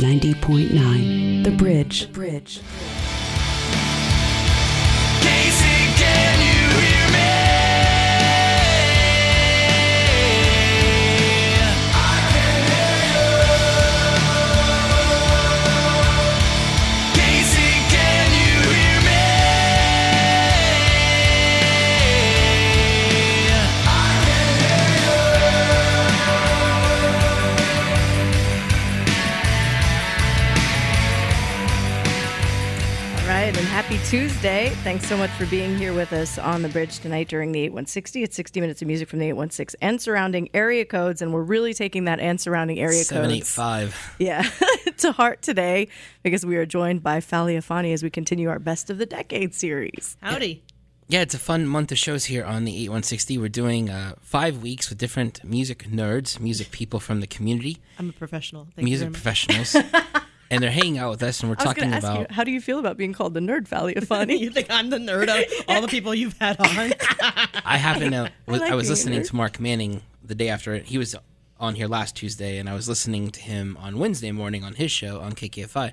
90.9 0.00 1.44
The 1.44 1.50
Bridge. 1.50 2.00
The 2.00 2.08
Bridge. 2.08 2.60
Casey, 5.20 5.79
happy 33.90 34.04
Tuesday. 34.06 34.68
Thanks 34.84 35.08
so 35.08 35.16
much 35.16 35.30
for 35.30 35.46
being 35.46 35.76
here 35.76 35.92
with 35.92 36.12
us 36.12 36.38
on 36.38 36.62
the 36.62 36.68
bridge 36.68 37.00
tonight 37.00 37.26
during 37.26 37.50
the 37.50 37.58
8160. 37.62 38.22
It's 38.22 38.36
60 38.36 38.60
minutes 38.60 38.82
of 38.82 38.86
music 38.86 39.08
from 39.08 39.18
the 39.18 39.26
816 39.26 39.78
and 39.82 40.00
surrounding 40.00 40.48
area 40.54 40.84
codes. 40.84 41.20
And 41.20 41.32
we're 41.32 41.42
really 41.42 41.74
taking 41.74 42.04
that 42.04 42.20
and 42.20 42.40
surrounding 42.40 42.78
area 42.78 43.02
Seven 43.02 43.30
codes 43.30 43.52
five. 43.52 44.14
yeah, 44.20 44.48
to 44.98 45.10
heart 45.10 45.42
today 45.42 45.88
because 46.22 46.46
we 46.46 46.56
are 46.56 46.66
joined 46.66 47.02
by 47.02 47.18
Fali 47.18 47.56
Afani 47.56 47.92
as 47.92 48.04
we 48.04 48.10
continue 48.10 48.48
our 48.48 48.60
Best 48.60 48.90
of 48.90 48.98
the 48.98 49.06
Decade 49.06 49.54
series. 49.54 50.16
Howdy. 50.20 50.62
Yeah, 51.08 51.22
it's 51.22 51.34
a 51.34 51.40
fun 51.40 51.66
month 51.66 51.90
of 51.90 51.98
shows 51.98 52.26
here 52.26 52.44
on 52.44 52.64
the 52.64 52.72
8160. 52.72 53.38
We're 53.38 53.48
doing 53.48 53.90
uh, 53.90 54.14
five 54.20 54.62
weeks 54.62 54.88
with 54.88 54.98
different 54.98 55.42
music 55.42 55.88
nerds, 55.88 56.38
music 56.38 56.70
people 56.70 57.00
from 57.00 57.20
the 57.20 57.26
community, 57.26 57.78
I'm 57.98 58.10
a 58.10 58.12
professional. 58.12 58.68
Thank 58.76 58.84
music 58.84 59.06
you 59.06 59.10
very 59.10 59.20
professionals, 59.20 59.74
and 60.50 60.62
they're 60.62 60.70
hanging 60.70 60.98
out 60.98 61.10
with 61.10 61.22
us, 61.22 61.40
and 61.40 61.50
we're 61.50 61.56
I 61.58 61.64
was 61.64 61.74
talking 61.74 61.92
ask 61.92 62.04
about. 62.04 62.20
you, 62.20 62.26
how 62.30 62.44
do 62.44 62.50
you 62.50 62.60
feel 62.60 62.78
about 62.78 62.96
being 62.96 63.12
called 63.12 63.34
the 63.34 63.40
nerd, 63.40 63.68
Falia 63.68 63.96
much. 63.96 64.04
Fani? 64.04 64.36
you 64.36 64.50
think 64.50 64.66
I'm 64.70 64.90
the 64.90 64.98
nerd 64.98 65.28
of 65.28 65.64
all 65.68 65.80
the 65.80 65.88
people 65.88 66.14
you've 66.14 66.36
had 66.38 66.58
on? 66.58 66.66
I 67.64 67.76
happen 67.76 68.10
to. 68.12 68.30
Was, 68.46 68.60
I, 68.60 68.66
like 68.66 68.74
was 68.74 68.90
listening 68.90 69.22
to 69.22 69.36
Mark 69.36 69.60
Manning 69.60 70.02
the 70.24 70.34
day 70.34 70.48
after 70.48 70.74
it. 70.74 70.86
He 70.86 70.98
was 70.98 71.14
on 71.58 71.74
here 71.74 71.86
last 71.86 72.16
Tuesday, 72.16 72.58
and 72.58 72.68
I 72.68 72.74
was 72.74 72.88
listening 72.88 73.30
to 73.30 73.40
him 73.40 73.76
on 73.80 73.98
Wednesday 73.98 74.32
morning 74.32 74.64
on 74.64 74.74
his 74.74 74.90
show 74.90 75.20
on 75.20 75.32
KKFI, 75.32 75.92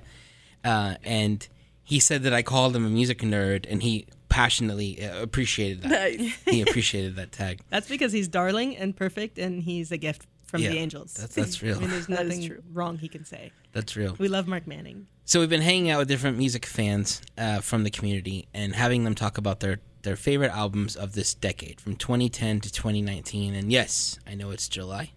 uh, 0.64 0.94
and 1.04 1.46
he 1.84 2.00
said 2.00 2.22
that 2.24 2.34
I 2.34 2.42
called 2.42 2.74
him 2.74 2.84
a 2.84 2.90
music 2.90 3.20
nerd, 3.20 3.66
and 3.70 3.82
he 3.82 4.06
passionately 4.28 5.04
uh, 5.04 5.22
appreciated 5.22 5.82
that. 5.82 6.12
he 6.46 6.62
appreciated 6.62 7.16
that 7.16 7.32
tag. 7.32 7.60
That's 7.70 7.88
because 7.88 8.12
he's 8.12 8.28
darling 8.28 8.76
and 8.76 8.96
perfect, 8.96 9.38
and 9.38 9.62
he's 9.62 9.92
a 9.92 9.96
gift 9.96 10.26
from 10.48 10.62
Yeah, 10.62 10.70
the 10.70 10.78
angels. 10.78 11.14
that's- 11.14 11.34
that's 11.36 11.62
real. 11.62 11.76
I 11.76 11.80
mean, 11.80 11.90
there's 11.90 12.08
nothing 12.20 12.56
wrong 12.72 12.98
he 12.98 13.08
can 13.08 13.24
say. 13.24 13.52
That's 13.72 13.94
real. 13.96 14.16
We 14.18 14.28
love 14.28 14.48
Mark 14.48 14.66
Manning. 14.66 15.06
So 15.24 15.40
we've 15.40 15.48
been 15.50 15.60
hanging 15.62 15.90
out 15.90 15.98
with 16.00 16.08
different 16.08 16.38
music 16.38 16.64
fans 16.66 17.20
uh, 17.36 17.60
from 17.60 17.84
the 17.84 17.90
community 17.90 18.48
and 18.54 18.74
having 18.74 19.04
them 19.04 19.14
talk 19.14 19.38
about 19.38 19.60
their 19.60 19.78
their 20.02 20.16
favorite 20.16 20.52
albums 20.52 20.94
of 20.96 21.12
this 21.12 21.34
decade, 21.34 21.80
from 21.80 21.96
2010 21.96 22.60
to 22.60 22.72
2019. 22.72 23.54
And 23.54 23.70
yes, 23.70 24.18
I 24.26 24.34
know 24.36 24.50
it's 24.50 24.68
July, 24.68 25.10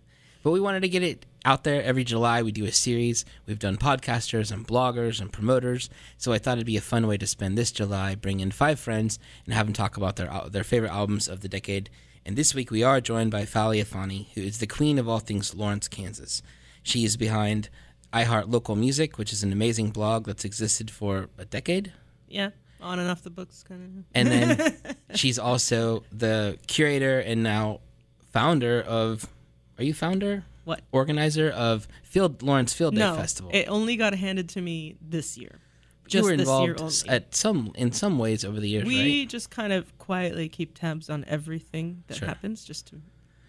but 0.44 0.52
we 0.52 0.60
wanted 0.60 0.82
to 0.82 0.90
get 0.90 1.04
it 1.04 1.26
out 1.46 1.64
there 1.64 1.84
every 1.84 2.04
July. 2.04 2.42
We 2.42 2.52
do 2.52 2.66
a 2.66 2.72
series. 2.72 3.26
We've 3.46 3.60
done 3.60 3.78
podcasters 3.78 4.52
and 4.52 4.68
bloggers 4.68 5.20
and 5.20 5.32
promoters. 5.32 5.90
So 6.18 6.34
I 6.34 6.38
thought 6.38 6.58
it'd 6.58 6.66
be 6.66 6.78
a 6.78 6.82
fun 6.82 7.08
way 7.08 7.18
to 7.18 7.28
spend 7.28 7.58
this 7.58 7.72
July, 7.72 8.16
bring 8.16 8.40
in 8.40 8.52
five 8.52 8.80
friends 8.80 9.20
and 9.46 9.54
have 9.54 9.66
them 9.66 9.74
talk 9.74 9.98
about 9.98 10.16
their 10.16 10.30
their 10.50 10.64
favorite 10.64 10.92
albums 10.92 11.28
of 11.28 11.42
the 11.42 11.50
decade. 11.50 11.90
And 12.26 12.36
this 12.36 12.54
week 12.54 12.70
we 12.70 12.84
are 12.84 13.02
joined 13.02 13.32
by 13.32 13.44
Fali 13.44 13.84
Afani, 13.84 14.28
who 14.34 14.42
is 14.42 14.60
the 14.60 14.68
queen 14.68 15.00
of 15.00 15.10
all 15.10 15.20
things 15.20 15.56
Lawrence, 15.56 15.88
Kansas. 15.88 16.44
She 16.84 17.04
is 17.04 17.18
behind 17.18 17.70
iHeart 18.14 18.52
Local 18.52 18.76
Music, 18.76 19.18
which 19.18 19.34
is 19.34 19.44
an 19.44 19.52
amazing 19.52 19.92
blog 19.92 20.26
that's 20.26 20.46
existed 20.46 20.92
for 20.92 21.30
a 21.38 21.46
decade. 21.46 21.92
Yeah, 22.28 22.52
on 22.80 23.00
and 23.00 23.10
off 23.10 23.24
the 23.24 23.30
books, 23.30 23.64
kind 23.64 24.00
of. 24.00 24.06
And 24.14 24.28
then 24.28 24.78
she's 25.16 25.40
also 25.40 26.04
the 26.12 26.58
curator 26.68 27.20
and 27.20 27.42
now 27.42 27.80
founder 28.32 28.82
of. 28.82 29.28
Are 29.78 29.84
you 29.84 29.94
founder? 29.96 30.44
What? 30.64 30.82
Organizer 30.92 31.50
of 31.50 31.88
Field 32.04 32.44
Lawrence 32.44 32.74
Field 32.74 32.94
Day 32.96 33.00
No, 33.02 33.16
Festival. 33.16 33.52
it 33.54 33.66
only 33.68 33.96
got 33.96 34.14
handed 34.14 34.50
to 34.50 34.62
me 34.62 34.96
this 35.02 35.38
year. 35.38 35.60
you 36.06 36.10
Just 36.10 36.24
were 36.30 36.36
this 36.38 36.48
year 36.48 36.72
involved 36.72 36.82
only. 37.06 37.10
at 37.16 37.34
some 37.36 37.72
in 37.76 37.92
some 37.92 38.18
ways 38.20 38.44
over 38.46 38.60
the 38.60 38.68
years, 38.70 38.86
we 38.86 39.22
right? 39.22 39.30
just 39.30 39.50
kind 39.50 39.72
of 39.74 39.98
quietly 39.98 40.50
keep 40.50 40.78
tabs 40.78 41.10
on 41.10 41.24
everything 41.28 42.04
that 42.08 42.18
Sure. 42.18 42.28
happens, 42.28 42.64
just 42.66 42.88
to 42.88 43.02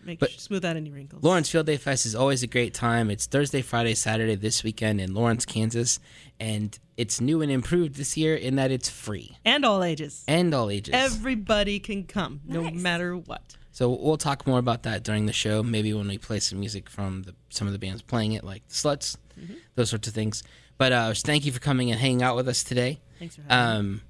make 0.05 0.19
But- 0.21 0.31
smooth 0.33 0.65
out 0.65 0.77
any 0.77 0.91
wrinkles. 0.91 1.23
Lawrence 1.23 1.49
Field 1.51 1.67
Day 1.67 1.77
Fest 1.77 2.07
is 2.07 2.15
always 2.15 2.43
a 2.43 2.47
great 2.47 2.73
time. 2.73 3.11
It's 3.11 3.27
Thursday, 3.27 3.63
Friday, 3.63 3.95
Saturday 3.95 4.35
this 4.37 4.63
weekend 4.65 5.01
in 5.01 5.13
Lawrence, 5.13 5.45
Kansas, 5.45 5.99
and 6.41 6.77
it's 6.97 7.21
new 7.21 7.43
and 7.43 7.51
improved 7.53 7.97
this 7.97 8.17
year 8.17 8.35
in 8.37 8.57
that 8.57 8.71
it's 8.71 8.89
free 8.89 9.37
and 9.45 9.65
all 9.65 9.83
ages. 9.85 10.25
and 10.29 10.55
all 10.55 10.71
ages. 10.71 10.95
Everybody 10.95 11.79
can 11.81 12.05
come, 12.05 12.41
no 12.47 12.71
matter 12.71 13.17
what. 13.17 13.57
So 13.73 13.89
we'll 13.91 14.19
talk 14.19 14.47
more 14.47 14.59
about 14.59 14.83
that 14.85 15.03
during 15.03 15.27
the 15.27 15.33
show. 15.33 15.63
Maybe 15.63 15.93
when 15.95 16.07
we 16.07 16.19
play 16.19 16.41
some 16.41 16.61
music 16.61 16.89
from 16.91 17.23
the, 17.23 17.35
some 17.49 17.67
of 17.67 17.73
the 17.73 17.79
bands 17.79 18.03
playing 18.03 18.33
it, 18.33 18.45
like 18.45 18.67
the 18.69 18.75
Sluts, 18.75 19.17
Mm-hmm. 19.41 19.55
those 19.77 19.89
sorts 19.89 20.07
of 20.07 20.13
things. 20.15 20.43
But 20.77 20.93
uh, 20.93 21.15
thank 21.15 21.47
you 21.47 21.53
for 21.53 21.59
coming 21.59 21.91
and 21.91 21.99
hanging 21.99 22.23
out 22.23 22.37
with 22.37 22.47
us 22.49 22.63
today. 22.63 23.01
Thanks 23.19 23.37
for 23.37 23.43
having 23.49 23.73
me. 23.73 23.79
Um, 23.95 24.03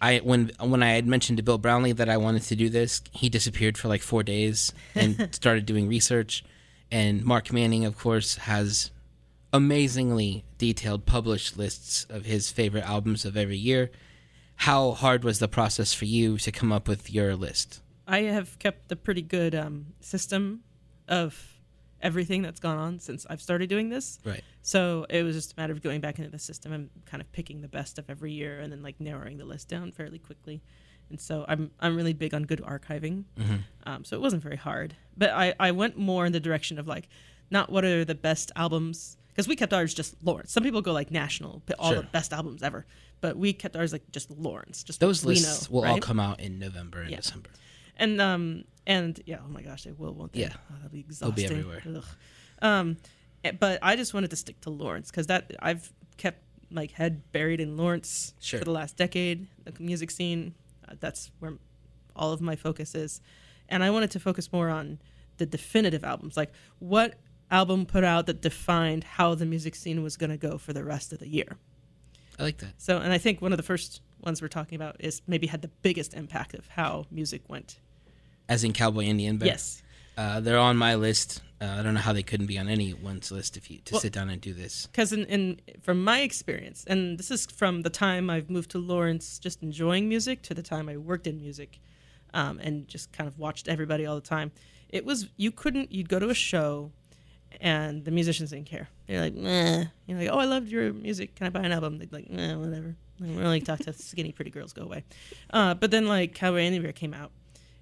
I 0.00 0.18
when 0.18 0.52
when 0.58 0.82
I 0.82 0.92
had 0.92 1.06
mentioned 1.06 1.36
to 1.36 1.42
Bill 1.42 1.58
Brownlee 1.58 1.92
that 1.92 2.08
I 2.08 2.16
wanted 2.16 2.42
to 2.44 2.56
do 2.56 2.70
this, 2.70 3.02
he 3.12 3.28
disappeared 3.28 3.76
for 3.76 3.88
like 3.88 4.00
four 4.00 4.22
days 4.22 4.72
and 4.94 5.28
started 5.34 5.66
doing 5.66 5.86
research. 5.86 6.44
And 6.90 7.24
Mark 7.26 7.52
Manning, 7.52 7.84
of 7.84 7.98
course, 7.98 8.36
has 8.36 8.90
amazingly 9.52 10.44
detailed 10.58 11.06
published 11.06 11.56
lists 11.56 12.06
of 12.08 12.24
his 12.24 12.50
favorite 12.50 12.84
albums 12.84 13.24
of 13.24 13.36
every 13.36 13.58
year. 13.58 13.90
How 14.56 14.92
hard 14.92 15.24
was 15.24 15.38
the 15.38 15.48
process 15.48 15.92
for 15.92 16.04
you 16.06 16.38
to 16.38 16.50
come 16.52 16.72
up 16.72 16.88
with 16.88 17.12
your 17.12 17.36
list? 17.36 17.80
I 18.06 18.22
have 18.22 18.58
kept 18.58 18.90
a 18.92 18.96
pretty 18.96 19.22
good 19.22 19.54
um, 19.54 19.86
system 20.00 20.60
of 21.08 21.50
everything 22.02 22.42
that's 22.42 22.60
gone 22.60 22.76
on 22.76 22.98
since 22.98 23.24
I've 23.30 23.40
started 23.40 23.68
doing 23.70 23.88
this. 23.88 24.18
Right. 24.24 24.42
So 24.62 25.06
it 25.08 25.22
was 25.22 25.34
just 25.34 25.52
a 25.52 25.60
matter 25.60 25.72
of 25.72 25.82
going 25.82 26.00
back 26.02 26.18
into 26.18 26.30
the 26.30 26.38
system 26.38 26.72
and 26.72 26.90
kind 27.06 27.20
of 27.22 27.30
picking 27.32 27.62
the 27.62 27.68
best 27.68 27.98
of 27.98 28.10
every 28.10 28.32
year 28.32 28.60
and 28.60 28.70
then 28.70 28.82
like 28.82 29.00
narrowing 29.00 29.38
the 29.38 29.44
list 29.46 29.68
down 29.68 29.90
fairly 29.92 30.18
quickly. 30.18 30.62
And 31.10 31.18
so 31.20 31.44
I'm 31.48 31.70
I'm 31.80 31.96
really 31.96 32.12
big 32.12 32.34
on 32.34 32.42
good 32.44 32.60
archiving. 32.60 33.24
Um, 33.86 34.04
so 34.04 34.16
it 34.16 34.20
wasn't 34.20 34.42
very 34.42 34.56
hard. 34.56 34.94
But 35.16 35.30
I, 35.30 35.54
I 35.60 35.70
went 35.70 35.96
more 35.98 36.26
in 36.26 36.32
the 36.32 36.40
direction 36.40 36.78
of 36.78 36.86
like 36.86 37.08
not 37.50 37.70
what 37.70 37.84
are 37.84 38.04
the 38.04 38.14
best 38.14 38.52
albums 38.56 39.16
because 39.28 39.46
we 39.48 39.56
kept 39.56 39.72
ours 39.72 39.94
just 39.94 40.14
Lawrence. 40.22 40.52
Some 40.52 40.62
people 40.62 40.80
go 40.82 40.92
like 40.92 41.10
national, 41.10 41.62
all 41.78 41.92
Sure. 41.92 42.02
the 42.02 42.06
best 42.08 42.32
albums 42.32 42.62
ever. 42.62 42.86
But 43.20 43.36
we 43.36 43.52
kept 43.52 43.76
ours 43.76 43.92
like 43.92 44.10
just 44.12 44.30
Lawrence. 44.30 44.82
Just 44.84 45.00
Those 45.00 45.24
lists 45.24 45.70
know, 45.70 45.74
will 45.76 45.84
all 45.86 45.94
right? 45.94 46.02
come 46.02 46.20
out 46.20 46.40
in 46.40 46.58
November 46.58 47.00
and 47.00 47.10
Yeah. 47.10 47.16
December. 47.18 47.50
And 47.96 48.20
um 48.20 48.64
and 48.86 49.20
yeah 49.26 49.38
oh 49.44 49.48
my 49.48 49.62
gosh 49.62 49.84
they 49.84 49.92
will 49.92 50.12
won't 50.14 50.32
they 50.32 50.40
Yeah. 50.40 50.52
oh, 50.70 50.74
that'll 50.74 50.90
be 50.90 51.00
exhausting. 51.00 51.34
They'll 51.48 51.48
be 51.48 51.66
everywhere. 51.68 51.82
Ugh. 51.96 52.04
um 52.62 52.96
eh, 53.44 53.52
but 53.58 53.78
i 53.82 53.96
just 53.96 54.14
wanted 54.14 54.30
to 54.30 54.36
stick 54.36 54.60
to 54.62 54.70
lawrence 54.70 55.10
because 55.10 55.26
that 55.28 55.50
i've 55.60 55.92
kept 56.16 56.40
like 56.70 56.92
head 56.92 57.22
buried 57.32 57.60
in 57.60 57.76
lawrence 57.76 58.34
Sure. 58.40 58.58
for 58.58 58.64
the 58.64 58.70
last 58.72 58.96
decade 58.96 59.46
the 59.64 59.72
music 59.82 60.10
scene 60.10 60.54
uh, 60.88 60.94
that's 61.00 61.30
where 61.38 61.54
all 62.16 62.32
of 62.32 62.40
my 62.40 62.56
focus 62.56 62.94
is 62.94 63.20
and 63.68 63.82
i 63.84 63.90
wanted 63.90 64.10
to 64.12 64.20
focus 64.20 64.52
more 64.52 64.68
on 64.70 64.98
the 65.38 65.46
definitive 65.46 66.04
albums 66.04 66.36
like 66.36 66.52
what 66.78 67.14
album 67.50 67.84
put 67.86 68.02
out 68.04 68.26
that 68.26 68.40
defined 68.40 69.04
how 69.04 69.34
the 69.34 69.44
music 69.46 69.74
scene 69.74 70.02
was 70.02 70.16
going 70.16 70.30
to 70.30 70.36
go 70.36 70.56
for 70.58 70.72
the 70.72 70.82
rest 70.84 71.12
of 71.12 71.18
the 71.18 71.28
year 71.28 71.56
I 72.38 72.42
like 72.44 72.58
that. 72.58 72.74
so 72.78 72.98
and 72.98 73.12
i 73.12 73.18
think 73.18 73.40
one 73.42 73.52
of 73.52 73.56
the 73.58 73.62
first 73.62 74.00
ones 74.20 74.40
we're 74.40 74.48
talking 74.48 74.76
about 74.76 74.96
is 75.00 75.20
maybe 75.26 75.46
had 75.46 75.60
the 75.62 75.68
biggest 75.82 76.14
impact 76.14 76.54
of 76.54 76.66
how 76.68 77.04
music 77.10 77.42
went 77.48 77.78
As 78.48 78.64
in 78.64 78.72
Cowboy 78.72 79.04
Indian 79.04 79.38
Band. 79.38 79.46
yes. 79.46 79.82
Uh, 80.16 80.38
they're 80.40 80.58
on 80.58 80.76
my 80.76 80.94
list. 80.94 81.40
Uh, 81.60 81.76
I 81.78 81.82
don't 81.82 81.94
know 81.94 82.00
how 82.00 82.12
they 82.12 82.22
couldn't 82.22 82.46
be 82.46 82.58
on 82.58 82.68
anyone's 82.68 83.32
list 83.32 83.56
if 83.56 83.70
you 83.70 83.78
to 83.86 83.94
Well- 83.94 84.00
sit 84.02 84.12
down 84.12 84.28
and 84.30 84.40
do 84.40 84.52
this. 84.52 84.86
because 84.86 85.12
in, 85.12 85.24
in 85.26 85.60
from 85.82 86.04
my 86.04 86.20
experience 86.20 86.84
and 86.86 87.18
this 87.18 87.30
is 87.30 87.46
from 87.46 87.82
the 87.82 87.90
time 87.90 88.28
i've 88.28 88.50
moved 88.50 88.70
to 88.72 88.78
lawrence 88.78 89.38
just 89.38 89.62
enjoying 89.62 90.08
music 90.08 90.42
to 90.42 90.52
the 90.54 90.62
time 90.62 90.88
i 90.88 90.96
worked 90.96 91.26
in 91.26 91.40
music 91.40 91.80
um, 92.34 92.58
and 92.58 92.86
just 92.88 93.12
kind 93.12 93.26
of 93.28 93.38
watched 93.38 93.68
everybody 93.68 94.04
all 94.06 94.16
the 94.16 94.20
time. 94.20 94.50
It 94.90 95.04
was 95.04 95.28
you 95.36 95.50
couldn't 95.52 95.90
you'd 95.92 96.08
go 96.08 96.18
to 96.18 96.28
a 96.28 96.34
show 96.34 96.90
and 97.60 98.04
the 98.04 98.10
musicians 98.10 98.50
didn't 98.50 98.66
care. 98.66 98.88
They're 99.06 99.20
like 99.20 99.34
nah 99.34 99.84
you're 100.06 100.18
like 100.18 100.28
oh 100.30 100.38
i 100.38 100.44
loved 100.44 100.68
your 100.68 100.92
music. 100.92 101.34
Can 101.36 101.46
i 101.46 101.50
buy 101.50 101.60
an 101.60 101.72
album? 101.72 101.98
They'd 101.98 102.12
like 102.12 102.28
nah 102.30 102.58
whatever. 102.58 102.96
Like, 103.20 103.36
we 103.36 103.42
only 103.42 103.60
talk 103.60 103.78
to 103.80 103.92
skinny 103.92 104.32
pretty 104.32 104.50
girls. 104.50 104.72
Go 104.72 104.82
away. 104.82 105.04
Uh, 105.50 105.74
but 105.74 105.90
then 105.92 106.06
like 106.08 106.34
cowboy 106.34 106.62
anywhere 106.62 106.92
came 106.92 107.14
out 107.14 107.30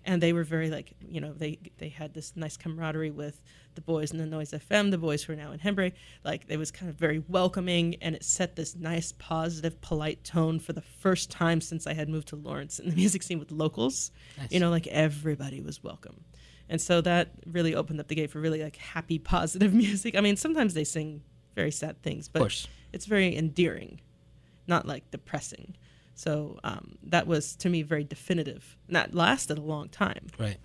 and 0.04 0.22
they 0.22 0.32
were 0.32 0.44
very 0.44 0.70
like 0.70 0.93
you 1.00 1.20
know 1.20 1.32
they 1.32 1.58
they 1.78 1.88
had 1.88 2.14
this 2.14 2.32
nice 2.37 2.56
camaraderie 2.56 3.10
with 3.10 3.43
the 3.75 3.81
boys 3.81 4.10
in 4.10 4.19
the 4.19 4.26
Noise 4.26 4.50
FM, 4.50 4.90
the 4.90 4.99
boys 4.99 5.22
who 5.22 5.32
are 5.32 5.37
now 5.37 5.52
in 5.52 5.58
Hembree. 5.58 5.93
Like 6.25 6.44
it 6.49 6.58
was 6.58 6.70
kind 6.70 6.90
of 6.90 6.96
very 6.96 7.22
welcoming, 7.28 7.96
and 8.00 8.14
it 8.14 8.25
set 8.25 8.56
this 8.56 8.76
nice, 8.76 9.12
positive, 9.12 9.81
polite 9.81 10.25
tone 10.25 10.58
for 10.58 10.72
the 10.72 10.82
first 10.82 11.31
time 11.31 11.60
since 11.60 11.87
I 11.87 11.94
had 11.94 12.08
moved 12.08 12.28
to 12.28 12.37
Lawrence 12.37 12.78
in 12.78 12.90
the 12.90 12.96
music 13.02 13.22
scene 13.22 13.38
with 13.38 13.50
locals. 13.50 14.10
You 14.50 14.60
know, 14.60 14.70
like 14.70 14.87
everybody 14.88 15.60
was 15.60 15.82
welcome, 15.82 16.25
and 16.69 16.81
so 16.81 17.00
that 17.02 17.31
really 17.46 17.75
opened 17.75 18.00
up 18.00 18.08
the 18.08 18.14
gate 18.14 18.31
for 18.31 18.40
really 18.40 18.62
like 18.62 18.76
happy, 18.76 19.19
positive 19.19 19.72
music. 19.72 20.16
I 20.16 20.20
mean, 20.20 20.37
sometimes 20.37 20.75
they 20.75 20.84
sing 20.84 21.22
very 21.55 21.70
sad 21.70 22.02
things, 22.02 22.28
but 22.28 22.40
course. 22.40 22.66
it's 22.93 23.06
very 23.06 23.37
endearing, 23.37 24.00
not 24.66 24.87
like 24.87 25.10
depressing. 25.10 25.76
So 26.14 26.59
um, 26.64 26.97
that 27.05 27.26
was 27.26 27.56
to 27.56 27.69
me 27.69 27.82
very 27.82 28.05
definitive. 28.05 28.76
And 28.87 28.97
that 28.97 29.14
lasted 29.14 29.59
a 29.59 29.62
long 29.62 29.88
time. 29.88 30.29
Right. 30.38 30.59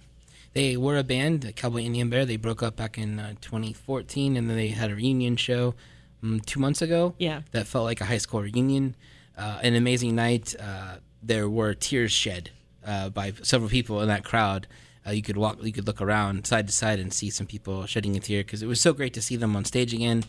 They 0.53 0.77
were 0.77 0.97
a 0.97 1.03
band, 1.03 1.41
the 1.41 1.53
Cowboy 1.53 1.81
Indian 1.81 2.09
Bear. 2.09 2.25
They 2.25 2.37
broke 2.37 2.63
up 2.63 2.75
back 2.75 2.97
in 2.97 3.19
uh, 3.19 3.33
2014, 3.41 4.35
and 4.37 4.49
then 4.49 4.57
they 4.57 4.69
had 4.69 4.89
a 4.89 4.95
reunion 4.95 5.35
show 5.35 5.75
um, 6.23 6.39
two 6.39 6.59
months 6.59 6.81
ago. 6.81 7.13
Yeah. 7.19 7.41
That 7.51 7.67
felt 7.67 7.85
like 7.85 8.01
a 8.01 8.05
high 8.05 8.17
school 8.17 8.41
reunion. 8.41 8.95
Uh, 9.37 9.59
an 9.61 9.75
amazing 9.75 10.15
night. 10.15 10.55
Uh, 10.59 10.95
there 11.21 11.47
were 11.47 11.73
tears 11.73 12.11
shed 12.11 12.49
uh, 12.85 13.09
by 13.09 13.33
several 13.43 13.69
people 13.69 14.01
in 14.01 14.07
that 14.07 14.23
crowd. 14.23 14.67
Uh, 15.05 15.11
you 15.11 15.21
could 15.21 15.37
walk, 15.37 15.59
you 15.61 15.71
could 15.71 15.85
look 15.85 16.01
around 16.01 16.47
side 16.47 16.67
to 16.67 16.73
side 16.73 16.99
and 16.99 17.13
see 17.13 17.29
some 17.29 17.45
people 17.45 17.85
shedding 17.85 18.15
a 18.15 18.19
tear 18.19 18.43
because 18.43 18.63
it 18.63 18.67
was 18.67 18.81
so 18.81 18.93
great 18.93 19.13
to 19.13 19.21
see 19.21 19.35
them 19.35 19.55
on 19.55 19.63
stage 19.63 19.93
again, 19.93 20.23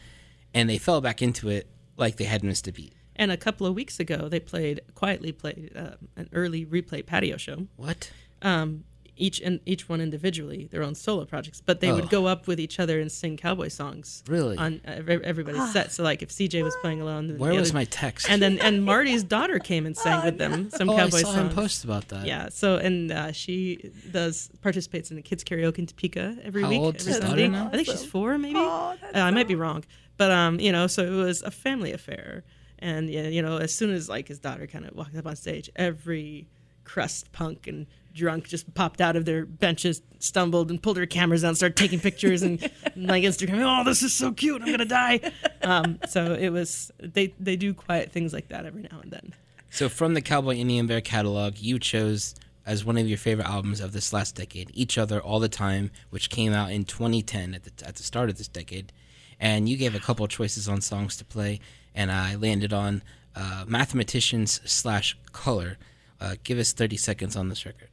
and 0.52 0.68
they 0.68 0.78
fell 0.78 1.00
back 1.00 1.22
into 1.22 1.48
it 1.48 1.66
like 1.96 2.16
they 2.16 2.24
had 2.24 2.44
missed 2.44 2.68
a 2.68 2.72
beat. 2.72 2.92
And 3.18 3.32
a 3.32 3.36
couple 3.36 3.66
of 3.66 3.74
weeks 3.74 3.98
ago, 3.98 4.28
they 4.28 4.40
played 4.40 4.80
quietly 4.94 5.32
played 5.32 5.72
uh, 5.76 5.96
an 6.16 6.28
early 6.32 6.64
replay 6.64 7.04
patio 7.04 7.36
show. 7.36 7.66
What? 7.76 8.10
Um, 8.42 8.84
each 9.20 9.40
and 9.40 9.58
each 9.66 9.88
one 9.88 10.00
individually, 10.00 10.68
their 10.70 10.84
own 10.84 10.94
solo 10.94 11.24
projects, 11.24 11.60
but 11.60 11.80
they 11.80 11.90
Oh. 11.90 11.96
would 11.96 12.08
go 12.08 12.26
up 12.26 12.46
with 12.46 12.60
each 12.60 12.78
other 12.78 13.00
and 13.00 13.10
sing 13.10 13.36
cowboy 13.36 13.66
songs. 13.66 14.22
Really? 14.28 14.56
On 14.56 14.80
every- 14.84 15.24
everybody's 15.24 15.72
set. 15.72 15.90
So 15.90 16.04
like 16.04 16.22
if 16.22 16.28
CJ 16.30 16.62
was 16.62 16.76
playing 16.82 17.00
alone, 17.00 17.26
then 17.26 17.36
Where 17.38 17.52
the 17.52 17.58
was 17.58 17.70
other- 17.70 17.78
my 17.80 17.84
text? 17.86 18.30
And 18.30 18.40
then 18.40 18.60
and 18.60 18.84
Marty's 18.92 19.24
daughter 19.24 19.58
came 19.58 19.86
and 19.86 19.96
sang 19.96 20.24
with 20.24 20.38
them 20.38 20.70
some 20.70 20.88
oh, 20.88 20.96
cowboy 20.96 21.16
I 21.16 21.22
saw 21.22 21.32
songs. 21.32 21.36
him 21.38 21.48
post 21.50 21.82
about 21.82 22.06
that. 22.10 22.24
Yeah. 22.26 22.48
So 22.50 22.76
and 22.76 23.10
uh, 23.10 23.32
she 23.32 23.90
does 24.12 24.50
participates 24.62 25.10
in 25.10 25.16
the 25.16 25.22
kids 25.22 25.42
karaoke 25.42 25.78
in 25.80 25.86
Topeka 25.86 26.36
every 26.44 26.62
How 26.62 26.68
week. 26.70 26.78
old's 26.78 27.00
every 27.02 27.12
his 27.14 27.20
daughter 27.20 27.30
Sunday. 27.30 27.48
now? 27.48 27.66
I 27.72 27.76
think 27.76 27.88
she's 27.88 28.04
four, 28.04 28.38
maybe. 28.38 28.54
Uh, 28.56 28.94
I 29.14 29.32
might 29.32 29.48
be 29.48 29.56
wrong, 29.56 29.84
but 30.16 30.30
um, 30.30 30.60
you 30.60 30.70
know, 30.70 30.86
so 30.86 31.02
it 31.04 31.10
was 31.10 31.42
a 31.42 31.50
family 31.50 31.90
affair, 31.92 32.44
and 32.80 33.10
yeah, 33.10 33.28
you 33.28 33.42
know, 33.42 33.58
as 33.58 33.74
soon 33.74 33.90
as 33.90 34.08
like 34.08 34.28
his 34.28 34.38
daughter 34.38 34.66
kind 34.66 34.84
of 34.84 34.94
walked 34.94 35.16
up 35.16 35.26
on 35.26 35.36
stage, 35.36 35.70
every 35.76 36.48
crust 36.84 37.30
punk 37.32 37.66
and 37.66 37.86
drunk 38.14 38.48
just 38.48 38.72
popped 38.74 39.00
out 39.00 39.14
of 39.16 39.24
their 39.24 39.44
benches, 39.46 40.02
stumbled 40.18 40.70
and 40.70 40.82
pulled 40.82 40.96
their 40.96 41.06
cameras 41.06 41.44
out, 41.44 41.48
and 41.48 41.56
started 41.56 41.76
taking 41.76 42.00
pictures 42.00 42.42
and 42.42 42.60
like 42.96 43.22
Instagram. 43.22 43.62
Oh, 43.62 43.84
this 43.84 44.02
is 44.02 44.12
so 44.12 44.32
cute! 44.32 44.62
I'm 44.62 44.70
gonna 44.70 44.84
die. 44.84 45.20
Um, 45.62 45.98
so 46.08 46.34
it 46.34 46.50
was 46.50 46.90
they 46.98 47.34
they 47.38 47.56
do 47.56 47.74
quiet 47.74 48.12
things 48.12 48.32
like 48.32 48.48
that 48.48 48.66
every 48.66 48.82
now 48.82 49.00
and 49.02 49.10
then. 49.10 49.34
So, 49.70 49.88
from 49.88 50.14
the 50.14 50.22
Cowboy 50.22 50.54
Indian 50.54 50.86
Bear 50.86 51.00
catalog, 51.00 51.58
you 51.58 51.78
chose 51.78 52.34
as 52.64 52.84
one 52.84 52.98
of 52.98 53.08
your 53.08 53.18
favorite 53.18 53.46
albums 53.46 53.80
of 53.80 53.92
this 53.92 54.12
last 54.12 54.34
decade, 54.34 54.70
"Each 54.74 54.98
Other 54.98 55.20
All 55.20 55.40
the 55.40 55.48
Time," 55.48 55.90
which 56.10 56.30
came 56.30 56.52
out 56.52 56.70
in 56.70 56.84
2010 56.84 57.54
at 57.54 57.64
the 57.64 57.86
at 57.86 57.96
the 57.96 58.02
start 58.02 58.28
of 58.30 58.38
this 58.38 58.48
decade, 58.48 58.92
and 59.38 59.68
you 59.68 59.76
gave 59.76 59.94
a 59.94 60.00
couple 60.00 60.26
choices 60.26 60.68
on 60.68 60.80
songs 60.80 61.16
to 61.18 61.24
play, 61.24 61.60
and 61.98 62.12
I 62.12 62.36
landed 62.36 62.72
on 62.72 63.02
uh, 63.34 63.64
"Mathematicians" 63.66 64.60
slash 64.64 65.18
"Color." 65.32 65.76
Uh, 66.20 66.36
give 66.44 66.58
us 66.58 66.72
30 66.72 66.96
seconds 66.96 67.36
on 67.36 67.48
this 67.48 67.66
record. 67.66 67.90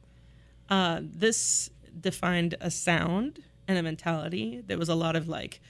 uh, 0.70 1.00
this 1.02 1.70
defined 2.00 2.54
a 2.60 2.70
sound 2.70 3.42
and 3.68 3.78
a 3.78 3.82
mentality. 3.82 4.62
There 4.66 4.78
was 4.78 4.88
a 4.88 4.94
lot 4.94 5.14
of 5.16 5.28
like 5.28 5.60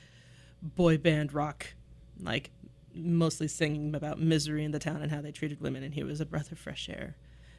boy 0.62 0.99
band 0.99 1.33
rock, 1.33 1.75
like 2.21 2.50
mostly 2.94 3.47
singing 3.49 3.94
about 3.94 4.19
misery 4.19 4.65
in 4.65 4.71
the 4.73 4.79
town 4.79 5.03
and 5.03 5.11
how 5.11 5.21
they 5.21 5.33
treated 5.33 5.61
women. 5.61 5.83
And 5.83 5.94
here 5.94 6.06
was 6.06 6.21
a 6.21 6.27
breath 6.27 6.50
of 6.53 6.59
fresh 6.59 6.88
air. 6.88 7.17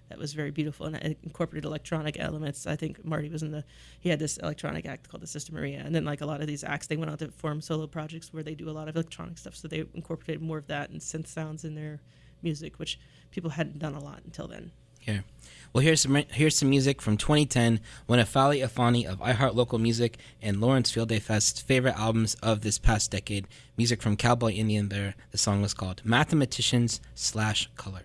That 0.09 0.17
was 0.17 0.33
very 0.33 0.51
beautiful, 0.51 0.85
and 0.85 0.95
it 0.95 1.17
incorporated 1.23 1.65
electronic 1.65 2.17
elements. 2.19 2.65
I 2.65 2.75
think 2.75 3.03
Marty 3.03 3.29
was 3.29 3.43
in 3.43 3.51
the. 3.51 3.63
He 3.99 4.09
had 4.09 4.19
this 4.19 4.37
electronic 4.37 4.85
act 4.85 5.09
called 5.09 5.21
the 5.21 5.27
Sister 5.27 5.53
Maria, 5.53 5.81
and 5.83 5.93
then 5.93 6.05
like 6.05 6.21
a 6.21 6.25
lot 6.25 6.41
of 6.41 6.47
these 6.47 6.63
acts, 6.63 6.87
they 6.87 6.95
went 6.95 7.11
on 7.11 7.17
to 7.17 7.31
form 7.31 7.61
solo 7.61 7.87
projects 7.87 8.31
where 8.31 8.43
they 8.43 8.55
do 8.55 8.69
a 8.69 8.71
lot 8.71 8.87
of 8.87 8.95
electronic 8.95 9.37
stuff. 9.37 9.55
So 9.55 9.67
they 9.67 9.83
incorporated 9.93 10.41
more 10.41 10.57
of 10.57 10.67
that 10.67 10.89
and 10.89 11.01
synth 11.01 11.27
sounds 11.27 11.65
in 11.65 11.75
their 11.75 11.99
music, 12.41 12.79
which 12.79 12.99
people 13.31 13.51
hadn't 13.51 13.79
done 13.79 13.95
a 13.95 14.03
lot 14.03 14.21
until 14.23 14.47
then. 14.47 14.71
Here. 14.99 15.23
Well, 15.73 15.83
here's 15.83 16.01
some 16.01 16.15
here's 16.15 16.57
some 16.57 16.69
music 16.69 17.01
from 17.01 17.17
2010, 17.17 17.79
one 18.07 18.19
of 18.19 18.29
Fali 18.29 18.65
Afani 18.65 19.05
of 19.05 19.19
iHeart 19.19 19.55
Local 19.55 19.79
Music 19.79 20.17
and 20.41 20.59
Lawrence 20.59 20.91
Field 20.91 21.09
Day 21.09 21.19
Fest's 21.19 21.61
favorite 21.61 21.97
albums 21.97 22.35
of 22.35 22.61
this 22.61 22.79
past 22.79 23.11
decade. 23.11 23.47
Music 23.77 24.01
from 24.01 24.17
Cowboy 24.17 24.51
Indian 24.51 24.87
Bear. 24.87 25.15
The 25.31 25.37
song 25.37 25.61
was 25.61 25.73
called 25.73 26.01
"Mathematicians" 26.03 26.99
slash 27.15 27.69
Color. 27.75 28.03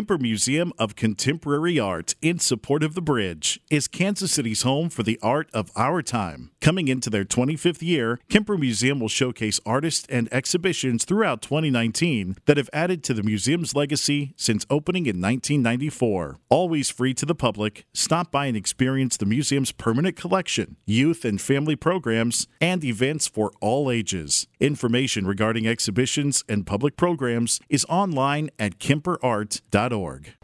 Kemper 0.00 0.16
Museum 0.16 0.72
of 0.78 0.96
Contemporary 0.96 1.78
Art, 1.78 2.14
in 2.22 2.38
support 2.38 2.82
of 2.82 2.94
the 2.94 3.02
bridge, 3.02 3.60
is 3.68 3.86
Kansas 3.86 4.32
City's 4.32 4.62
home 4.62 4.88
for 4.88 5.02
the 5.02 5.18
art 5.22 5.50
of 5.52 5.70
our 5.76 6.00
time. 6.00 6.52
Coming 6.62 6.88
into 6.88 7.10
their 7.10 7.26
25th 7.26 7.82
year, 7.82 8.18
Kemper 8.30 8.56
Museum 8.56 8.98
will 8.98 9.08
showcase 9.08 9.60
artists 9.66 10.06
and 10.08 10.32
exhibitions 10.32 11.04
throughout 11.04 11.42
2019 11.42 12.38
that 12.46 12.56
have 12.56 12.70
added 12.72 13.04
to 13.04 13.12
the 13.12 13.22
museum's 13.22 13.74
legacy 13.74 14.32
since 14.36 14.64
opening 14.70 15.02
in 15.02 15.20
1994. 15.20 16.38
Always 16.48 16.88
free 16.88 17.12
to 17.12 17.26
the 17.26 17.34
public, 17.34 17.84
stop 17.92 18.30
by 18.30 18.46
and 18.46 18.56
experience 18.56 19.18
the 19.18 19.26
museum's 19.26 19.70
permanent 19.70 20.16
collection, 20.16 20.76
youth 20.86 21.26
and 21.26 21.38
family 21.38 21.76
programs, 21.76 22.46
and 22.58 22.82
events 22.82 23.28
for 23.28 23.52
all 23.60 23.90
ages. 23.90 24.46
Information 24.60 25.26
regarding 25.26 25.66
exhibitions 25.66 26.42
and 26.48 26.66
public 26.66 26.96
programs 26.96 27.60
is 27.68 27.84
online 27.90 28.48
at 28.58 28.78
kemperart.org. 28.78 29.89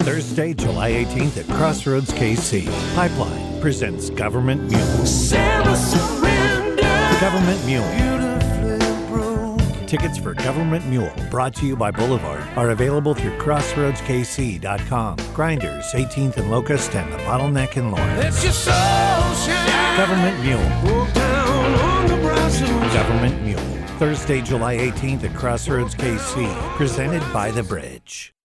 Thursday, 0.00 0.54
July 0.54 0.92
18th 0.92 1.38
at 1.38 1.56
Crossroads 1.56 2.12
KC. 2.12 2.66
Pipeline 2.94 3.60
presents 3.60 4.10
Government 4.10 4.62
Mule. 4.62 4.80
Government 7.20 7.64
Mule. 7.66 8.16
Tickets 9.86 10.18
for 10.18 10.34
Government 10.34 10.84
Mule, 10.86 11.12
brought 11.30 11.54
to 11.54 11.66
you 11.66 11.76
by 11.76 11.92
Boulevard, 11.92 12.42
are 12.56 12.70
available 12.70 13.14
through 13.14 13.38
crossroadskc.com. 13.38 15.16
Grinders, 15.32 15.92
18th 15.92 16.38
and 16.38 16.50
Locust, 16.50 16.94
and 16.96 17.12
the 17.12 17.18
Bottleneck 17.18 17.76
in 17.76 17.92
Lawrence. 17.92 18.24
It's 18.24 18.42
your 18.42 18.52
soul 18.52 18.74
shine. 18.74 19.96
Government 19.96 20.42
Mule. 20.42 21.06
Down 21.14 21.74
on 21.80 22.08
the. 22.08 22.16
Government 22.92 23.42
Mule. 23.42 23.60
Thursday, 23.98 24.42
July 24.42 24.76
18th 24.76 25.24
at 25.24 25.34
Crossroads 25.36 25.94
KC. 25.94 26.52
Presented 26.76 27.22
by 27.32 27.50
The 27.50 27.62
Bridge. 27.62 28.35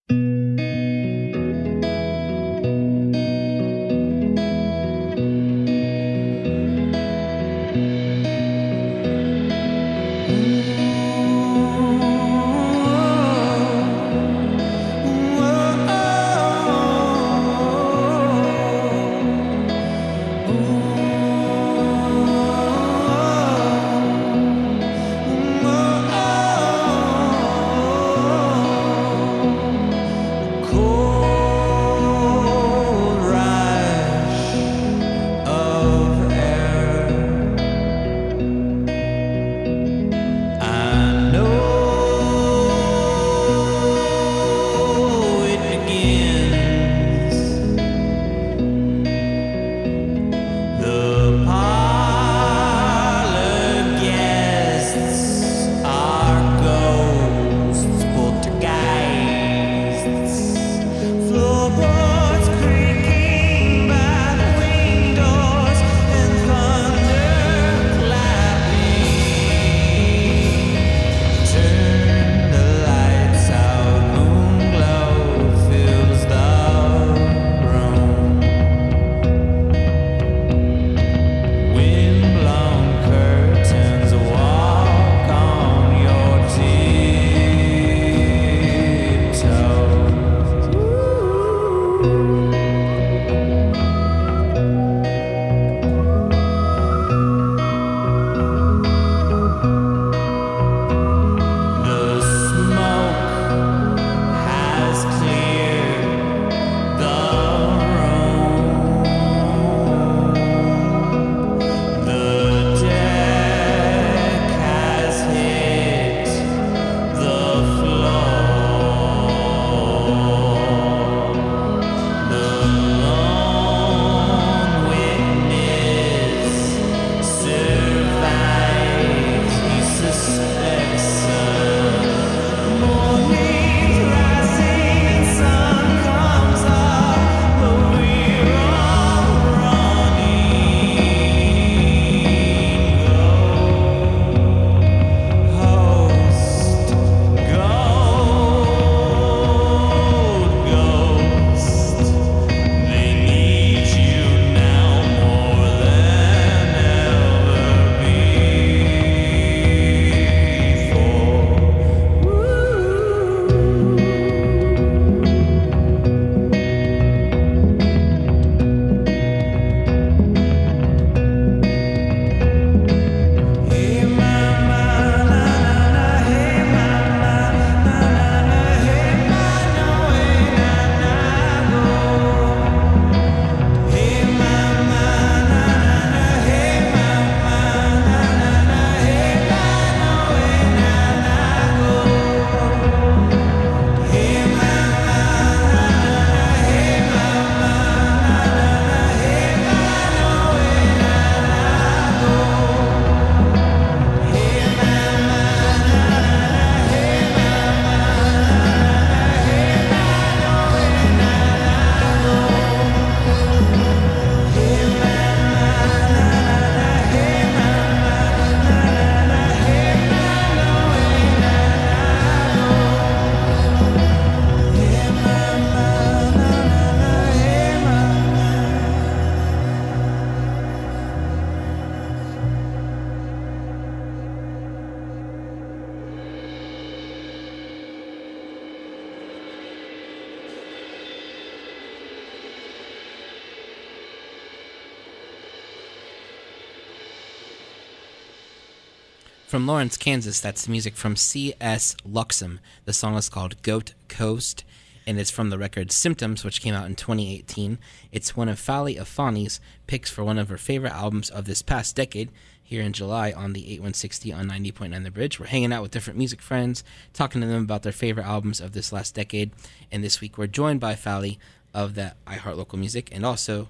Kansas, 249.89 250.39
that's 250.39 250.65
the 250.65 250.71
music 250.71 250.95
from 250.95 251.15
C.S. 251.15 251.95
Luxem. 252.07 252.59
The 252.85 252.93
song 252.93 253.15
is 253.15 253.29
called 253.29 253.59
Goat 253.63 253.95
Coast, 254.09 254.63
and 255.07 255.19
it's 255.19 255.31
from 255.31 255.49
the 255.49 255.57
record 255.57 255.91
Symptoms, 255.91 256.45
which 256.45 256.61
came 256.61 256.75
out 256.75 256.85
in 256.85 256.95
2018. 256.95 257.79
It's 258.11 258.37
one 258.37 258.47
of 258.47 258.59
Fali 258.59 258.99
Afani's 258.99 259.59
picks 259.87 260.11
for 260.11 260.23
one 260.23 260.37
of 260.37 260.49
her 260.49 260.57
favorite 260.59 260.93
albums 260.93 261.31
of 261.31 261.45
this 261.45 261.63
past 261.63 261.95
decade. 261.95 262.29
Here 262.61 262.83
in 262.83 262.93
July 262.93 263.31
on 263.31 263.53
the 263.53 263.61
8160 263.61 264.33
on 264.33 264.49
90.9 264.49 265.03
The 265.03 265.09
Bridge. 265.09 265.39
We're 265.39 265.47
hanging 265.47 265.73
out 265.73 265.81
with 265.81 265.91
different 265.91 266.19
music 266.19 266.41
friends, 266.43 266.83
talking 267.11 267.41
to 267.41 267.47
them 267.47 267.63
about 267.63 267.81
their 267.81 267.91
favorite 267.91 268.27
albums 268.27 268.61
of 268.61 268.73
this 268.73 268.93
last 268.93 269.15
decade. 269.15 269.51
And 269.91 270.03
this 270.03 270.21
week 270.21 270.37
we're 270.37 270.45
joined 270.45 270.79
by 270.79 270.93
Fali 270.93 271.39
of 271.73 271.95
the 271.95 272.13
iHeart 272.27 272.55
Local 272.55 272.77
Music 272.77 273.09
and 273.11 273.25
also 273.25 273.69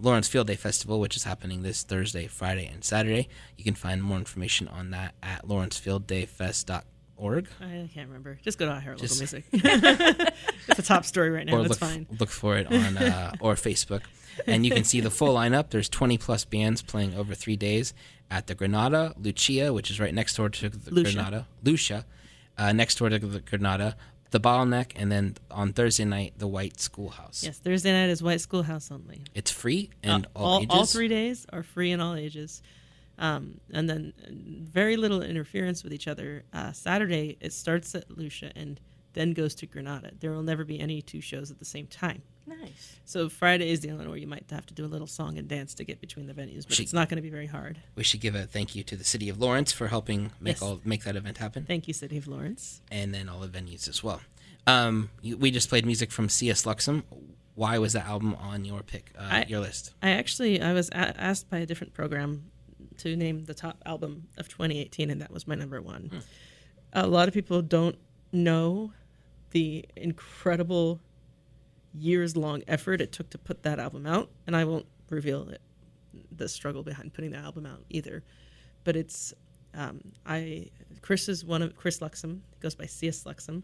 Lawrence 0.00 0.28
Field 0.28 0.46
Day 0.46 0.56
Festival, 0.56 1.00
which 1.00 1.16
is 1.16 1.24
happening 1.24 1.62
this 1.62 1.82
Thursday, 1.82 2.26
Friday, 2.26 2.66
and 2.66 2.82
Saturday. 2.82 3.28
You 3.56 3.64
can 3.64 3.74
find 3.74 4.02
more 4.02 4.18
information 4.18 4.68
on 4.68 4.90
that 4.90 5.14
at 5.22 5.46
lawrencefieldDayFest.org. 5.46 7.48
I 7.60 7.90
can't 7.92 8.08
remember. 8.08 8.38
Just 8.42 8.58
go 8.58 8.66
to 8.66 8.72
iHeart 8.72 9.00
Local 9.00 9.16
Music. 9.16 9.44
it's 9.52 10.78
a 10.78 10.82
top 10.82 11.04
story 11.04 11.30
right 11.30 11.44
now. 11.44 11.56
or 11.56 11.62
That's 11.62 11.80
look, 11.80 11.90
fine. 11.90 12.06
look 12.18 12.30
for 12.30 12.56
it 12.56 12.66
on 12.66 12.96
uh, 12.96 13.32
or 13.40 13.54
Facebook, 13.54 14.02
and 14.46 14.64
you 14.64 14.72
can 14.72 14.84
see 14.84 15.00
the 15.00 15.10
full 15.10 15.34
lineup. 15.34 15.70
There's 15.70 15.88
20 15.88 16.18
plus 16.18 16.44
bands 16.44 16.82
playing 16.82 17.14
over 17.14 17.34
three 17.34 17.56
days 17.56 17.92
at 18.30 18.46
the 18.46 18.54
Granada, 18.54 19.14
Lucia, 19.18 19.72
which 19.72 19.90
is 19.90 20.00
right 20.00 20.14
next 20.14 20.36
door 20.36 20.48
to 20.48 20.68
the 20.70 20.90
Lucia. 20.90 21.14
Granada, 21.14 21.46
Lucia, 21.62 22.06
uh, 22.56 22.72
next 22.72 22.98
door 22.98 23.10
to 23.10 23.18
the 23.18 23.40
Granada, 23.40 23.96
the 24.30 24.40
Bottleneck, 24.40 24.92
and 24.96 25.10
then 25.10 25.36
on 25.50 25.72
Thursday 25.72 26.04
night 26.04 26.34
the 26.38 26.46
White 26.46 26.80
Schoolhouse. 26.80 27.42
Yes, 27.44 27.58
Thursday 27.58 27.92
night 27.92 28.10
is 28.10 28.22
White 28.22 28.40
Schoolhouse 28.40 28.90
only. 28.90 29.22
It's 29.34 29.50
free 29.50 29.90
and 30.02 30.26
Uh, 30.26 30.28
all, 30.36 30.46
all, 30.46 30.58
ages. 30.62 30.68
all 30.70 30.86
three 30.86 31.08
days 31.08 31.46
are 31.52 31.62
free 31.62 31.90
in 31.90 32.00
all 32.00 32.14
ages. 32.14 32.62
Um, 33.18 33.60
and 33.72 33.88
then 33.90 34.12
uh, 34.24 34.28
very 34.30 34.96
little 34.96 35.20
interference 35.22 35.84
with 35.84 35.92
each 35.92 36.08
other. 36.08 36.44
Uh, 36.52 36.72
Saturday, 36.72 37.36
it 37.40 37.52
starts 37.52 37.94
at 37.94 38.10
Lucia 38.10 38.50
and 38.56 38.80
then 39.12 39.32
goes 39.32 39.54
to 39.56 39.66
Granada. 39.66 40.12
There 40.20 40.30
will 40.30 40.42
never 40.42 40.64
be 40.64 40.80
any 40.80 41.02
two 41.02 41.20
shows 41.20 41.50
at 41.50 41.58
the 41.58 41.64
same 41.66 41.86
time. 41.86 42.22
Nice. 42.60 42.96
So 43.04 43.28
Friday 43.28 43.70
is 43.70 43.80
the 43.80 43.90
only 43.90 44.00
one 44.02 44.08
where 44.10 44.18
you 44.18 44.26
might 44.26 44.44
have 44.50 44.66
to 44.66 44.74
do 44.74 44.84
a 44.84 44.88
little 44.88 45.06
song 45.06 45.38
and 45.38 45.46
dance 45.48 45.72
to 45.74 45.84
get 45.84 46.00
between 46.00 46.26
the 46.26 46.34
venues, 46.34 46.66
but 46.66 46.74
She- 46.76 46.82
it's 46.82 46.92
not 46.92 47.08
going 47.08 47.16
to 47.16 47.22
be 47.22 47.30
very 47.30 47.46
hard. 47.46 47.78
We 47.94 48.02
should 48.04 48.20
give 48.20 48.34
a 48.34 48.44
thank 48.46 48.74
you 48.74 48.82
to 48.84 48.96
the 48.96 49.04
city 49.04 49.28
of 49.28 49.38
Lawrence 49.40 49.72
for 49.72 49.88
helping 49.88 50.32
make 50.40 50.56
Yes. 50.56 50.62
all 50.62 50.80
make 50.84 51.04
that 51.04 51.16
event 51.16 51.38
happen. 51.38 51.64
Thank 51.64 51.86
you, 51.88 51.94
City 51.94 52.16
of 52.18 52.26
Lawrence. 52.26 52.82
and 52.90 53.14
then 53.14 53.28
all 53.28 53.40
the 53.40 53.48
venues 53.48 53.88
as 53.88 54.02
well. 54.02 54.20
Um, 54.66 55.10
you, 55.22 55.36
we 55.38 55.50
just 55.50 55.68
played 55.68 55.86
music 55.86 56.10
from 56.12 56.28
C.S. 56.28 56.64
Luxem. 56.64 57.02
Why 57.54 57.78
was 57.78 57.92
that 57.94 58.06
album 58.06 58.34
on 58.36 58.64
your 58.64 58.82
pick, 58.82 59.12
uh, 59.18 59.22
I- 59.30 59.44
your 59.48 59.60
list? 59.60 59.92
I 60.02 60.10
actually 60.10 60.60
I 60.60 60.72
was 60.72 60.88
a- 60.90 61.20
asked 61.20 61.48
by 61.50 61.58
a 61.58 61.66
different 61.66 61.94
program 61.94 62.50
to 62.98 63.16
name 63.16 63.44
the 63.44 63.54
top 63.54 63.80
album 63.86 64.28
of 64.36 64.48
2018, 64.48 65.08
and 65.10 65.20
that 65.22 65.30
was 65.30 65.46
my 65.46 65.54
number 65.54 65.80
one. 65.80 66.22
A 66.92 67.06
lot 67.06 67.28
of 67.28 67.34
people 67.34 67.62
don't 67.62 67.96
know 68.32 68.92
the 69.52 69.84
incredible 69.96 71.00
years 71.92 72.36
long 72.36 72.62
effort 72.68 73.00
it 73.00 73.12
took 73.12 73.30
to 73.30 73.38
put 73.38 73.62
that 73.62 73.78
album 73.78 74.06
out, 74.06 74.30
and 74.46 74.56
I 74.56 74.64
won't 74.64 74.86
reveal 75.08 75.48
it, 75.48 75.60
the 76.30 76.48
struggle 76.48 76.82
behind 76.82 77.12
putting 77.12 77.32
the 77.32 77.38
album 77.38 77.66
out 77.66 77.84
either. 77.88 78.22
But 78.84 78.96
it's 78.96 79.34
um, 79.74 80.00
I 80.26 80.70
Chris 81.02 81.28
is 81.28 81.44
one 81.44 81.62
of 81.62 81.76
Chris 81.76 81.98
Luxem 81.98 82.40
goes 82.60 82.74
by 82.74 82.86
C.S. 82.86 83.24
Luxem 83.24 83.62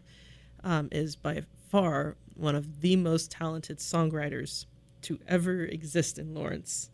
um, 0.63 0.89
is 0.91 1.15
by 1.15 1.43
far 1.69 2.15
one 2.35 2.55
of 2.55 2.81
the 2.81 2.95
most 2.95 3.31
talented 3.31 3.79
songwriters 3.79 4.65
to 5.03 5.19
ever 5.27 5.63
exist 5.63 6.17
in 6.17 6.33
Lawrence, 6.33 6.89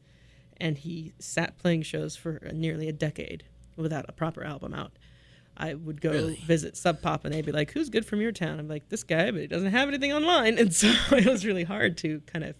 and 0.58 0.78
he 0.78 1.14
sat 1.20 1.58
playing 1.58 1.84
shows 1.84 2.16
for 2.16 2.40
nearly 2.54 2.88
a 2.88 2.94
decade 2.94 3.44
without 3.76 4.06
a 4.08 4.12
proper 4.12 4.44
album 4.44 4.74
out. 4.74 4.92
I 5.56 5.74
would 5.76 6.02
go 6.02 6.12
Really? 6.12 6.36
visit 6.46 6.76
Sub 6.76 7.02
Pop, 7.02 7.26
and 7.26 7.34
they'd 7.34 7.46
be 7.46 7.52
like, 7.52 7.72
"Who's 7.72 7.90
good 7.90 8.06
from 8.06 8.22
your 8.22 8.32
town?" 8.32 8.60
I'm 8.60 8.68
like, 8.68 8.90
"This 8.90 9.04
guy," 9.04 9.30
but 9.32 9.42
he 9.42 9.48
doesn't 9.48 9.72
have 9.72 9.88
anything 9.88 10.12
online, 10.14 10.58
and 10.60 10.74
so 10.74 10.88
it 11.12 11.26
was 11.26 11.46
really 11.46 11.64
hard 11.64 11.98
to 12.00 12.22
kind 12.22 12.44
of 12.46 12.56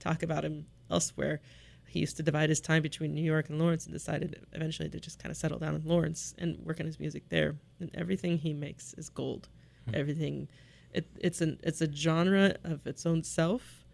talk 0.00 0.22
about 0.22 0.44
him 0.44 0.66
elsewhere. 0.90 1.40
He 1.86 2.00
used 2.00 2.16
to 2.16 2.22
divide 2.22 2.48
his 2.48 2.60
time 2.60 2.82
between 2.82 3.14
New 3.14 3.22
York 3.22 3.50
and 3.50 3.58
Lawrence, 3.58 3.84
and 3.84 3.92
decided 3.92 4.44
eventually 4.52 4.88
to 4.88 4.98
just 4.98 5.18
kind 5.18 5.30
of 5.30 5.36
settle 5.36 5.58
down 5.58 5.74
in 5.74 5.82
Lawrence 5.84 6.34
and 6.38 6.58
work 6.64 6.80
on 6.80 6.86
his 6.86 6.98
music 6.98 7.28
there. 7.28 7.54
And 7.80 7.90
everything 7.94 8.38
he 8.38 8.54
makes 8.54 8.94
is 8.94 9.08
gold. 9.10 9.48
Hmm. 9.88 9.94
Everything, 9.94 10.48
it, 10.94 11.06
it's 11.20 11.40
an 11.42 11.60
it's 11.62 11.80
a 11.82 11.92
genre 11.92 12.56
of 12.64 12.86
its 12.86 13.04
own 13.06 13.22
self. 13.22 13.84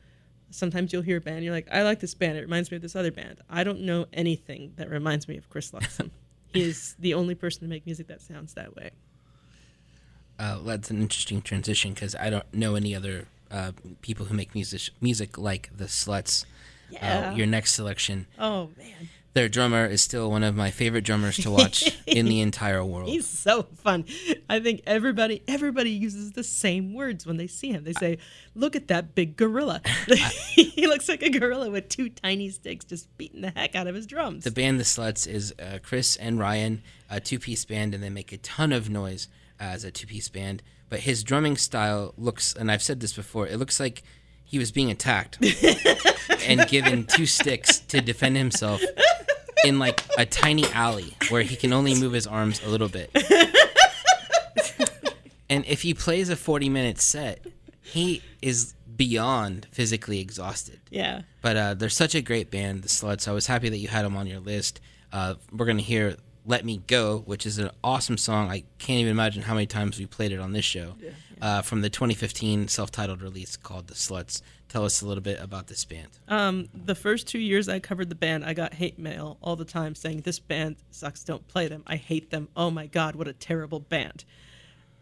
Sometimes 0.51 0.93
you'll 0.93 1.03
hear 1.03 1.19
a 1.19 1.21
band, 1.21 1.45
you're 1.45 1.53
like, 1.53 1.69
I 1.71 1.83
like 1.83 2.01
this 2.01 2.15
band. 2.15 2.39
It 2.39 2.43
reminds 2.43 2.71
me 2.71 2.77
of 2.77 2.83
this 2.83 2.97
other 2.97 3.11
band. 3.13 3.41
I 3.51 3.65
don't 3.65 3.81
know 3.81 4.07
anything 4.15 4.73
that 4.77 4.89
reminds 4.89 5.29
me 5.29 5.37
of 5.37 5.51
Chris 5.51 5.73
Luxem. 5.73 6.11
is 6.55 6.95
the 6.99 7.15
only 7.15 7.35
person 7.35 7.61
to 7.63 7.69
make 7.69 7.87
music 7.87 8.07
that 8.09 8.21
sounds 8.21 8.55
that 8.55 8.75
way. 8.77 8.91
Uh, 10.39 10.59
that's 10.63 10.91
an 10.91 11.01
interesting 11.03 11.43
transition 11.43 11.93
because 11.93 12.15
I 12.15 12.31
don't 12.31 12.53
know 12.55 12.75
any 12.77 12.95
other 12.95 13.27
uh, 13.51 13.73
people 14.03 14.27
who 14.27 14.35
make 14.35 14.55
music 14.55 14.93
music 15.01 15.37
like 15.37 15.71
the 15.77 15.85
Sluts. 15.87 16.45
Yeah. 16.91 17.31
Uh, 17.33 17.35
your 17.35 17.47
next 17.47 17.75
selection, 17.75 18.27
Oh 18.39 18.71
man, 18.79 19.11
their 19.35 19.49
drummer 19.49 19.87
is 19.87 20.03
still 20.03 20.31
one 20.31 20.43
of 20.43 20.57
my 20.57 20.71
favorite 20.71 21.05
drummers 21.05 21.37
to 21.39 21.51
watch 21.51 21.97
in 22.07 22.27
the 22.27 22.41
entire 22.41 22.85
world. 22.85 23.09
he's 23.09 23.27
so 23.29 23.63
fun. 23.63 24.05
I 24.49 24.61
think 24.61 24.83
everybody 24.87 25.43
everybody 25.47 25.91
uses 25.91 26.33
the 26.33 26.45
same 26.45 26.95
words 26.95 27.27
when 27.27 27.37
they 27.37 27.47
see 27.47 27.71
him. 27.71 27.85
They 27.85 27.93
say, 27.93 28.19
"Look 28.55 28.75
at 28.75 28.89
that 28.89 29.15
big 29.15 29.37
gorilla." 29.37 29.81
he 30.51 30.87
looks 30.87 31.09
like 31.09 31.23
a 31.23 31.31
gorilla 31.31 31.71
with 31.71 31.89
two 31.89 32.09
tiny 32.09 32.51
sticks 32.51 32.85
just 32.85 33.17
beating 33.19 33.43
the 33.43 33.51
heck 33.51 33.75
out 33.75 33.87
of 33.87 33.95
his 33.95 34.07
drums. 34.07 34.45
The 34.45 34.51
band 34.51 34.81
The 34.81 34.85
Sluts 34.85 35.27
is 35.27 35.55
uh, 35.59 35.79
Chris 35.83 36.17
and 36.17 36.39
Ryan, 36.39 36.83
a 37.11 37.21
two 37.21 37.39
piece 37.39 37.65
band, 37.65 37.95
and 37.95 38.03
they 38.03 38.11
make 38.11 38.33
a 38.33 38.39
ton 38.39 38.73
of 38.73 38.91
noise 38.91 39.29
as 39.61 39.85
a 39.85 39.91
two 39.91 40.07
piece 40.07 40.29
band. 40.29 40.63
But 40.89 41.01
his 41.01 41.23
drumming 41.23 41.59
style 41.59 42.15
looks, 42.17 42.55
and 42.55 42.71
I've 42.71 42.83
said 42.83 43.01
this 43.01 43.13
before, 43.13 43.47
it 43.47 43.59
looks 43.59 43.79
like 43.79 44.03
he 44.49 44.59
was 44.59 44.73
being 44.73 44.91
attacked 44.91 45.39
and 46.47 46.67
given 46.69 47.05
two 47.05 47.27
sticks 47.27 47.79
to 47.81 48.01
defend 48.01 48.37
himself 48.37 48.83
in 49.65 49.79
like 49.79 50.03
a 50.17 50.25
tiny 50.27 50.65
alley 50.73 51.15
where 51.29 51.43
he 51.43 51.55
can 51.55 51.73
only 51.73 51.95
move 51.95 52.13
his 52.13 52.27
arms 52.27 52.61
a 52.65 52.69
little 52.69 52.89
bit. 52.89 53.11
And 55.51 55.65
if 55.67 55.83
he 55.83 55.95
plays 55.95 56.29
a 56.29 56.37
40 56.37 56.69
minute 56.69 57.01
set, 57.01 57.45
he 57.83 58.23
is 58.43 58.75
beyond 58.97 59.67
physically 59.71 60.21
exhausted. 60.21 60.81
yeah. 60.91 61.23
But 61.41 61.57
uh, 61.57 61.75
they're 61.75 61.89
such 61.89 62.15
a 62.15 62.21
great 62.21 62.51
band, 62.51 62.83
the 62.83 62.89
Sluts. 62.89 63.27
I 63.29 63.33
was 63.33 63.47
happy 63.47 63.69
that 63.69 63.79
you 63.79 63.89
had 63.89 64.05
them 64.05 64.17
on 64.17 64.27
your 64.27 64.41
list. 64.41 64.81
Uh, 65.13 65.35
we're 65.51 65.65
going 65.65 65.79
to 65.79 65.83
hear 65.83 66.17
Let 66.49 66.65
Me 66.65 66.81
Go, 66.87 67.19
which 67.27 67.45
is 67.45 67.59
an 67.59 67.71
awesome 67.85 68.17
song. 68.17 68.51
I 68.51 68.65
can't 68.79 69.01
even 69.01 69.11
imagine 69.11 69.43
how 69.43 69.53
many 69.53 69.67
times 69.67 69.99
we 69.99 70.07
played 70.07 70.33
it 70.33 70.41
on 70.41 70.53
this 70.53 70.65
show. 70.65 70.95
Uh, 71.43 71.63
from 71.63 71.83
the 71.83 71.91
2015 71.91 72.67
self 72.69 72.91
titled 72.91 73.23
release 73.23 73.57
called 73.57 73.87
The 73.87 73.95
Sluts. 73.95 74.41
Tell 74.69 74.85
us 74.85 75.03
a 75.03 75.07
little 75.07 75.23
bit 75.23 75.39
about 75.41 75.67
this 75.67 75.85
band. 75.85 76.09
Um, 76.27 76.69
the 76.75 76.95
first 76.95 77.29
two 77.29 77.39
years 77.39 77.69
I 77.69 77.79
covered 77.81 78.09
the 78.09 78.15
band, 78.15 78.45
I 78.47 78.55
got 78.55 78.75
hate 78.75 78.99
mail 78.99 79.37
all 79.43 79.57
the 79.57 79.65
time 79.67 79.95
saying 79.95 80.23
this 80.23 80.39
band 80.41 80.77
sucks. 80.91 81.23
Don't 81.23 81.47
play 81.47 81.69
them. 81.69 81.85
I 81.87 81.97
hate 81.97 82.31
them. 82.31 82.49
Oh 82.57 82.71
my 82.71 82.87
god, 82.87 83.15
what 83.15 83.29
a 83.29 83.35
terrible 83.35 83.79
band. 83.79 84.25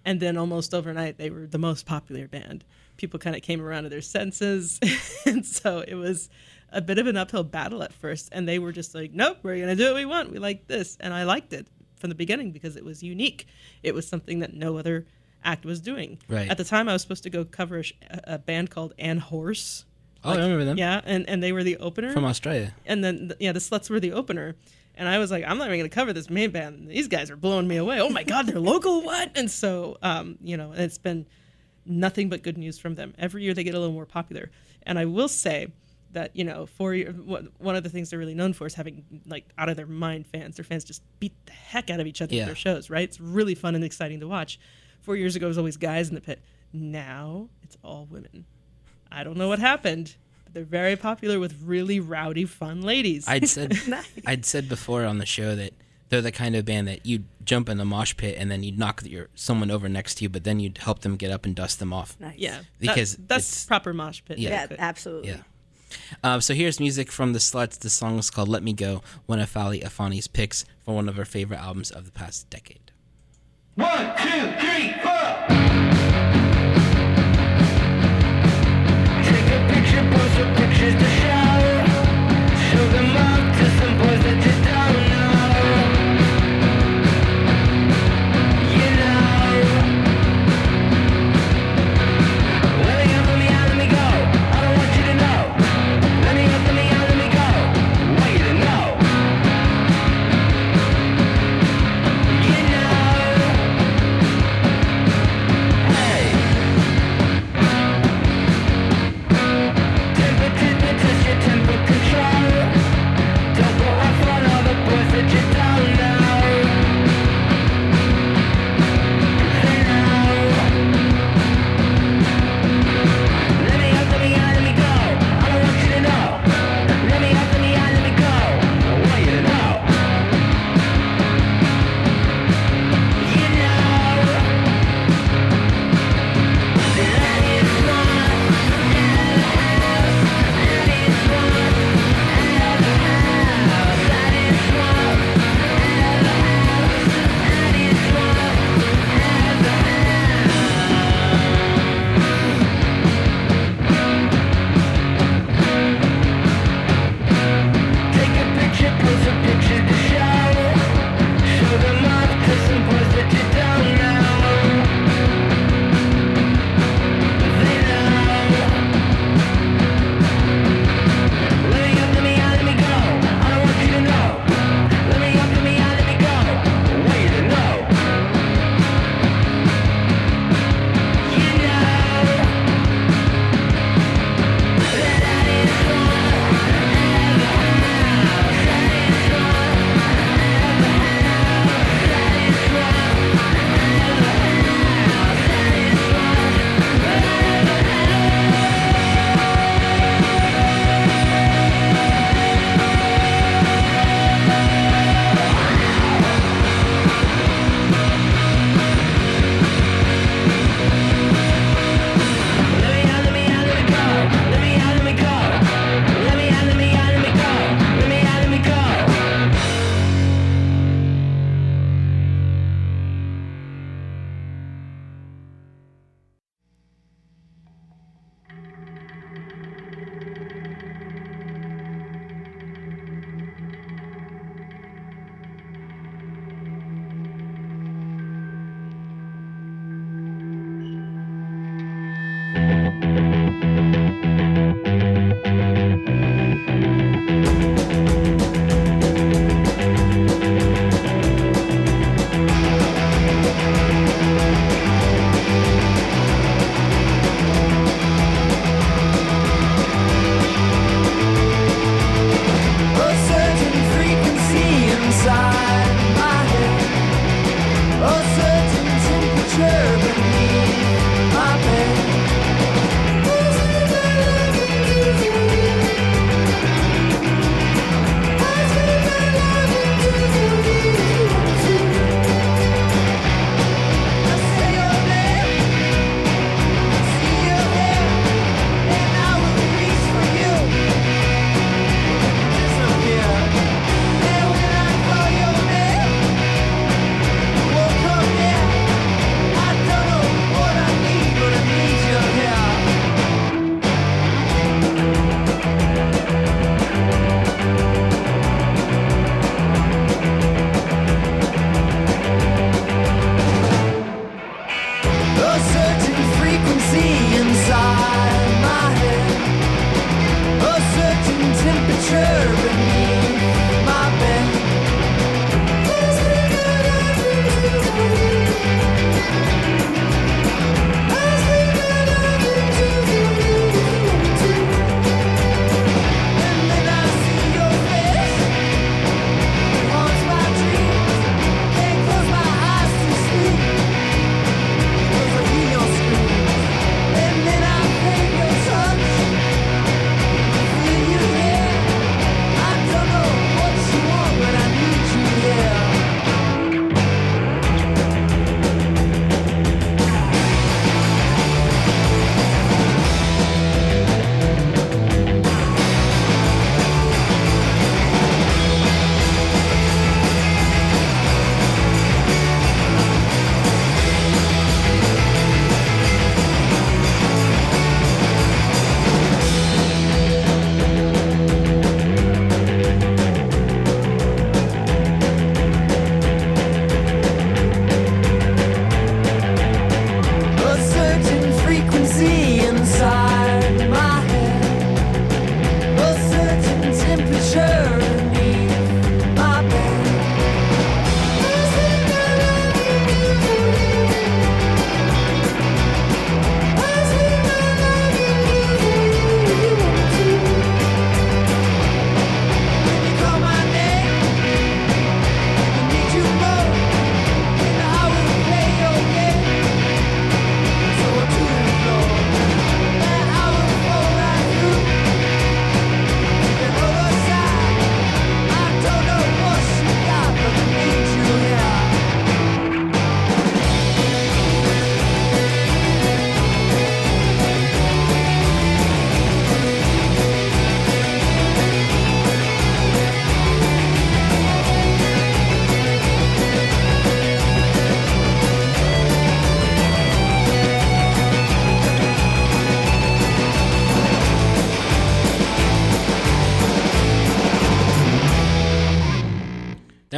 And 0.04 0.20
then 0.20 0.36
almost 0.36 0.74
overnight, 0.74 1.16
they 1.16 1.30
were 1.30 1.46
the 1.46 1.58
most 1.58 1.86
popular 1.86 2.28
band. 2.28 2.64
People 2.96 3.18
kind 3.18 3.36
of 3.36 3.42
came 3.42 3.62
around 3.62 3.84
to 3.84 3.88
their 3.88 4.02
senses, 4.02 4.78
and 5.26 5.46
so 5.46 5.84
it 5.86 5.94
was 5.94 6.28
a 6.72 6.80
bit 6.80 6.98
of 6.98 7.06
an 7.06 7.16
uphill 7.16 7.44
battle 7.44 7.82
at 7.82 7.92
first. 7.92 8.28
And 8.32 8.48
they 8.48 8.58
were 8.58 8.72
just 8.72 8.94
like, 8.94 9.12
"Nope, 9.12 9.38
we're 9.42 9.58
gonna 9.58 9.76
do 9.76 9.86
what 9.86 9.94
we 9.94 10.04
want. 10.04 10.32
We 10.32 10.38
like 10.38 10.66
this," 10.66 10.96
and 11.00 11.12
I 11.14 11.24
liked 11.24 11.52
it 11.52 11.66
from 11.96 12.08
the 12.10 12.14
beginning 12.16 12.52
because 12.52 12.76
it 12.76 12.84
was 12.84 13.02
unique. 13.02 13.46
It 13.82 13.94
was 13.94 14.06
something 14.06 14.40
that 14.40 14.52
no 14.54 14.76
other 14.76 15.06
act 15.44 15.64
was 15.64 15.80
doing. 15.80 16.18
Right. 16.28 16.48
At 16.50 16.58
the 16.58 16.64
time, 16.64 16.88
I 16.88 16.92
was 16.92 17.02
supposed 17.02 17.22
to 17.22 17.30
go 17.30 17.44
cover 17.44 17.78
a, 17.78 17.82
sh- 17.84 17.92
a 18.24 18.38
band 18.38 18.70
called 18.70 18.94
Ann 18.98 19.18
Horse. 19.18 19.84
Oh, 20.24 20.32
I 20.32 20.36
remember 20.36 20.64
them. 20.64 20.76
Yeah, 20.76 21.00
and, 21.04 21.28
and 21.28 21.40
they 21.42 21.52
were 21.52 21.62
the 21.62 21.76
opener. 21.76 22.12
From 22.12 22.24
Australia. 22.24 22.74
and 22.84 23.04
then 23.04 23.28
th- 23.28 23.36
yeah, 23.38 23.52
the 23.52 23.60
sluts 23.60 23.88
were 23.88 24.00
the 24.00 24.12
opener. 24.12 24.56
And 24.96 25.08
I 25.08 25.18
was 25.18 25.30
like, 25.30 25.44
I'm 25.46 25.58
not 25.58 25.66
even 25.68 25.78
going 25.78 25.90
to 25.90 25.94
cover 25.94 26.12
this 26.12 26.28
main 26.30 26.50
band. 26.50 26.88
These 26.88 27.06
guys 27.08 27.30
are 27.30 27.36
blowing 27.36 27.68
me 27.68 27.76
away. 27.76 28.00
Oh 28.00 28.08
my 28.08 28.24
god, 28.24 28.46
they're 28.46 28.58
local. 28.58 29.02
What? 29.02 29.30
And 29.36 29.50
so, 29.50 29.98
um, 30.02 30.36
you 30.42 30.56
know, 30.56 30.72
and 30.72 30.80
it's 30.80 30.98
been 30.98 31.26
nothing 31.84 32.28
but 32.28 32.42
good 32.42 32.58
news 32.58 32.78
from 32.78 32.94
them. 32.94 33.14
Every 33.18 33.42
year 33.44 33.54
they 33.54 33.62
get 33.62 33.74
a 33.74 33.78
little 33.78 33.94
more 33.94 34.06
popular. 34.06 34.50
And 34.84 34.98
I 34.98 35.04
will 35.04 35.28
say 35.28 35.68
that 36.12 36.34
you 36.34 36.44
know, 36.44 36.66
for 36.66 36.94
year- 36.94 37.12
what- 37.12 37.60
one 37.60 37.76
of 37.76 37.82
the 37.82 37.90
things 37.90 38.10
they're 38.10 38.18
really 38.18 38.34
known 38.34 38.52
for 38.52 38.66
is 38.66 38.74
having 38.74 39.04
like 39.26 39.44
out 39.58 39.68
of 39.68 39.76
their 39.76 39.86
mind 39.86 40.26
fans. 40.26 40.56
Their 40.56 40.64
fans 40.64 40.84
just 40.84 41.02
beat 41.20 41.34
the 41.46 41.52
heck 41.52 41.90
out 41.90 42.00
of 42.00 42.06
each 42.06 42.22
other 42.22 42.34
Yeah. 42.34 42.42
at 42.42 42.46
their 42.46 42.54
shows. 42.54 42.88
Right? 42.90 43.02
It's 43.04 43.20
really 43.20 43.54
fun 43.54 43.74
and 43.74 43.84
exciting 43.84 44.20
to 44.20 44.28
watch. 44.28 44.58
Four 45.00 45.16
years 45.16 45.36
ago, 45.36 45.46
it 45.46 45.48
was 45.48 45.58
always 45.58 45.76
guys 45.76 46.08
in 46.08 46.14
the 46.14 46.20
pit. 46.20 46.40
Now 46.72 47.48
it's 47.62 47.76
all 47.82 48.06
women. 48.10 48.44
I 49.10 49.24
don't 49.24 49.36
know 49.36 49.48
what 49.48 49.58
happened, 49.60 50.16
but 50.44 50.54
they're 50.54 50.64
very 50.64 50.96
popular 50.96 51.38
with 51.38 51.62
really 51.62 52.00
rowdy, 52.00 52.44
fun 52.44 52.82
ladies. 52.82 53.26
I'd 53.28 53.48
said 53.48 53.74
I'd 54.26 54.44
said 54.44 54.68
before 54.68 55.04
on 55.04 55.18
the 55.18 55.26
show 55.26 55.54
that 55.54 55.72
they're 56.08 56.22
the 56.22 56.32
kind 56.32 56.54
of 56.56 56.64
band 56.64 56.86
that 56.88 57.04
you'd 57.04 57.24
jump 57.44 57.68
in 57.68 57.78
the 57.78 57.84
mosh 57.84 58.16
pit 58.16 58.36
and 58.38 58.50
then 58.50 58.62
you'd 58.62 58.78
knock 58.78 59.02
your 59.04 59.28
someone 59.34 59.70
over 59.70 59.88
next 59.88 60.16
to 60.16 60.24
you, 60.24 60.28
but 60.28 60.44
then 60.44 60.60
you'd 60.60 60.78
help 60.78 61.00
them 61.00 61.16
get 61.16 61.30
up 61.30 61.44
and 61.46 61.54
dust 61.54 61.78
them 61.78 61.92
off. 61.92 62.16
Nice. 62.20 62.34
yeah, 62.38 62.60
Because 62.78 63.16
that- 63.16 63.28
that's 63.28 63.64
proper 63.66 63.92
mosh 63.92 64.22
pit. 64.24 64.38
Yeah. 64.38 64.66
Yeah, 64.70 64.76
absolutely. 64.78 65.30
Yeah. 65.30 65.42
Uh, 66.22 66.40
so 66.40 66.54
here's 66.54 66.80
music 66.80 67.10
from 67.12 67.32
the 67.32 67.38
Sluts. 67.38 67.78
The 67.78 67.90
song 67.90 68.18
is 68.18 68.30
called 68.30 68.48
"Let 68.48 68.62
Me 68.62 68.72
Go," 68.72 69.02
one 69.26 69.40
of 69.40 69.52
Fali 69.52 69.82
Afani's 69.82 70.28
picks 70.28 70.64
from 70.84 70.94
one 70.94 71.08
of 71.08 71.16
her 71.16 71.24
favorite 71.24 71.60
albums 71.60 71.90
of 71.90 72.04
the 72.04 72.12
past 72.12 72.48
decade. 72.50 72.92
One, 73.74 74.06
two, 74.16 74.52
three, 74.58 74.92
four. 75.02 75.26
Take 79.22 79.48
a 79.52 79.60
picture, 79.72 80.10
post 80.10 80.38
a 80.38 80.54
picture. 80.56 81.25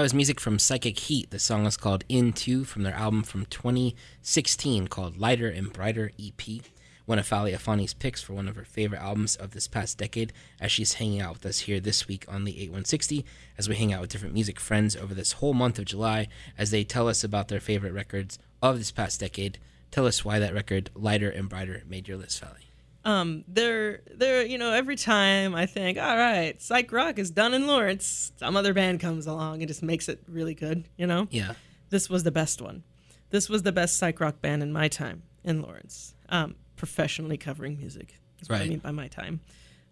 Was 0.09 0.15
music 0.15 0.41
from 0.41 0.59
Psychic 0.59 0.99
Heat. 1.01 1.29
The 1.29 1.39
song 1.39 1.67
is 1.67 1.77
called 1.77 2.03
Into 2.09 2.65
from 2.65 2.83
their 2.83 2.95
album 2.95 3.23
from 3.23 3.45
2016 3.45 4.89
called 4.89 5.19
Lighter 5.19 5.51
and 5.51 5.71
Brighter 5.71 6.13
EP. 6.19 6.63
One 7.05 7.19
of 7.19 7.29
Fali 7.29 7.55
Afani's 7.55 7.93
picks 7.93 8.23
for 8.23 8.33
one 8.33 8.49
of 8.49 8.57
her 8.57 8.65
favorite 8.65 9.03
albums 9.03 9.37
of 9.37 9.51
this 9.51 9.69
past 9.69 9.99
decade 9.99 10.33
as 10.63 10.73
she's 10.73 10.95
hanging 10.95 11.21
out 11.21 11.35
with 11.35 11.45
us 11.45 11.59
here 11.59 11.79
this 11.79 12.09
week 12.09 12.25
on 12.27 12.45
the 12.45 12.53
8160 12.53 13.23
as 13.59 13.69
we 13.69 13.77
hang 13.77 13.93
out 13.93 14.01
with 14.01 14.09
different 14.09 14.33
music 14.33 14.59
friends 14.59 14.97
over 14.97 15.13
this 15.13 15.33
whole 15.33 15.53
month 15.53 15.79
of 15.79 15.85
July 15.85 16.29
as 16.57 16.71
they 16.71 16.85
tell 16.85 17.07
us 17.07 17.23
about 17.23 17.49
their 17.49 17.61
favorite 17.61 17.93
records 17.93 18.39
of 18.63 18.79
this 18.79 18.91
past 18.91 19.21
decade. 19.21 19.59
Tell 19.91 20.07
us 20.07 20.25
why 20.25 20.39
that 20.39 20.55
record, 20.55 20.89
Lighter 20.95 21.29
and 21.29 21.51
Brighter, 21.51 21.83
made 21.87 22.09
your 22.09 22.17
list, 22.17 22.43
Fali. 22.43 22.68
Um 23.05 23.45
they're 23.47 24.01
they're 24.17 24.45
you 24.45 24.59
know 24.59 24.73
every 24.73 24.97
time 24.97 25.55
i 25.55 25.65
think 25.67 25.99
all 25.99 26.17
right 26.17 26.61
psych 26.61 26.91
rock 26.93 27.19
is 27.19 27.31
done 27.31 27.55
in 27.55 27.67
lawrence 27.67 28.33
some 28.37 28.57
other 28.57 28.75
band 28.75 28.99
comes 29.01 29.27
along 29.27 29.61
and 29.61 29.69
just 29.69 29.83
makes 29.83 30.09
it 30.09 30.21
really 30.29 30.55
good 30.55 30.85
you 30.97 31.07
know? 31.07 31.27
Yeah. 31.31 31.55
this 31.91 32.11
was 32.11 32.23
the 32.25 32.31
best 32.33 32.61
one. 32.61 32.83
This 33.31 33.49
was 33.49 33.63
the 33.63 33.73
best 33.73 33.99
psych 33.99 34.21
rock 34.21 34.41
band 34.41 34.63
in 34.63 34.73
my 34.73 34.89
time 34.89 35.23
in 35.45 35.63
lawrence 35.63 36.15
um 36.29 36.55
professionally 36.77 37.37
covering 37.37 37.77
music 37.79 38.19
is 38.41 38.49
what 38.49 38.61
i 38.61 38.67
mean 38.69 38.79
by 38.79 38.91
my 38.91 39.09
time. 39.09 39.41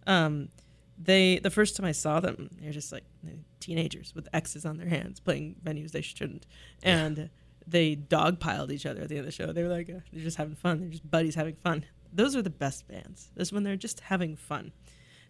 Um 0.05 0.49
they 0.99 1.37
the 1.39 1.51
first 1.51 1.75
time 1.75 1.85
i 1.85 1.91
saw 1.91 2.19
them 2.19 2.49
they're 2.59 2.71
just 2.71 2.91
like 2.91 3.03
teenagers 3.59 4.13
with 4.15 4.27
x's 4.33 4.65
on 4.65 4.77
their 4.77 4.87
hands 4.89 5.19
playing 5.19 5.55
venues 5.63 5.91
they 5.91 6.01
shouldn't. 6.01 6.45
And 6.83 7.29
they 7.69 7.95
dogpiled 7.97 8.71
each 8.71 8.85
other 8.85 9.01
at 9.01 9.09
the 9.09 9.15
end 9.15 9.19
of 9.19 9.25
the 9.25 9.31
show. 9.31 9.51
They 9.51 9.61
were 9.61 9.69
like 9.69 9.89
uh, 9.89 9.99
they're 10.11 10.23
just 10.23 10.37
having 10.37 10.55
fun. 10.55 10.79
They're 10.79 10.89
just 10.89 11.09
buddies 11.09 11.35
having 11.35 11.55
fun 11.55 11.83
those 12.13 12.35
are 12.35 12.41
the 12.41 12.49
best 12.49 12.87
bands 12.87 13.29
this 13.35 13.49
is 13.49 13.53
when 13.53 13.63
they're 13.63 13.75
just 13.75 13.99
having 14.01 14.35
fun 14.35 14.71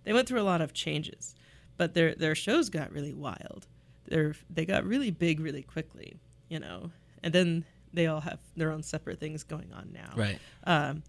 they 0.03 0.13
went 0.13 0.27
through 0.27 0.41
a 0.41 0.43
lot 0.43 0.61
of 0.61 0.73
changes 0.73 1.35
but 1.77 1.93
their 1.93 2.13
their 2.15 2.35
shows 2.35 2.69
got 2.69 2.91
really 2.91 3.13
wild 3.13 3.67
they're 4.05 4.33
they 4.49 4.65
got 4.65 4.83
really 4.85 5.11
big 5.11 5.39
really 5.39 5.63
quickly 5.63 6.19
you 6.49 6.59
know 6.59 6.91
and 7.23 7.33
then 7.33 7.65
they 7.93 8.05
all 8.07 8.21
have 8.21 8.39
their 8.55 8.71
own 8.71 8.83
separate 8.83 9.19
things 9.19 9.43
going 9.43 9.71
on 9.73 9.89
now 9.93 10.11
Right. 10.15 10.39
um, 10.65 11.03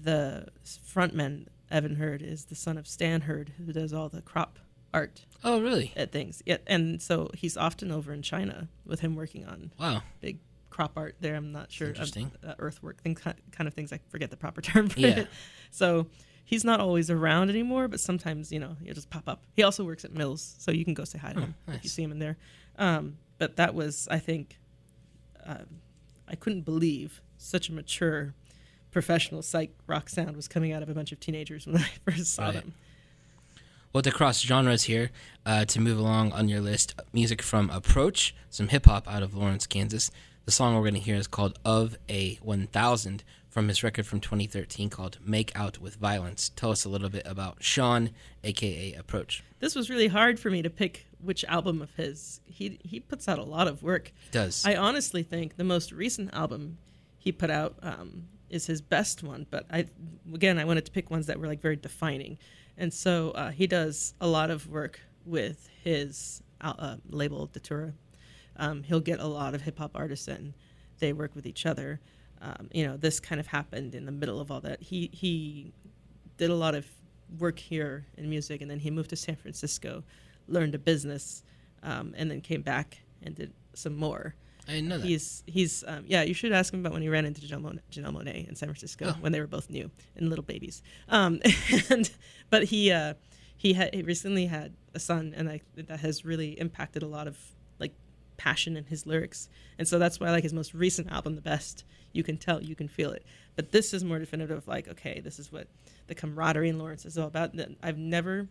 the 0.00 0.46
frontman 0.64 1.46
Evan 1.70 1.96
Herd 1.96 2.22
is 2.22 2.46
the 2.46 2.54
son 2.54 2.78
of 2.78 2.86
Stan 2.86 3.22
Herd, 3.22 3.52
who 3.58 3.72
does 3.74 3.92
all 3.92 4.08
the 4.08 4.22
crop 4.22 4.58
art 4.94 5.26
Oh, 5.44 5.60
really? 5.60 5.92
at 5.96 6.12
things. 6.12 6.42
Yeah, 6.46 6.56
and 6.66 7.02
so 7.02 7.30
he's 7.34 7.58
often 7.58 7.90
over 7.90 8.12
in 8.12 8.22
China 8.22 8.68
with 8.86 9.00
him 9.00 9.14
working 9.16 9.44
on 9.44 9.70
Wow. 9.78 10.02
big 10.20 10.38
crop 10.70 10.92
art 10.96 11.16
there. 11.20 11.34
I'm 11.34 11.52
not 11.52 11.70
sure. 11.72 11.88
Interesting. 11.88 12.30
Uh, 12.46 12.54
earthwork 12.58 13.00
thing, 13.02 13.14
kind 13.14 13.36
of 13.60 13.74
things. 13.74 13.92
I 13.92 14.00
forget 14.08 14.30
the 14.30 14.36
proper 14.36 14.60
term 14.62 14.88
for 14.88 15.00
Yeah. 15.00 15.20
it. 15.20 15.28
So 15.70 16.06
he's 16.44 16.64
not 16.64 16.80
always 16.80 17.10
around 17.10 17.50
anymore, 17.50 17.88
but 17.88 18.00
sometimes 18.00 18.50
you 18.52 18.58
know 18.60 18.76
he'll 18.84 18.94
just 18.94 19.10
pop 19.10 19.28
up. 19.28 19.42
He 19.54 19.62
also 19.62 19.84
works 19.84 20.04
at 20.04 20.12
Mills, 20.12 20.54
so 20.58 20.70
you 20.70 20.84
can 20.84 20.94
go 20.94 21.04
say 21.04 21.18
hi 21.18 21.32
to 21.32 21.40
him 21.40 21.54
if 21.68 21.74
you 21.74 21.80
Oh, 21.84 21.88
see 21.88 22.02
him 22.02 22.12
in 22.12 22.18
there. 22.18 22.36
Um, 22.78 23.18
but 23.38 23.56
that 23.56 23.74
was, 23.74 24.06
I 24.10 24.18
think, 24.18 24.58
uh, 25.46 25.58
I 26.28 26.34
couldn't 26.36 26.62
believe 26.62 27.20
such 27.38 27.68
a 27.68 27.72
mature 27.72 28.34
professional 28.90 29.42
psych 29.42 29.70
rock 29.86 30.08
sound 30.08 30.34
was 30.34 30.48
coming 30.48 30.72
out 30.72 30.82
of 30.82 30.88
a 30.88 30.94
bunch 30.94 31.12
of 31.12 31.20
teenagers 31.20 31.66
when 31.66 31.76
I 31.82 31.88
first 32.10 32.34
saw 32.34 32.44
Right. 32.46 32.54
them. 32.54 32.74
Well, 33.92 34.02
to 34.02 34.10
cross 34.10 34.40
genres 34.40 34.84
here, 34.84 35.10
uh, 35.46 35.64
to 35.66 35.80
move 35.80 35.98
along 35.98 36.32
on 36.32 36.48
your 36.48 36.60
list, 36.60 36.94
music 37.12 37.40
from 37.42 37.70
Approach, 37.70 38.34
some 38.50 38.68
hip 38.68 38.84
hop 38.86 39.08
out 39.08 39.22
of 39.22 39.34
Lawrence, 39.34 39.66
Kansas. 39.66 40.10
The 40.48 40.52
song 40.52 40.74
we're 40.74 40.80
going 40.80 40.94
to 40.94 41.00
hear 41.00 41.16
is 41.16 41.26
called 41.26 41.58
Of 41.62 41.98
a 42.08 42.36
1000 42.36 43.22
from 43.50 43.68
his 43.68 43.82
record 43.82 44.06
from 44.06 44.18
2013 44.18 44.88
called 44.88 45.18
Make 45.22 45.52
Out 45.54 45.76
with 45.76 45.96
Violence. 45.96 46.50
Tell 46.56 46.70
us 46.70 46.86
a 46.86 46.88
little 46.88 47.10
bit 47.10 47.26
about 47.26 47.62
Sean, 47.62 48.12
aka 48.42 48.94
Approach. 48.94 49.44
This 49.60 49.74
was 49.74 49.90
really 49.90 50.08
hard 50.08 50.40
for 50.40 50.48
me 50.48 50.62
to 50.62 50.70
pick 50.70 51.06
which 51.20 51.44
album 51.44 51.82
of 51.82 51.94
his. 51.96 52.40
He 52.46 52.78
he 52.82 52.98
puts 52.98 53.28
out 53.28 53.38
a 53.38 53.42
lot 53.42 53.68
of 53.68 53.82
work. 53.82 54.10
He 54.24 54.30
does. 54.30 54.64
I 54.64 54.76
honestly 54.76 55.22
think 55.22 55.58
the 55.58 55.64
most 55.64 55.92
recent 55.92 56.32
album 56.32 56.78
he 57.18 57.30
put 57.30 57.50
out 57.50 57.76
um, 57.82 58.24
is 58.48 58.64
his 58.64 58.80
best 58.80 59.22
one. 59.22 59.46
But 59.50 59.66
I, 59.70 59.84
again, 60.32 60.58
I 60.58 60.64
wanted 60.64 60.86
to 60.86 60.92
pick 60.92 61.10
ones 61.10 61.26
that 61.26 61.38
were 61.38 61.46
like 61.46 61.60
very 61.60 61.76
defining, 61.76 62.38
and 62.78 62.90
so 62.90 63.32
uh, 63.32 63.50
he 63.50 63.66
does 63.66 64.14
a 64.18 64.26
lot 64.26 64.50
of 64.50 64.66
work 64.66 64.98
with 65.26 65.68
his 65.84 66.42
uh, 66.62 66.96
label 67.10 67.50
Datura. 67.52 67.92
Um, 68.58 68.82
he'll 68.82 69.00
get 69.00 69.20
a 69.20 69.26
lot 69.26 69.54
of 69.54 69.62
hip 69.62 69.78
hop 69.78 69.92
artists 69.94 70.28
in. 70.28 70.54
They 70.98 71.12
work 71.12 71.34
with 71.34 71.46
each 71.46 71.64
other. 71.66 72.00
Um, 72.40 72.68
you 72.72 72.86
know, 72.86 72.96
this 72.96 73.20
kind 73.20 73.40
of 73.40 73.46
happened 73.46 73.94
in 73.94 74.04
the 74.04 74.12
middle 74.12 74.40
of 74.40 74.50
all 74.50 74.60
that. 74.60 74.82
He 74.82 75.10
he 75.12 75.72
did 76.36 76.50
a 76.50 76.54
lot 76.54 76.74
of 76.74 76.86
work 77.38 77.58
here 77.58 78.06
in 78.16 78.28
music, 78.30 78.60
and 78.62 78.70
then 78.70 78.78
he 78.78 78.90
moved 78.90 79.10
to 79.10 79.16
San 79.16 79.36
Francisco, 79.36 80.02
learned 80.46 80.74
a 80.74 80.78
business, 80.78 81.42
um, 81.82 82.14
and 82.16 82.30
then 82.30 82.40
came 82.40 82.62
back 82.62 82.98
and 83.22 83.34
did 83.34 83.52
some 83.74 83.94
more. 83.96 84.34
I 84.68 84.72
didn't 84.72 84.88
know 84.88 84.98
that. 84.98 85.06
He's 85.06 85.42
he's 85.46 85.82
um, 85.86 86.04
yeah. 86.06 86.22
You 86.22 86.34
should 86.34 86.52
ask 86.52 86.72
him 86.72 86.80
about 86.80 86.92
when 86.92 87.02
he 87.02 87.08
ran 87.08 87.24
into 87.24 87.40
Janelle 87.40 87.62
Monae, 87.62 87.80
Janelle 87.90 88.12
Monae 88.14 88.48
in 88.48 88.54
San 88.54 88.68
Francisco 88.68 89.06
Oh. 89.08 89.16
when 89.20 89.32
they 89.32 89.40
were 89.40 89.46
both 89.46 89.70
new 89.70 89.90
and 90.16 90.28
little 90.28 90.44
babies. 90.44 90.82
Um, 91.08 91.40
and 91.90 92.10
but 92.50 92.64
he 92.64 92.92
uh, 92.92 93.14
he 93.56 93.72
had 93.72 93.94
he 93.94 94.02
recently 94.02 94.46
had 94.46 94.74
a 94.94 94.98
son, 95.00 95.32
and 95.36 95.48
I, 95.48 95.60
that 95.76 96.00
has 96.00 96.24
really 96.24 96.58
impacted 96.60 97.02
a 97.02 97.06
lot 97.08 97.26
of 97.26 97.36
passion 98.38 98.76
in 98.76 98.84
his 98.84 99.06
lyrics. 99.06 99.48
And 99.78 99.86
so 99.86 99.98
that's 99.98 100.18
why 100.18 100.28
I 100.28 100.30
like 100.30 100.42
his 100.42 100.54
most 100.54 100.72
recent 100.72 101.12
album 101.12 101.34
the 101.34 101.42
best. 101.42 101.84
You 102.12 102.22
can 102.22 102.38
tell, 102.38 102.62
you 102.62 102.74
can 102.74 102.88
feel 102.88 103.10
it. 103.10 103.26
But 103.54 103.72
this 103.72 103.92
is 103.92 104.02
more 104.02 104.18
definitive. 104.18 104.66
Like 104.66 104.88
okay, 104.88 105.20
this 105.20 105.38
is 105.38 105.52
what 105.52 105.68
the 106.06 106.14
camaraderie 106.14 106.70
in 106.70 106.78
Lawrence 106.78 107.04
is 107.04 107.18
all 107.18 107.26
about. 107.26 107.54
I've 107.82 107.98
never 107.98 108.48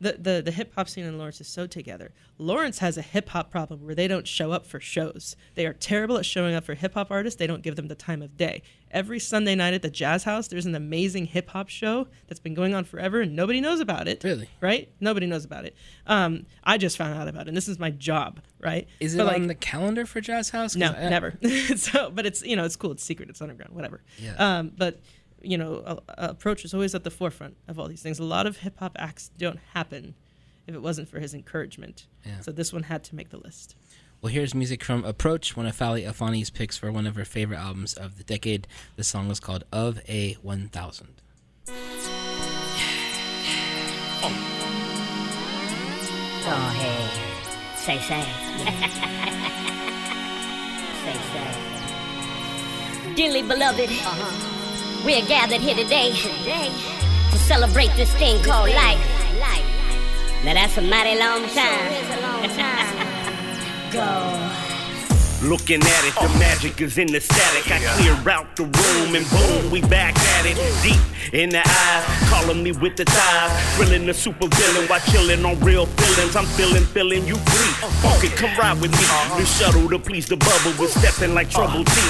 the, 0.00 0.12
the, 0.12 0.42
the 0.44 0.50
hip 0.52 0.72
hop 0.74 0.88
scene 0.88 1.04
in 1.04 1.18
Lawrence 1.18 1.40
is 1.40 1.48
so 1.48 1.66
together. 1.66 2.12
Lawrence 2.38 2.78
has 2.78 2.96
a 2.96 3.02
hip 3.02 3.30
hop 3.30 3.50
problem 3.50 3.84
where 3.84 3.94
they 3.94 4.06
don't 4.06 4.26
show 4.28 4.52
up 4.52 4.64
for 4.66 4.78
shows. 4.78 5.34
They 5.56 5.66
are 5.66 5.72
terrible 5.72 6.18
at 6.18 6.24
showing 6.26 6.54
up 6.54 6.64
for 6.64 6.74
hip 6.74 6.94
hop 6.94 7.10
artists. 7.10 7.38
They 7.38 7.46
don't 7.48 7.62
give 7.62 7.74
them 7.76 7.88
the 7.88 7.94
time 7.96 8.22
of 8.22 8.36
day. 8.36 8.62
Every 8.90 9.18
Sunday 9.18 9.54
night 9.54 9.74
at 9.74 9.82
the 9.82 9.90
Jazzhaus, 9.90 10.48
there's 10.48 10.64
an 10.66 10.74
amazing 10.74 11.26
hip 11.26 11.50
hop 11.50 11.68
show 11.68 12.06
that's 12.28 12.40
been 12.40 12.54
going 12.54 12.74
on 12.74 12.84
forever 12.84 13.20
and 13.22 13.34
nobody 13.36 13.60
knows 13.60 13.80
about 13.80 14.06
it. 14.08 14.22
Really? 14.24 14.48
Right? 14.60 14.88
Nobody 15.00 15.26
knows 15.26 15.44
about 15.44 15.64
it. 15.64 15.74
Um, 16.06 16.46
I 16.64 16.78
just 16.78 16.96
found 16.96 17.18
out 17.18 17.28
about 17.28 17.42
it, 17.42 17.48
and 17.48 17.56
this 17.56 17.68
is 17.68 17.78
my 17.78 17.90
job, 17.90 18.40
right? 18.60 18.86
Is 19.00 19.14
it 19.14 19.18
But, 19.18 19.26
like, 19.26 19.36
on 19.36 19.46
the 19.48 19.54
calendar 19.54 20.06
for 20.06 20.20
Jazzhaus? 20.20 20.76
no, 20.76 20.92
I- 20.92 21.08
never. 21.10 21.34
so, 21.76 22.10
but 22.10 22.24
it's 22.24 22.42
you 22.42 22.56
know 22.56 22.64
it's 22.64 22.76
cool. 22.76 22.92
It's 22.92 23.04
secret. 23.04 23.28
It's 23.28 23.42
underground. 23.42 23.74
Whatever. 23.74 24.00
Yeah. 24.18 24.34
Um, 24.58 24.72
but 24.76 25.00
you 25.42 25.58
know, 25.58 25.82
a, 25.86 25.98
a 26.22 26.28
approach 26.30 26.64
is 26.64 26.74
always 26.74 26.94
at 26.94 27.04
the 27.04 27.10
forefront 27.10 27.56
of 27.66 27.78
all 27.78 27.88
these 27.88 28.02
things. 28.02 28.18
A 28.18 28.24
lot 28.24 28.46
of 28.46 28.58
hip 28.58 28.78
hop 28.78 28.96
acts 28.98 29.30
don't 29.38 29.58
happen 29.74 30.14
if 30.66 30.74
it 30.74 30.82
wasn't 30.82 31.08
for 31.08 31.20
his 31.20 31.34
encouragement. 31.34 32.06
Yeah. 32.24 32.40
So 32.40 32.52
this 32.52 32.72
one 32.72 32.84
had 32.84 33.04
to 33.04 33.14
make 33.14 33.30
the 33.30 33.38
list. 33.38 33.76
Well, 34.20 34.32
here's 34.32 34.54
music 34.54 34.82
from 34.82 35.04
Approach, 35.04 35.56
one 35.56 35.66
of 35.66 35.78
Fali 35.78 36.04
Afani's 36.04 36.50
picks 36.50 36.76
for 36.76 36.90
one 36.90 37.06
of 37.06 37.14
her 37.14 37.24
favorite 37.24 37.58
albums 37.58 37.94
of 37.94 38.18
the 38.18 38.24
decade. 38.24 38.66
The 38.96 39.04
song 39.04 39.30
is 39.30 39.38
called 39.38 39.62
Of 39.72 40.00
a 40.08 40.32
1000. 40.42 41.08
Go 46.48 46.54
ahead. 46.54 47.76
Say, 47.76 47.98
say. 47.98 48.22
say, 51.04 51.16
say. 51.32 51.48
Dearly 53.14 53.42
beloved, 53.42 53.88
we 53.88 54.57
are 55.14 55.26
gathered 55.26 55.60
here 55.60 55.74
today 55.74 56.10
to 56.10 57.38
celebrate 57.38 57.94
this 57.96 58.12
thing 58.14 58.42
called 58.42 58.68
life. 58.70 59.00
Now 60.44 60.54
that's 60.54 60.76
a 60.76 60.82
mighty 60.82 61.18
long 61.18 61.48
time. 61.48 61.92
Go. 63.92 64.67
Looking 65.42 65.80
at 65.80 66.04
it, 66.04 66.14
the 66.18 66.28
magic 66.40 66.80
is 66.80 66.98
in 66.98 67.12
the 67.12 67.20
static. 67.20 67.70
I 67.70 67.78
clear 67.94 68.34
out 68.34 68.56
the 68.56 68.64
room 68.64 69.14
and 69.14 69.24
boom, 69.30 69.70
we 69.70 69.80
back 69.82 70.18
at 70.18 70.46
it. 70.46 70.58
Deep 70.82 70.98
in 71.32 71.50
the 71.50 71.62
eyes, 71.62 72.04
calling 72.28 72.60
me 72.60 72.72
with 72.72 72.96
the 72.96 73.04
ties. 73.04 73.76
Thrilling 73.76 74.06
the 74.06 74.14
super 74.14 74.48
villain 74.48 74.88
while 74.88 74.98
chilling 74.98 75.44
on 75.44 75.60
real 75.60 75.86
feelings. 75.86 76.34
I'm 76.34 76.44
feeling, 76.58 76.82
feeling 76.82 77.24
you 77.24 77.36
free. 77.36 78.26
It, 78.26 78.34
come 78.34 78.50
ride 78.58 78.80
with 78.80 78.90
me. 78.90 79.06
The 79.38 79.46
shuttle 79.46 79.88
to 79.88 79.98
please 80.00 80.26
the 80.26 80.36
bubble, 80.36 80.74
we're 80.76 80.88
stepping 80.88 81.34
like 81.34 81.50
trouble 81.50 81.84
T. 81.84 82.00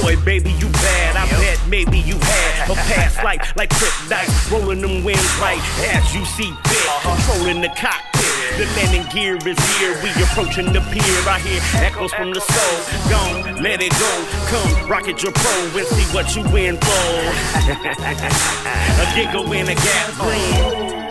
Boy, 0.00 0.16
baby, 0.24 0.50
you 0.52 0.68
bad. 0.80 1.16
I 1.16 1.28
bet 1.36 1.60
maybe 1.68 1.98
you 1.98 2.16
had 2.16 2.70
a 2.70 2.74
past 2.88 3.22
life 3.22 3.52
like 3.56 3.68
trip 3.76 3.92
dice. 4.08 4.50
Rolling 4.50 4.80
them 4.80 5.04
wins 5.04 5.20
right 5.36 5.60
as 5.92 6.14
you 6.14 6.24
see 6.24 6.50
fit. 6.64 6.88
Controlling 7.02 7.60
the 7.60 7.68
cockpit. 7.76 8.19
The 8.56 8.64
landing 8.76 9.04
gear 9.10 9.36
is 9.36 9.58
here. 9.78 9.94
We 10.02 10.10
approaching 10.22 10.72
the 10.72 10.80
pier. 10.90 11.28
I 11.28 11.38
hear 11.38 11.60
echoes 11.82 12.12
from 12.12 12.32
the 12.32 12.40
soul. 12.40 12.80
Gone, 13.08 13.62
let 13.62 13.80
it 13.80 13.92
go. 13.98 14.24
Come, 14.50 14.88
rocket 14.90 15.22
your 15.22 15.32
pro 15.32 15.52
and 15.78 15.86
see 15.86 16.04
what 16.14 16.34
you 16.36 16.42
win 16.50 16.76
for. 16.76 16.90
a 19.00 19.06
giggle 19.14 19.50
in 19.52 19.68
a 19.68 19.74
gas 19.74 20.18
room. 20.18 21.08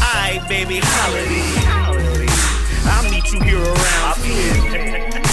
Aight, 0.00 0.46
baby, 0.48 0.80
holiday. 0.82 1.52
I'll 2.86 3.10
meet 3.10 3.30
you 3.32 3.40
here 3.40 3.62
around 3.62 4.16
10. 4.22 5.22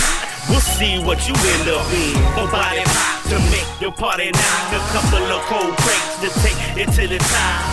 We'll 0.49 0.61
see 0.61 0.97
what 0.97 1.27
you 1.27 1.35
end 1.35 1.69
up 1.69 1.85
in. 1.93 2.17
A 2.41 2.47
body 2.49 2.81
pop 2.85 3.21
to 3.29 3.37
make 3.53 3.67
your 3.79 3.91
party 3.91 4.31
knock. 4.31 4.73
A 4.73 4.79
couple 4.91 5.23
of 5.23 5.43
cold 5.43 5.77
crates 5.77 6.17
to 6.21 6.29
take 6.41 6.57
it 6.75 6.91
to 6.93 7.07
the 7.07 7.19
top. 7.19 7.63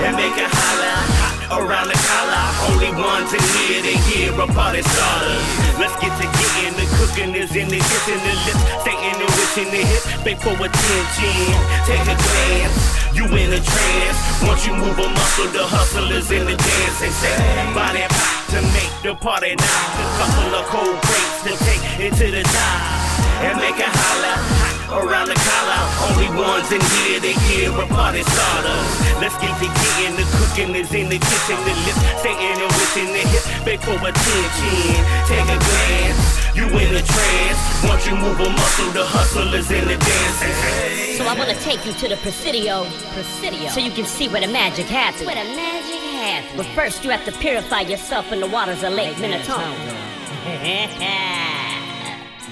And 0.00 0.16
make 0.16 0.38
it 0.38 0.48
holler. 0.50 1.31
Around 1.58 1.88
the 1.88 1.98
collar. 1.98 2.44
Only 2.72 2.90
ones 2.96 3.32
in 3.32 3.42
here 3.42 3.82
to 3.82 3.94
hear 4.08 4.32
a 4.32 4.46
party 4.46 4.82
starter. 4.82 5.38
Let's 5.76 5.96
get 6.00 6.12
to 6.16 6.26
getting 6.26 6.74
the 6.78 6.86
cooking 6.96 7.34
is 7.34 7.52
in 7.56 7.68
the 7.68 7.80
kitchen, 7.80 8.18
the 8.22 8.34
lips, 8.46 8.62
staying 8.80 9.18
the 9.18 9.28
wish 9.28 9.56
in 9.60 9.68
the 9.68 9.82
hip. 9.82 10.02
Beg 10.24 10.38
for 10.40 10.54
attention, 10.56 11.56
take 11.84 12.06
a 12.08 12.16
glance. 12.16 12.78
You 13.12 13.24
in 13.28 13.52
a 13.52 13.60
trance. 13.60 14.18
Once 14.48 14.66
you 14.66 14.72
move 14.72 14.96
a 14.96 15.08
muscle, 15.08 15.50
the 15.52 15.64
hustle 15.66 16.10
is 16.12 16.30
in 16.30 16.46
the 16.46 16.56
dance. 16.56 16.96
They 17.00 17.12
say, 17.12 17.36
body 17.76 18.06
pop 18.08 18.32
to 18.56 18.60
make 18.72 18.94
the 19.02 19.14
party 19.14 19.54
now. 19.56 19.82
A 20.00 20.06
couple 20.16 20.54
of 20.56 20.64
cold 20.72 20.96
breaks 21.04 21.36
to 21.44 21.52
take 21.64 21.84
it 22.00 22.12
to 22.16 22.26
the 22.30 22.42
top 22.42 23.02
and 23.44 23.58
make 23.58 23.76
a 23.76 23.88
holler. 23.90 24.71
Hot 24.92 25.04
around 25.04 25.28
the 25.28 25.38
collar. 25.40 25.80
Only 26.04 26.28
ones 26.36 26.68
in 26.68 26.80
here 26.80 27.20
to 27.20 27.32
hear 27.48 27.72
a 27.72 27.86
party 27.88 28.22
starter. 28.22 28.78
Let's 29.24 29.36
get 29.40 29.56
to 29.56 29.68
getting 29.72 30.16
the 30.20 30.26
cooking 30.36 30.76
is 30.76 30.92
in 30.92 31.08
the 31.08 31.16
kitchen. 31.16 31.56
The 31.64 31.72
lips 31.88 32.00
staying 32.20 32.60
and 32.60 32.72
within 32.76 33.08
the 33.16 33.24
hip. 33.24 33.64
Beg 33.64 33.80
for 33.80 33.96
attention. 33.96 35.00
Take 35.24 35.48
a 35.48 35.56
glance. 35.56 36.20
You 36.52 36.68
in 36.68 36.92
a 36.92 37.00
trance. 37.00 37.60
Once 37.88 38.06
you 38.06 38.16
move 38.16 38.38
a 38.40 38.50
muscle, 38.50 38.92
the 38.92 39.04
hustle 39.04 39.54
is 39.54 39.70
in 39.70 39.88
the 39.88 39.96
dance. 39.96 41.16
So 41.16 41.24
I 41.24 41.34
wanna 41.38 41.56
take 41.60 41.86
you 41.86 41.92
to 41.92 42.08
the 42.08 42.16
Presidio, 42.16 42.84
Presidio, 43.14 43.68
so 43.68 43.80
you 43.80 43.92
can 43.92 44.04
see 44.04 44.28
where 44.28 44.40
the 44.40 44.52
magic 44.52 44.86
happens. 44.86 45.24
Where 45.24 45.42
the 45.42 45.56
magic 45.56 46.00
happens. 46.20 46.56
But 46.56 46.66
first, 46.74 47.04
you 47.04 47.10
have 47.10 47.24
to 47.24 47.32
purify 47.32 47.80
yourself 47.80 48.30
in 48.30 48.40
the 48.40 48.46
waters 48.48 48.82
of 48.82 48.92
Lake 48.92 49.18
Minnetonka. 49.18 50.10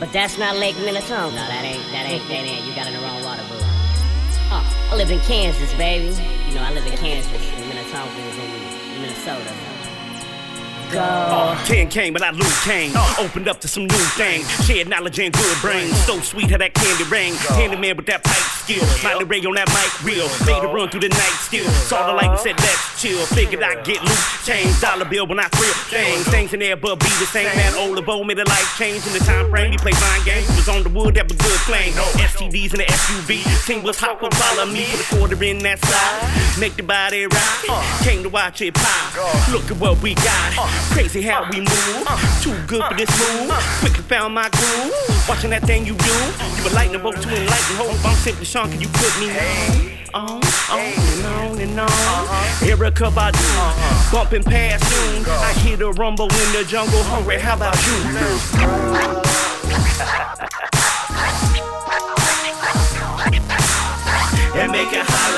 but 0.00 0.10
that's 0.12 0.38
not 0.38 0.56
Lake 0.56 0.76
Minnetonka. 0.78 1.36
No, 1.36 1.46
that 1.46 1.62
ain't, 1.62 1.84
that 1.92 2.06
ain't, 2.08 2.26
that 2.28 2.32
ain't. 2.32 2.64
You 2.64 2.74
got 2.74 2.86
in 2.86 2.94
the 2.94 3.00
wrong 3.00 3.22
water, 3.22 3.42
boo. 3.48 3.60
Oh, 4.50 4.88
I 4.90 4.96
live 4.96 5.10
in 5.10 5.20
Kansas, 5.20 5.72
baby. 5.74 6.06
You 6.48 6.54
know, 6.54 6.62
I 6.62 6.72
live 6.72 6.86
in 6.86 6.96
Kansas. 6.96 7.30
And 7.30 7.68
Minnetonka 7.68 8.18
is 8.18 8.36
in 8.38 9.02
Minnesota. 9.02 9.69
Go. 10.92 10.98
Uh, 10.98 11.64
Ken 11.66 11.88
came, 11.88 12.12
but 12.12 12.22
I 12.22 12.30
lose 12.30 12.64
came. 12.64 12.92
Opened 13.18 13.48
up 13.48 13.60
to 13.60 13.68
some 13.68 13.84
new 13.84 14.04
things. 14.18 14.44
Shared 14.66 14.88
knowledge 14.88 15.18
and 15.20 15.32
good 15.32 15.56
brains. 15.60 15.96
So 16.04 16.18
sweet 16.20 16.50
how 16.50 16.58
that 16.58 16.74
candy 16.74 17.04
rang. 17.04 17.34
Candy 17.54 17.76
man 17.76 17.96
with 17.96 18.06
that 18.06 18.24
pipe 18.24 18.42
skill. 18.58 18.82
Smiley 18.98 19.24
Ray 19.24 19.38
on 19.46 19.54
that 19.54 19.68
mic 19.70 19.90
real. 20.02 20.26
Made 20.46 20.66
it 20.66 20.72
run 20.72 20.88
through 20.90 21.06
the 21.06 21.08
night 21.10 21.36
still. 21.46 21.68
Saw 21.86 22.06
the 22.06 22.14
light 22.14 22.30
and 22.30 22.40
said, 22.40 22.58
let's 22.58 23.00
chill. 23.00 23.24
Figured 23.26 23.62
I'd 23.62 23.84
get 23.84 24.02
loose. 24.02 24.46
Change 24.46 24.80
dollar 24.80 25.04
bill 25.04 25.26
when 25.26 25.38
I 25.38 25.46
thrill. 25.48 25.74
Things, 25.90 26.26
things 26.28 26.54
in 26.54 26.60
there, 26.60 26.76
but 26.76 26.98
be 26.98 27.10
the 27.22 27.26
same. 27.30 27.46
Man, 27.54 27.74
old 27.74 28.04
Bo 28.04 28.24
made 28.24 28.38
a 28.38 28.48
life 28.48 28.74
change 28.78 29.06
in 29.06 29.12
the 29.12 29.20
time 29.20 29.48
frame. 29.50 29.70
He 29.70 29.78
played 29.78 29.98
mind 30.00 30.24
games. 30.24 30.48
Was 30.56 30.68
on 30.68 30.82
the 30.82 30.90
wood, 30.90 31.14
that 31.14 31.28
was 31.28 31.38
good 31.38 31.60
flame. 31.70 31.92
STDs 32.18 32.74
in 32.74 32.82
the 32.82 32.88
SUV. 32.90 33.66
Team 33.66 33.82
was 33.82 33.98
hot, 33.98 34.20
would 34.22 34.34
follow 34.34 34.66
me. 34.66 34.86
Put 34.90 35.00
a 35.00 35.16
quarter 35.16 35.44
in 35.44 35.58
that 35.62 35.78
side. 35.84 36.58
Make 36.58 36.74
the 36.74 36.82
body 36.82 37.26
rock. 37.26 38.02
Came 38.02 38.22
to 38.22 38.28
watch 38.28 38.60
it 38.60 38.74
pop. 38.74 39.50
Look 39.52 39.70
at 39.70 39.78
what 39.78 40.02
we 40.02 40.14
got. 40.14 40.79
Crazy 40.92 41.22
how 41.22 41.48
we 41.50 41.60
move. 41.60 42.04
Uh, 42.06 42.16
too 42.42 42.54
good 42.66 42.82
for 42.84 42.94
this 42.94 43.10
move. 43.18 43.50
Uh, 43.50 43.60
Quickly 43.80 44.02
found 44.04 44.34
my 44.34 44.48
groove. 44.50 44.92
Watching 45.28 45.50
that 45.50 45.62
thing 45.62 45.86
you 45.86 45.94
do. 45.94 46.14
You 46.56 46.64
were 46.64 46.70
lighting 46.70 46.92
the 46.92 46.98
boat 46.98 47.16
to 47.20 47.28
enlighten 47.28 47.76
hope. 47.76 48.04
I'm 48.04 48.16
simply 48.16 48.44
Sean, 48.44 48.70
can 48.70 48.80
you 48.80 48.88
put 48.88 49.12
me 49.20 49.30
on, 50.14 50.40
on 50.40 50.40
on 50.70 50.80
and 50.80 51.26
on 51.26 51.58
and 51.60 51.80
on? 51.80 51.86
Uh-huh. 51.86 52.66
Erykah 52.66 53.10
Badu. 53.12 53.36
Uh-huh. 53.38 54.12
Bumping 54.12 54.42
past 54.42 54.84
noon. 54.90 55.24
I 55.28 55.52
hear 55.60 55.76
the 55.76 55.92
rumble 55.92 56.26
in 56.26 56.52
the 56.52 56.64
jungle. 56.66 57.02
Hungry, 57.04 57.38
how 57.38 57.56
about 57.56 57.76
you? 57.86 59.20
and 64.60 64.72
make 64.72 64.92
it 64.92 65.06
hot 65.06 65.30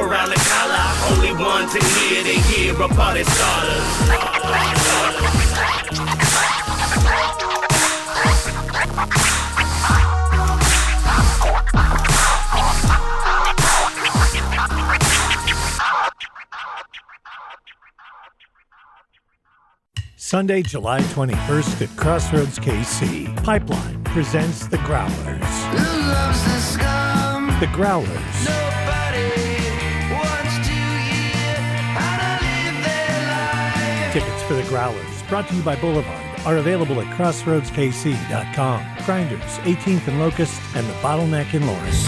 around 0.00 0.28
the 0.30 0.36
collar. 0.36 0.86
Only 1.16 1.32
ones 1.42 1.74
in 1.74 1.82
here 1.82 2.22
to 2.22 2.34
hear 2.50 2.72
a 2.82 2.88
party 2.88 3.24
starter. 3.24 4.15
Sunday, 20.36 20.60
July 20.60 21.00
21st 21.00 21.82
at 21.82 21.96
Crossroads 21.96 22.58
KC. 22.58 23.32
Pipeline 23.44 24.02
presents 24.02 24.66
The 24.66 24.76
Growlers. 24.78 25.12
The 27.60 27.68
Growlers. 27.72 28.75
For 34.46 34.54
The 34.54 34.62
Growlers, 34.64 35.28
brought 35.28 35.48
to 35.48 35.56
you 35.56 35.62
by 35.62 35.74
Boulevard, 35.76 36.40
are 36.46 36.58
available 36.58 37.00
at 37.00 37.06
crossroadskc.com. 37.16 38.86
Grinders, 39.04 39.40
18th 39.40 40.06
and 40.06 40.20
Locust, 40.20 40.60
and 40.76 40.86
The 40.86 40.92
Bottleneck 40.94 41.52
in 41.52 41.66
Lawrence. 41.66 42.04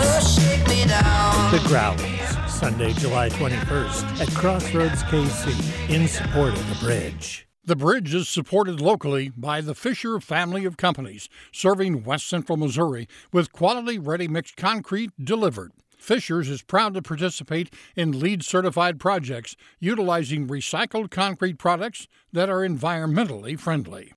The 1.51 1.61
Growlers, 1.67 2.51
Sunday, 2.51 2.93
July 2.93 3.29
21st 3.31 4.21
at 4.21 4.29
Crossroads 4.35 5.03
KC, 5.05 5.91
in 5.91 6.07
support 6.07 6.55
of 6.55 6.69
the 6.69 6.87
bridge. 6.87 7.49
The 7.65 7.77
bridge 7.77 8.15
is 8.15 8.29
supported 8.29 8.81
locally 8.81 9.31
by 9.31 9.61
the 9.61 9.75
Fisher 9.75 10.21
family 10.21 10.65
of 10.65 10.77
companies, 10.77 11.29
serving 11.53 12.05
West 12.05 12.29
Central 12.29 12.57
Missouri 12.57 13.09
with 13.33 13.53
quality 13.53 13.99
ready 13.99 14.29
mixed 14.29 14.57
concrete 14.57 15.11
delivered. 15.23 15.73
Fisher's 15.99 16.49
is 16.49 16.63
proud 16.63 16.95
to 16.95 17.03
participate 17.03 17.73
in 17.97 18.19
LEED 18.19 18.45
certified 18.45 18.99
projects 18.99 19.57
utilizing 19.81 20.49
recycled 20.49 21.11
concrete 21.11 21.59
products 21.59 22.09
that 22.33 22.49
are 22.49 22.67
environmentally 22.67 23.59
friendly. 23.59 24.13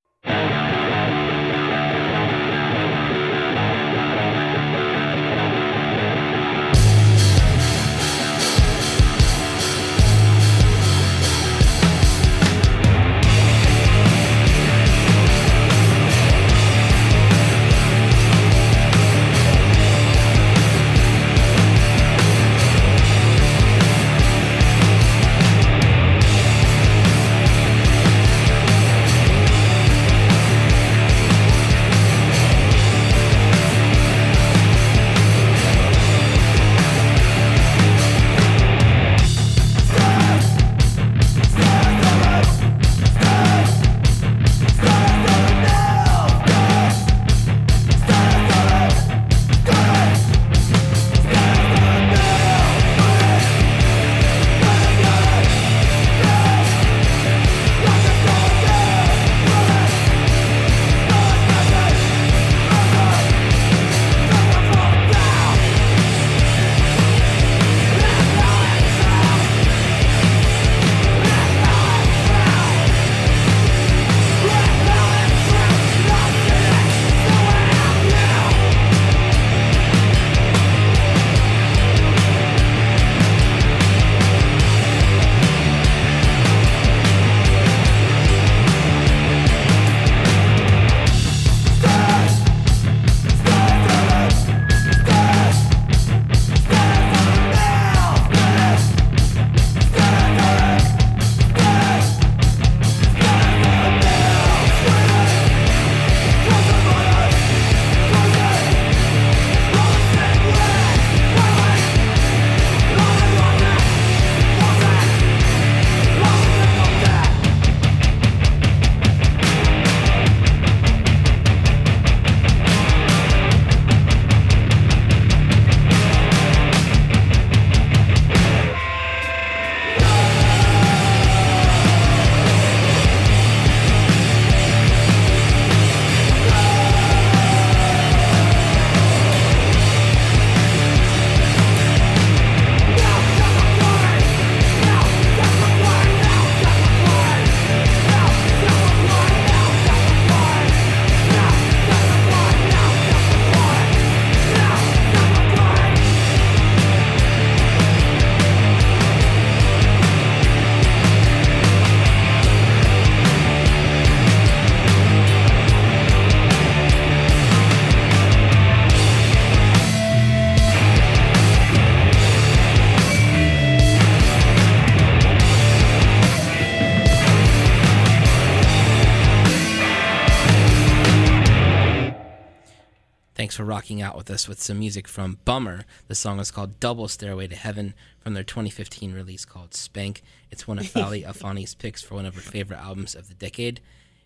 Rocking 183.81 183.99
out 183.99 184.15
with 184.15 184.29
us 184.29 184.47
with 184.47 184.61
some 184.61 184.77
music 184.77 185.07
from 185.07 185.39
Bummer. 185.43 185.85
The 186.07 186.13
song 186.13 186.39
is 186.39 186.51
called 186.51 186.79
Double 186.79 187.07
Stairway 187.07 187.47
to 187.47 187.55
Heaven 187.55 187.95
from 188.19 188.35
their 188.35 188.43
2015 188.43 189.11
release 189.11 189.43
called 189.43 189.73
Spank. 189.73 190.21
It's 190.51 190.67
one 190.67 190.77
of 190.77 190.85
Fali 190.93 191.25
Afani's 191.25 191.73
picks 191.73 192.03
for 192.03 192.13
one 192.13 192.27
of 192.27 192.35
her 192.35 192.41
favorite 192.41 192.77
albums 192.77 193.15
of 193.15 193.27
the 193.27 193.33
decade. 193.33 193.81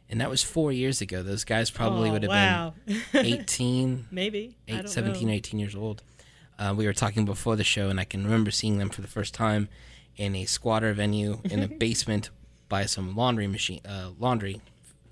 And 0.09 0.19
that 0.19 0.29
was 0.29 0.43
four 0.43 0.73
years 0.73 0.99
ago. 0.99 1.23
Those 1.23 1.45
guys 1.45 1.69
probably 1.71 2.09
Oh, 2.09 2.11
would 2.13 2.23
have 2.23 2.29
wow. 2.31 2.73
been 2.85 3.01
18, 3.13 4.07
Maybe. 4.11 4.57
Eight, 4.67 4.89
17, 4.89 5.25
know. 5.25 5.33
18 5.33 5.57
years 5.57 5.73
old. 5.73 6.03
Uh, 6.59 6.73
we 6.75 6.85
were 6.85 6.91
talking 6.91 7.23
before 7.23 7.55
the 7.55 7.63
show, 7.63 7.87
and 7.87 7.97
I 7.97 8.03
can 8.03 8.25
remember 8.25 8.51
seeing 8.51 8.77
them 8.77 8.89
for 8.89 8.99
the 9.01 9.07
first 9.07 9.33
time 9.33 9.69
in 10.17 10.35
a 10.35 10.43
squatter 10.43 10.91
venue 10.91 11.39
in 11.45 11.63
a 11.63 11.67
basement 11.79 12.29
by 12.67 12.87
some 12.87 13.15
laundry 13.15 13.47
machine, 13.47 13.79
uh, 13.87 14.09
laundry 14.19 14.59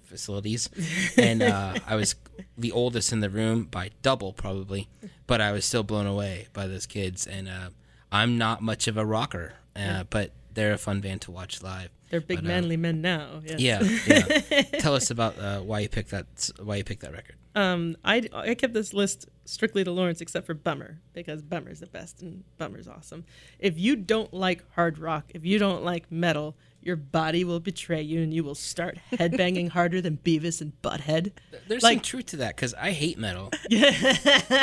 facilities, 0.03 0.69
and 1.17 1.41
uh, 1.41 1.75
I 1.87 1.95
was 1.95 2.13
the 2.57 2.71
oldest 2.71 3.11
in 3.11 3.19
the 3.19 3.29
room 3.29 3.65
by 3.65 3.91
double 4.01 4.33
probably, 4.33 4.89
but 5.27 5.41
I 5.41 5.51
was 5.51 5.65
still 5.65 5.83
blown 5.83 6.05
away 6.05 6.47
by 6.53 6.67
those 6.67 6.85
kids. 6.85 7.27
And 7.27 7.47
uh, 7.47 7.69
I'm 8.11 8.37
not 8.37 8.61
much 8.61 8.87
of 8.87 8.97
a 8.97 9.05
rocker, 9.05 9.53
uh, 9.75 10.03
but 10.09 10.31
they're 10.53 10.73
a 10.73 10.77
fun 10.77 11.01
band 11.01 11.21
to 11.21 11.31
watch 11.31 11.61
live. 11.63 11.89
They're 12.09 12.21
big 12.21 12.39
But, 12.39 12.45
uh, 12.45 12.47
manly 12.47 12.77
men 12.77 13.01
now. 13.01 13.41
Yes. 13.43 13.59
Yeah, 13.59 13.81
yeah. 14.07 14.61
Tell 14.79 14.93
us 14.93 15.09
about 15.09 15.39
uh, 15.39 15.61
why 15.61 15.79
you 15.79 15.89
picked 15.89 16.11
that. 16.11 16.51
Why 16.61 16.75
you 16.75 16.83
picked 16.83 17.01
that 17.01 17.11
record. 17.11 17.35
Um, 17.55 17.97
I 18.03 18.27
I 18.33 18.53
kept 18.55 18.73
this 18.73 18.93
list 18.93 19.27
strictly 19.45 19.83
to 19.83 19.91
Lawrence, 19.91 20.21
except 20.21 20.45
for 20.45 20.53
Bummer 20.53 20.99
because 21.13 21.41
Bummer's 21.41 21.79
the 21.79 21.87
best 21.87 22.21
and 22.21 22.43
Bummer's 22.59 22.87
awesome. 22.87 23.25
If 23.57 23.79
you 23.79 23.95
don't 23.95 24.31
like 24.33 24.63
hard 24.73 24.99
rock, 24.99 25.31
if 25.33 25.43
you 25.43 25.57
don't 25.57 25.83
like 25.83 26.11
metal, 26.11 26.55
your 26.85 26.95
body 26.95 27.43
will 27.43 27.59
betray 27.59 28.01
you, 28.01 28.21
and 28.21 28.33
you 28.33 28.43
will 28.43 28.55
start 28.55 28.97
headbanging 29.11 29.69
harder 29.77 30.01
than 30.01 30.17
Beavis 30.23 30.61
and 30.61 30.73
Butthead. 30.81 31.31
There's 31.67 31.81
some 31.81 31.99
truth 32.01 32.27
to 32.27 32.37
that 32.37 32.55
because 32.55 32.73
I 32.73 32.91
hate 32.91 33.17
metal, 33.17 33.51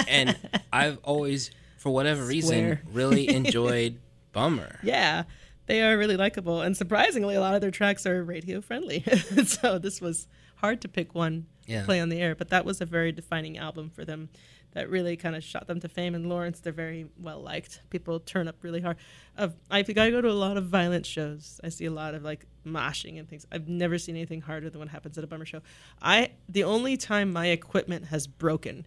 and 0.09 0.37
I've 0.73 0.99
always, 1.03 1.51
for 1.77 1.91
whatever 1.91 2.25
reason, 2.25 2.79
really 2.93 3.29
enjoyed 3.35 3.99
Bummer. 4.33 4.79
Yeah, 4.83 5.25
they 5.67 5.83
are 5.83 5.97
really 5.97 6.17
likable, 6.17 6.61
and 6.61 6.77
surprisingly, 6.77 7.35
a 7.35 7.41
lot 7.41 7.55
of 7.55 7.61
their 7.61 7.71
tracks 7.71 8.07
are 8.07 8.23
radio 8.23 8.61
friendly. 8.61 9.03
so 9.47 9.79
this 9.79 10.01
was 10.01 10.27
hard 10.57 10.81
to 10.83 10.89
pick 10.89 11.15
one 11.15 11.47
Yeah. 11.67 11.81
to 11.81 11.87
play 11.87 12.01
on 12.01 12.09
the 12.11 12.21
air, 12.21 12.35
but 12.35 12.51
that 12.51 12.65
was 12.65 12.81
a 12.81 12.87
very 12.87 13.13
defining 13.13 13.57
album 13.59 13.91
for 13.91 14.05
them. 14.05 14.29
That 14.73 14.89
really 14.89 15.17
kind 15.17 15.35
of 15.35 15.43
shot 15.43 15.67
them 15.67 15.81
to 15.81 15.89
fame. 15.89 16.15
And 16.15 16.29
Lawrence, 16.29 16.61
they're 16.61 16.73
very 16.73 17.07
well 17.19 17.41
liked. 17.41 17.81
People 17.91 18.21
turn 18.21 18.47
up 18.47 18.57
really 18.63 18.81
hard. 18.81 18.97
Of 19.37 19.55
I 19.71 19.83
think 19.83 19.99
I 19.99 20.11
go 20.11 20.21
to 20.21 20.29
a 20.29 20.33
lot 20.33 20.57
of 20.57 20.67
violent 20.67 21.07
shows. 21.07 21.61
I 21.65 21.71
see 21.71 21.87
a 21.87 21.91
lot 21.91 22.15
of 22.15 22.23
like 22.23 22.47
moshing 22.65 23.19
and 23.19 23.29
things. 23.29 23.47
I've 23.51 23.69
never 23.69 23.99
seen 23.99 24.15
anything 24.17 24.43
harder 24.43 24.71
than 24.71 24.79
what 24.79 24.89
happens 24.89 25.19
at 25.19 25.25
a 25.25 25.27
bummer 25.27 25.45
show. 25.45 25.61
I 26.01 26.31
the 26.49 26.65
only 26.65 26.97
time 26.97 27.33
my 27.33 27.49
equipment 27.49 28.07
has 28.07 28.27
broken 28.29 28.87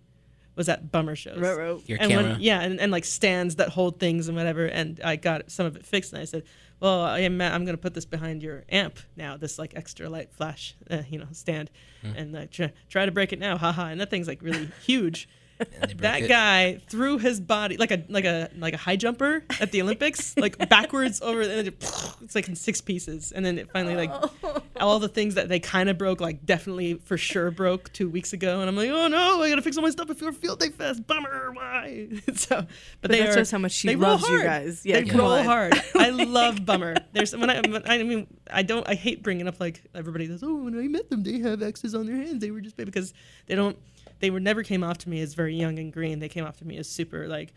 was 0.56 0.70
at 0.70 0.92
bummer 0.92 1.16
shows. 1.16 1.40
Ruh-roh. 1.40 1.82
Your 1.88 1.98
and 2.00 2.12
camera? 2.12 2.32
When, 2.34 2.42
yeah, 2.42 2.62
and, 2.62 2.80
and 2.80 2.92
like 2.92 3.06
stands 3.06 3.56
that 3.56 3.70
hold 3.70 4.00
things 4.00 4.28
and 4.28 4.38
whatever. 4.38 4.66
And 4.68 5.02
I 5.04 5.16
got 5.16 5.50
some 5.52 5.66
of 5.66 5.76
it 5.76 5.86
fixed, 5.86 6.14
and 6.14 6.22
I 6.22 6.26
said, 6.26 6.44
"Well, 6.80 7.02
I 7.02 7.20
am 7.22 7.42
I'm 7.42 7.66
going 7.66 7.76
to 7.76 7.82
put 7.82 7.94
this 7.94 8.06
behind 8.06 8.44
your 8.44 8.64
amp 8.70 9.00
now. 9.18 9.36
This 9.36 9.58
like 9.60 9.74
extra 9.76 10.08
light 10.10 10.32
flash, 10.32 10.76
uh, 10.90 11.02
you 11.10 11.20
know, 11.20 11.28
stand, 11.32 11.72
Hmm. 12.04 12.12
and 12.16 12.36
uh, 12.36 12.46
try, 12.52 12.72
try 12.88 13.06
to 13.06 13.12
break 13.12 13.34
it 13.34 13.40
now, 13.40 13.58
haha." 13.58 13.88
And 13.88 14.00
that 14.00 14.10
thing's 14.10 14.28
like 14.28 14.42
really 14.42 14.70
huge. 14.86 15.28
And 15.60 15.70
they 15.90 15.94
broke 15.94 16.02
That 16.02 16.22
it. 16.22 16.28
guy 16.28 16.82
threw 16.90 17.18
his 17.18 17.40
body 17.40 17.78
like 17.78 17.92
a 17.92 18.04
like 18.10 18.26
a 18.26 18.50
like 18.58 18.74
a 18.74 18.78
high 18.78 18.96
jumper 18.96 19.44
at 19.60 19.72
the 19.72 19.82
Olympics, 19.82 20.36
like 20.38 20.58
backwards 20.70 21.22
over, 21.22 21.42
and 21.42 21.68
it, 21.68 21.76
it's 22.22 22.36
like 22.36 22.48
in 22.48 22.56
six 22.56 22.82
pieces, 22.82 23.32
and 23.32 23.46
then 23.46 23.58
it 23.58 23.72
finally 23.72 23.96
like 23.96 24.12
oh. 24.44 24.62
all 24.80 25.00
the 25.00 25.08
things 25.08 25.36
that 25.36 25.50
they 25.50 25.60
kind 25.60 25.90
of 25.90 25.98
broke, 25.98 26.22
like 26.22 26.46
definitely 26.46 26.96
for 26.96 27.18
sure 27.18 27.52
broke 27.52 27.92
two 27.94 28.10
weeks 28.10 28.34
ago, 28.34 28.60
and 28.60 28.70
I'm 28.70 28.76
like, 28.76 28.90
oh 28.90 29.08
no, 29.08 29.42
I 29.42 29.50
gotta 29.50 29.62
fix 29.62 29.78
all 29.78 29.84
my 29.84 29.90
stuff 29.90 30.08
before 30.08 30.32
Field 30.32 30.60
Day 30.60 30.70
Fest. 30.70 31.06
Bummer, 31.08 31.52
why? 31.54 32.08
so, 32.34 32.66
but, 33.02 33.12
they 33.12 33.20
that 33.20 33.30
are, 33.30 33.34
shows 33.34 33.52
how 33.52 33.58
much 33.58 33.74
she 33.74 33.90
they 33.90 33.96
roll 33.96 34.12
loves 34.12 34.24
you 34.24 34.38
hard. 34.38 34.44
guys. 34.44 34.86
Yeah, 34.86 35.02
they 35.02 35.06
come 35.06 35.22
roll 35.22 35.32
on. 35.34 35.46
hard. 35.46 35.74
I 35.96 36.10
oh 36.10 36.16
love 36.16 36.66
Bummer. 36.66 36.96
There's 37.14 37.36
when 37.36 37.50
I 37.50 37.62
when, 37.62 37.84
I 37.86 38.04
mean 38.04 38.28
I 38.52 38.64
don't 38.64 38.88
I 38.88 38.96
hate 38.96 39.24
bringing 39.24 39.48
up 39.48 39.60
like 39.60 39.82
everybody 39.94 40.28
says, 40.28 40.44
oh 40.44 40.56
when 40.56 40.78
I 40.78 40.88
met 40.88 41.10
them 41.10 41.24
they 41.24 41.40
have 41.40 41.62
X's 41.62 41.96
on 41.96 42.06
their 42.06 42.16
hands 42.16 42.40
they 42.40 42.52
were 42.52 42.62
just 42.62 42.78
because 42.78 43.14
they 43.48 43.56
don't 43.56 43.78
they 44.24 44.30
were 44.30 44.40
never 44.40 44.64
came 44.64 44.86
off 44.86 44.98
to 45.00 45.10
me 45.10 45.20
as 45.20 45.34
very 45.34 45.54
young 45.54 45.78
and 45.80 45.92
green. 45.92 46.20
They 46.20 46.30
came 46.30 46.46
off 46.46 46.56
to 46.60 46.66
me 46.66 46.78
as 46.78 46.88
super 46.88 47.28
like 47.28 47.54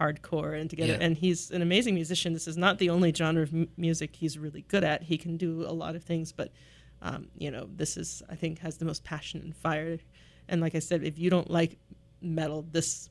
hardcore 0.00 0.60
and 0.60 0.68
together. 0.68 0.94
Yeah. 0.94 0.98
And 1.00 1.16
he's 1.16 1.52
an 1.52 1.62
amazing 1.62 1.94
musician. 1.94 2.32
This 2.32 2.48
is 2.48 2.56
not 2.56 2.78
the 2.78 2.90
only 2.90 3.14
genre 3.14 3.44
of 3.44 3.54
m- 3.54 3.68
music 3.76 4.16
he's 4.16 4.36
really 4.36 4.62
good 4.62 4.82
at. 4.82 5.04
He 5.04 5.16
can 5.16 5.36
do 5.36 5.64
a 5.64 5.70
lot 5.70 5.94
of 5.94 6.02
things, 6.02 6.32
but 6.32 6.50
um, 7.02 7.28
you 7.36 7.52
know, 7.52 7.68
this 7.72 7.96
is 7.96 8.20
I 8.28 8.34
think 8.34 8.58
has 8.58 8.78
the 8.78 8.84
most 8.84 9.04
passion 9.04 9.42
and 9.42 9.54
fire. 9.54 9.96
And 10.48 10.60
like 10.60 10.74
I 10.74 10.80
said, 10.80 11.04
if 11.04 11.20
you 11.20 11.30
don't 11.30 11.48
like 11.48 11.78
metal, 12.20 12.66
this 12.72 13.10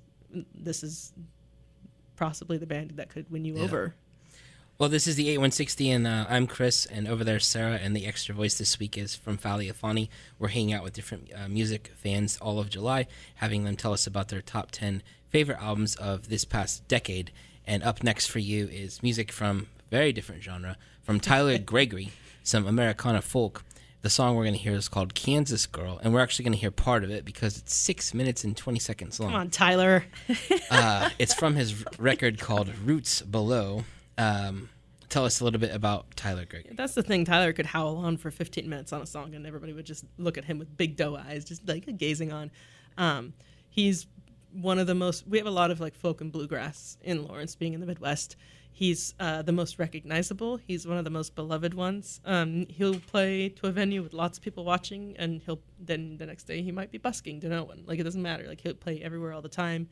this 0.54 0.84
is 0.84 1.14
possibly 2.18 2.58
the 2.58 2.68
band 2.68 2.92
that 2.98 3.08
could 3.08 3.32
win 3.32 3.46
you 3.46 3.58
over. 3.60 3.96
Well, 4.80 4.90
this 4.90 5.08
is 5.08 5.16
the 5.16 5.30
8160, 5.30 5.90
and 5.90 6.06
uh, 6.06 6.26
I'm 6.30 6.46
Chris, 6.46 6.86
and 6.86 7.08
over 7.08 7.24
there, 7.24 7.40
Sarah, 7.40 7.80
and 7.82 7.96
the 7.96 8.06
extra 8.06 8.36
voice 8.36 8.60
this 8.60 8.78
week 8.78 8.96
is 8.96 9.16
from 9.16 9.36
Fali 9.36 9.74
Afani. 9.74 10.08
We're 10.38 10.50
hanging 10.50 10.72
out 10.72 10.84
with 10.84 10.94
different 10.94 11.32
uh, 11.36 11.48
music 11.48 11.92
fans 11.96 12.38
all 12.40 12.60
of 12.60 12.70
July, 12.70 13.08
having 13.38 13.64
them 13.64 13.76
tell 13.76 13.92
us 13.92 14.06
about 14.06 14.28
their 14.28 14.40
top 14.40 14.70
10 14.70 15.02
favorite 15.32 15.58
albums 15.60 15.96
of 15.96 16.30
this 16.30 16.46
past 16.46 16.88
decade. 16.88 17.32
And 17.66 17.82
up 17.82 18.04
next 18.04 18.28
for 18.28 18.38
you 18.38 18.68
is 18.68 19.02
music 19.02 19.32
from 19.32 19.66
very 19.90 20.14
different 20.14 20.44
genre, 20.44 20.78
from 21.02 21.20
Tyler 21.20 21.58
Gregory, 21.66 22.12
some 22.44 22.68
Americana 22.68 23.24
folk. 23.24 23.64
The 24.04 24.12
song 24.12 24.36
we're 24.36 24.44
going 24.44 24.54
to 24.54 24.62
hear 24.62 24.76
is 24.76 24.90
called 24.90 25.16
Kansas 25.16 25.66
Girl, 25.66 26.00
and 26.04 26.14
we're 26.14 26.22
actually 26.22 26.44
going 26.44 26.54
to 26.54 26.60
hear 26.60 26.70
part 26.70 27.04
of 27.04 27.10
it 27.10 27.26
because 27.26 27.58
it's 27.58 27.74
six 27.74 28.14
minutes 28.14 28.44
and 28.44 28.56
20 28.56 28.78
seconds 28.78 29.20
long. 29.20 29.32
Come 29.32 29.40
on, 29.40 29.50
Tyler. 29.50 30.06
Uh, 30.70 31.10
it's 31.18 31.34
from 31.34 31.56
his 31.56 31.84
record 31.98 32.40
called 32.40 32.72
Roots 32.86 33.24
Below. 33.24 33.84
Um, 34.18 34.70
tell 35.10 35.26
us 35.26 35.40
a 35.40 35.44
little 35.44 35.60
bit 35.60 35.74
about 35.74 36.16
Tyler 36.16 36.46
Gregory. 36.46 36.76
That's 36.76 36.94
the 36.94 37.04
thing. 37.04 37.26
Tyler 37.26 37.54
could 37.54 37.66
howl 37.66 37.98
on 37.98 38.18
for 38.18 38.32
15 38.32 38.68
minutes 38.68 38.92
on 38.94 39.02
a 39.02 39.06
song, 39.06 39.36
and 39.36 39.46
everybody 39.46 39.74
would 39.74 39.86
just 39.86 40.06
look 40.18 40.38
at 40.38 40.46
him 40.46 40.60
with 40.60 40.76
big 40.76 40.96
doe 40.96 41.16
eyes, 41.16 41.46
just 41.46 41.68
like 41.68 41.98
gazing 41.98 42.32
on. 42.32 42.52
Um, 42.98 43.34
he's 43.70 44.08
one 44.52 44.80
of 44.80 44.88
the 44.88 44.96
most. 44.96 45.28
We 45.28 45.38
have 45.38 45.48
a 45.48 45.52
lot 45.52 45.72
of 45.72 45.80
like 45.80 45.96
folk 45.96 46.22
and 46.22 46.32
bluegrass 46.32 46.98
in 47.02 47.26
Lawrence, 47.26 47.56
being 47.56 47.74
in 47.74 47.80
the 47.80 47.86
Midwest. 47.86 48.36
He's 48.72 49.16
uh, 49.20 49.42
the 49.42 49.52
most 49.52 49.80
recognizable. 49.80 50.58
He's 50.58 50.86
one 50.86 50.98
of 50.98 51.04
the 51.04 51.10
most 51.10 51.34
beloved 51.34 51.74
ones. 51.74 52.22
Um, 52.26 52.68
he'll 52.70 53.00
play 53.00 53.50
to 53.50 53.68
a 53.68 53.72
venue 53.72 54.04
with 54.04 54.14
lots 54.14 54.38
of 54.38 54.44
people 54.44 54.66
watching, 54.66 55.16
and 55.18 55.42
he'll 55.42 55.62
then 55.80 56.18
the 56.18 56.28
next 56.28 56.44
day 56.44 56.62
he 56.62 56.72
might 56.72 56.92
be 56.92 57.00
busking 57.00 57.40
to 57.42 57.50
no 57.50 57.64
one. 57.64 57.84
Like 57.88 58.00
it 58.00 58.04
doesn't 58.04 58.22
matter. 58.22 58.44
Like 58.48 58.62
he'll 58.62 58.76
play 58.76 59.02
everywhere 59.02 59.34
all 59.34 59.42
the 59.42 59.50
time. 59.50 59.90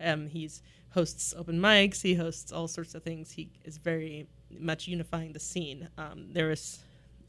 Um, 0.00 0.28
he's 0.28 0.62
hosts 0.98 1.32
open 1.38 1.60
mics. 1.60 2.02
He 2.02 2.14
hosts 2.14 2.50
all 2.50 2.66
sorts 2.66 2.92
of 2.96 3.04
things. 3.04 3.30
He 3.30 3.48
is 3.64 3.76
very 3.76 4.26
much 4.58 4.88
unifying 4.88 5.32
the 5.32 5.38
scene. 5.38 5.88
Um, 5.96 6.26
there 6.32 6.48
was 6.48 6.80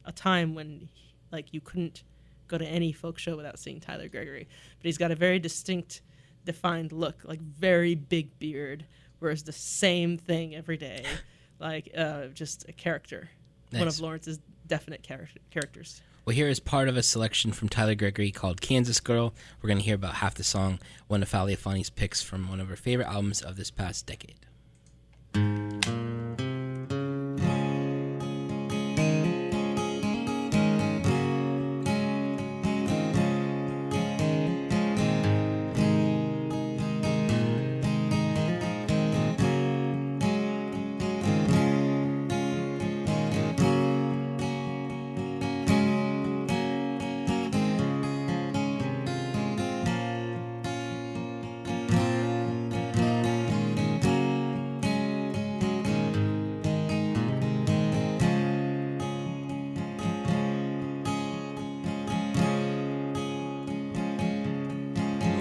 a 0.05 0.11
time 0.11 0.55
when 0.55 0.89
like 1.32 1.53
you 1.53 1.61
couldn't 1.61 2.01
go 2.47 2.57
to 2.57 2.65
any 2.65 2.91
folk 2.91 3.20
show 3.20 3.38
without 3.38 3.59
seeing 3.59 3.80
Tyler 3.80 4.07
Gregory, 4.07 4.47
but 4.80 4.86
he's 4.86 4.97
got 4.97 5.11
a 5.11 5.15
very 5.15 5.38
distinct, 5.38 6.01
defined 6.45 6.91
look, 6.91 7.22
like 7.26 7.39
very 7.41 7.93
big 7.93 8.39
beard, 8.39 8.86
wears 9.20 9.43
the 9.43 9.51
same 9.51 10.17
thing 10.17 10.55
every 10.55 10.78
day, 10.78 11.05
like 11.59 11.89
uh, 11.95 12.26
just 12.34 12.67
a 12.67 12.72
character. 12.74 13.30
One 13.72 13.88
of 13.88 13.99
Lawrence's 13.99 14.39
definite 14.65 15.03
character- 15.03 15.41
characters. 15.51 16.01
Well, 16.26 16.36
here 16.36 16.47
is 16.47 16.59
part 16.59 16.89
of 16.89 16.97
a 16.97 17.03
selection 17.03 17.51
from 17.51 17.70
Tyler 17.70 17.95
Gregory 17.95 18.32
called 18.32 18.61
Kansas 18.61 18.99
Girl. 18.99 19.34
We're 19.61 19.67
going 19.67 19.80
to 19.80 19.84
hear 19.84 19.95
about 19.95 20.15
half 20.15 20.36
the 20.36 20.43
song, 20.43 20.80
one 21.07 21.24
of 21.24 21.32
Fali 21.32 21.55
Afani's 21.55 21.89
picks 21.89 22.22
from 22.22 22.49
one 22.49 22.59
of 22.59 22.67
her 22.67 22.76
favorite 22.76 23.07
albums 23.07 23.41
of 23.41 23.55
this 23.55 23.72
past 23.72 24.05
decade. 24.05 24.45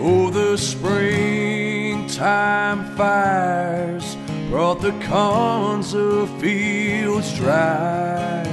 Oh, 0.00 0.30
the 0.30 0.56
springtime 0.56 2.84
fires 2.96 4.16
brought 4.48 4.80
the 4.80 4.92
corns 5.08 5.92
of 5.92 6.30
fields 6.40 7.36
dry, 7.36 8.44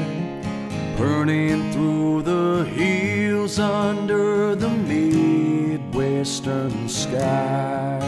burning 0.97 1.71
through 1.71 2.23
the 2.23 2.65
hills 2.65 3.59
under 3.59 4.55
the 4.55 4.69
midwestern 4.69 6.89
sky. 6.89 8.01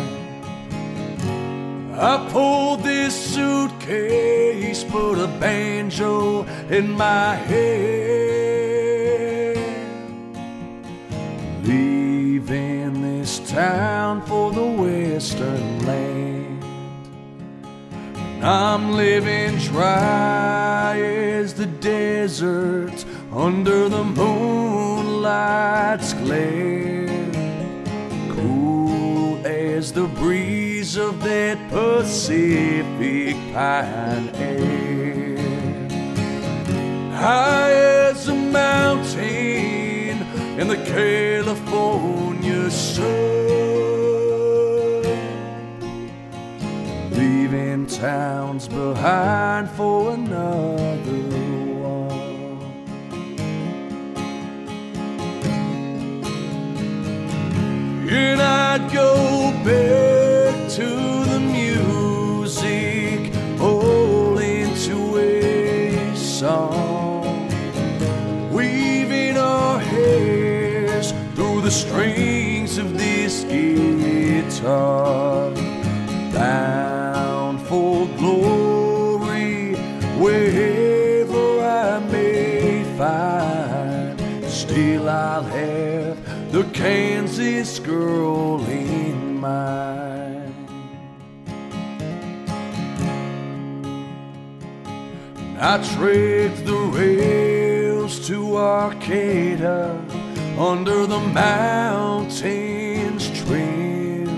I 1.94 2.28
pulled 2.32 2.82
this 2.82 3.14
suitcase, 3.16 4.84
put 4.84 5.20
a 5.20 5.28
banjo 5.40 6.44
in 6.70 6.92
my 6.92 7.36
head, 7.36 8.07
town 13.58 14.22
for 14.28 14.52
the 14.52 14.68
western 14.84 15.84
land. 15.88 16.64
I'm 18.44 18.92
living 18.92 19.58
dry 19.58 21.00
as 21.00 21.56
the 21.56 21.66
desert 21.66 23.04
under 23.34 23.90
the 23.90 24.04
moonlight's 24.04 25.34
glare 26.14 27.08
cool 28.36 29.44
as 29.48 29.92
the 29.92 30.06
breeze 30.22 30.96
of 30.96 31.24
that 31.24 31.58
Pacific 31.72 33.36
pine 33.56 34.30
air. 34.36 35.36
High 37.24 37.74
as 38.12 38.28
a 38.28 38.36
mountain 38.36 40.18
in 40.62 40.68
the 40.68 40.78
California 40.86 42.70
sun. 42.70 43.47
Leaving 47.50 47.88
towns 47.88 48.68
behind 48.68 49.70
for 49.70 50.16
another 50.16 51.14
one. 51.80 52.60
And 58.10 58.42
I'd 58.42 58.92
go 58.92 59.54
back 59.64 60.70
to 60.72 60.90
the 61.32 61.40
music, 61.40 63.32
all 63.62 64.40
into 64.40 65.18
a 65.18 66.14
song, 66.18 67.48
weaving 68.52 69.38
our 69.38 69.80
hairs 69.80 71.14
through 71.34 71.62
the 71.62 71.72
strings 71.72 72.78
of 72.78 72.98
this 72.98 73.46
guitar, 73.46 75.50
bound 76.34 76.97
find. 82.98 84.20
Still, 84.46 85.08
I'll 85.08 85.44
have 85.44 86.52
the 86.52 86.64
Kansas 86.74 87.80
girl 87.80 88.66
in 88.66 89.40
mind. 89.40 90.56
I 95.60 95.78
trekked 95.96 96.66
the 96.66 96.78
rails 96.94 98.28
to 98.28 98.58
Arcata 98.58 100.02
under 100.58 101.06
the 101.06 101.20
mountains 101.20 103.30
trail. 103.42 104.30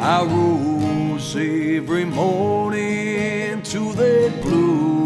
I 0.00 0.24
rose 0.24 1.36
every 1.36 2.04
morning 2.04 3.62
to 3.62 3.92
that 3.92 4.42
bluebird's 4.42 4.99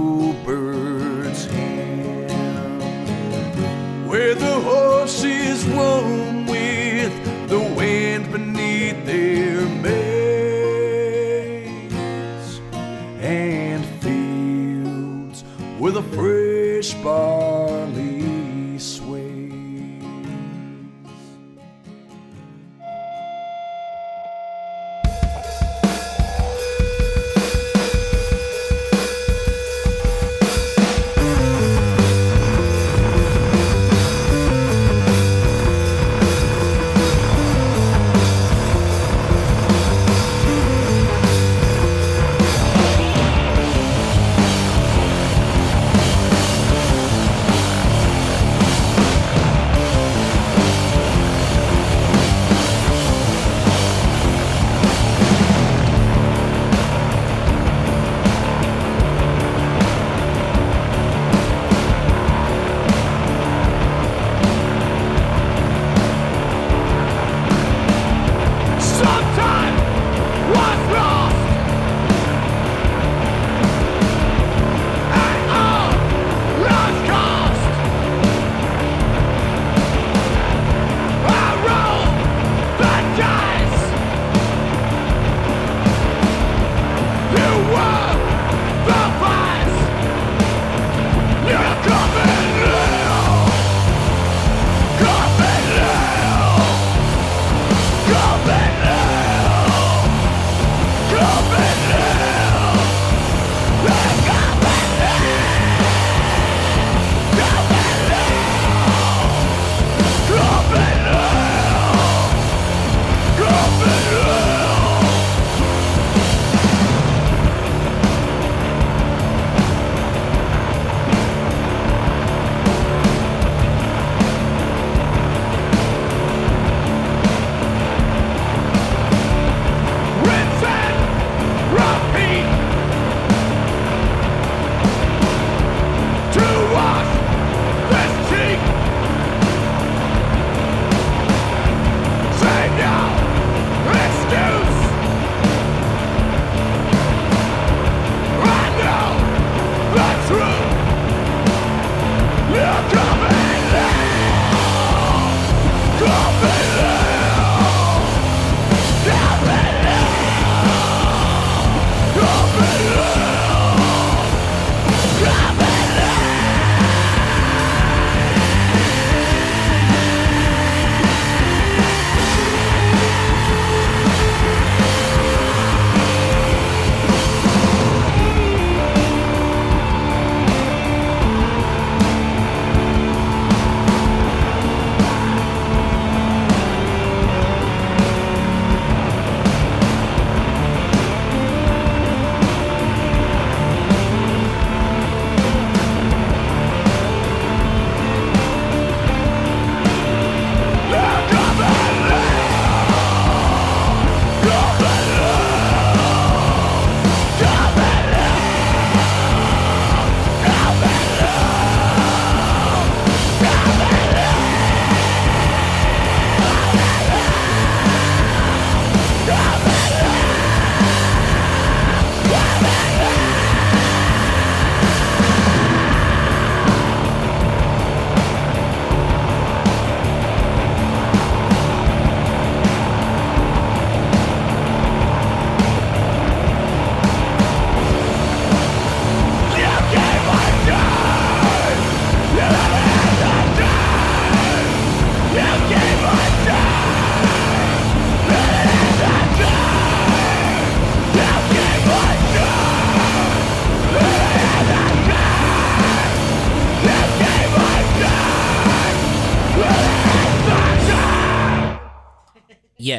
where 4.24 4.34
the 4.34 4.60
horses 4.60 5.66
roam 5.66 6.46
with 6.46 7.12
the 7.50 7.58
wind 7.76 8.32
beneath 8.32 9.04
their 9.04 9.60
manes 9.84 11.12
and 13.20 13.84
fields 14.02 15.44
with 15.78 15.98
a 15.98 16.02
fresh 16.16 16.94
barley 17.04 17.83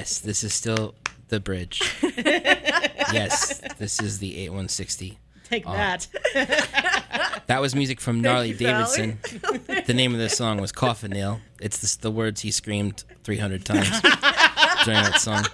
Yes, 0.06 0.20
this 0.20 0.44
is 0.44 0.54
still 0.54 0.94
the 1.30 1.40
bridge. 1.40 1.82
yes, 2.04 3.60
this 3.80 4.00
is 4.00 4.20
the 4.20 4.38
8160. 4.38 5.18
Take 5.46 5.64
Oh. 5.66 5.74
that. 5.74 6.08
That 7.48 7.62
was 7.62 7.74
music 7.76 8.00
from 8.02 8.22
Gnarly 8.22 8.50
you, 8.50 8.56
Davidson. 8.56 9.20
the 9.88 9.94
name 9.96 10.14
of 10.14 10.20
the 10.20 10.30
song 10.30 10.60
was 10.62 10.72
Coffin 10.72 11.10
Nail. 11.12 11.40
It's 11.60 11.78
the, 11.96 12.02
the 12.02 12.12
words 12.12 12.42
he 12.42 12.50
screamed 12.52 13.04
300 13.24 13.64
times 13.66 13.90
during 14.84 15.02
that 15.04 15.18
song. 15.20 15.46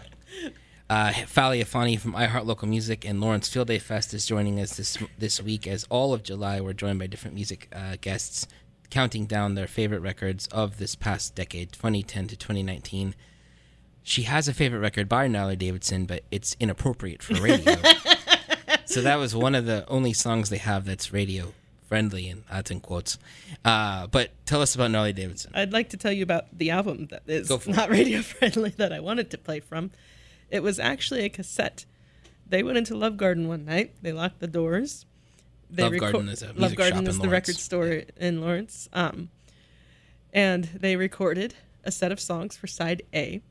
Uh, 0.90 1.12
Fali 1.12 1.62
Afani 1.62 1.98
from 2.00 2.14
iHeart 2.14 2.46
Local 2.46 2.68
Music 2.70 3.06
and 3.06 3.20
Lawrence 3.22 3.48
Field 3.50 3.68
Day 3.68 3.80
Fest 3.80 4.14
is 4.14 4.26
joining 4.26 4.60
us 4.60 4.76
this 4.78 4.98
this 5.18 5.42
week. 5.42 5.66
As 5.68 5.86
all 5.90 6.14
of 6.14 6.24
July, 6.24 6.60
we're 6.62 6.72
joined 6.74 7.00
by 7.00 7.08
different 7.08 7.36
music 7.36 7.68
uh, 7.74 7.96
guests, 8.02 8.48
counting 8.90 9.26
down 9.26 9.56
their 9.56 9.68
favorite 9.68 10.00
records 10.02 10.48
of 10.48 10.78
this 10.78 10.96
past 10.96 11.36
decade, 11.36 11.72
2010 11.74 12.28
to 12.28 12.38
2019. 12.38 13.16
She 14.04 14.24
has 14.24 14.48
a 14.48 14.54
favorite 14.54 14.80
record 14.80 15.08
by 15.08 15.28
Gnarly 15.28 15.56
Davidson, 15.56 16.06
but 16.06 16.24
it's 16.32 16.56
inappropriate 16.60 17.22
for 17.22 17.36
radio. 17.36 17.76
so 18.86 19.02
that 19.02 19.18
was 19.18 19.36
one 19.36 19.56
of 19.56 19.66
the 19.66 19.88
only 19.88 20.14
songs 20.14 20.50
they 20.50 20.58
have 20.58 20.86
that's 20.86 21.14
radio 21.14 21.54
friendly, 21.88 22.30
and 22.30 22.44
that's 22.50 22.72
in 22.72 22.80
quotes. 22.80 23.18
Uh, 23.66 24.08
but 24.08 24.32
tell 24.46 24.62
us 24.62 24.76
about 24.76 24.92
Gnarly 24.92 25.14
Davidson. 25.14 25.52
I'd 25.54 25.74
like 25.74 25.90
to 25.90 25.98
tell 25.98 26.12
you 26.12 26.24
about 26.24 26.46
the 26.58 26.72
album 26.72 27.08
that 27.08 27.24
is 27.28 27.50
not 27.68 27.90
radio 27.92 28.22
friendly 28.22 28.70
that 28.78 28.94
I 28.94 29.02
wanted 29.02 29.30
to 29.32 29.38
play 29.38 29.60
from. 29.60 29.92
It 30.50 30.64
was 30.64 30.80
actually 30.80 31.26
a 31.26 31.30
cassette. 31.30 31.86
They 32.48 32.64
went 32.64 32.78
into 32.78 32.96
Love 32.96 33.18
Garden 33.18 33.48
one 33.48 33.66
night. 33.66 33.94
They 34.02 34.14
locked 34.14 34.40
the 34.40 34.48
doors. 34.48 35.06
They 35.70 35.84
Love 35.84 35.98
Garden 35.98 36.30
is 36.30 36.42
a 36.42 36.48
Love 36.48 36.58
music 36.58 36.78
Garden 36.78 37.00
shop 37.00 37.08
is 37.10 37.16
in 37.16 37.22
the 37.22 37.28
Lawrence. 37.28 37.48
record 37.50 37.60
store 37.60 38.02
in 38.18 38.42
Lawrence. 38.42 38.90
Um, 38.94 39.30
and 40.34 40.66
they 40.66 40.96
recorded 40.96 41.56
a 41.84 41.92
set 41.92 42.12
of 42.12 42.20
songs 42.20 42.58
for 42.58 42.68
side 42.68 43.04
A. 43.14 43.42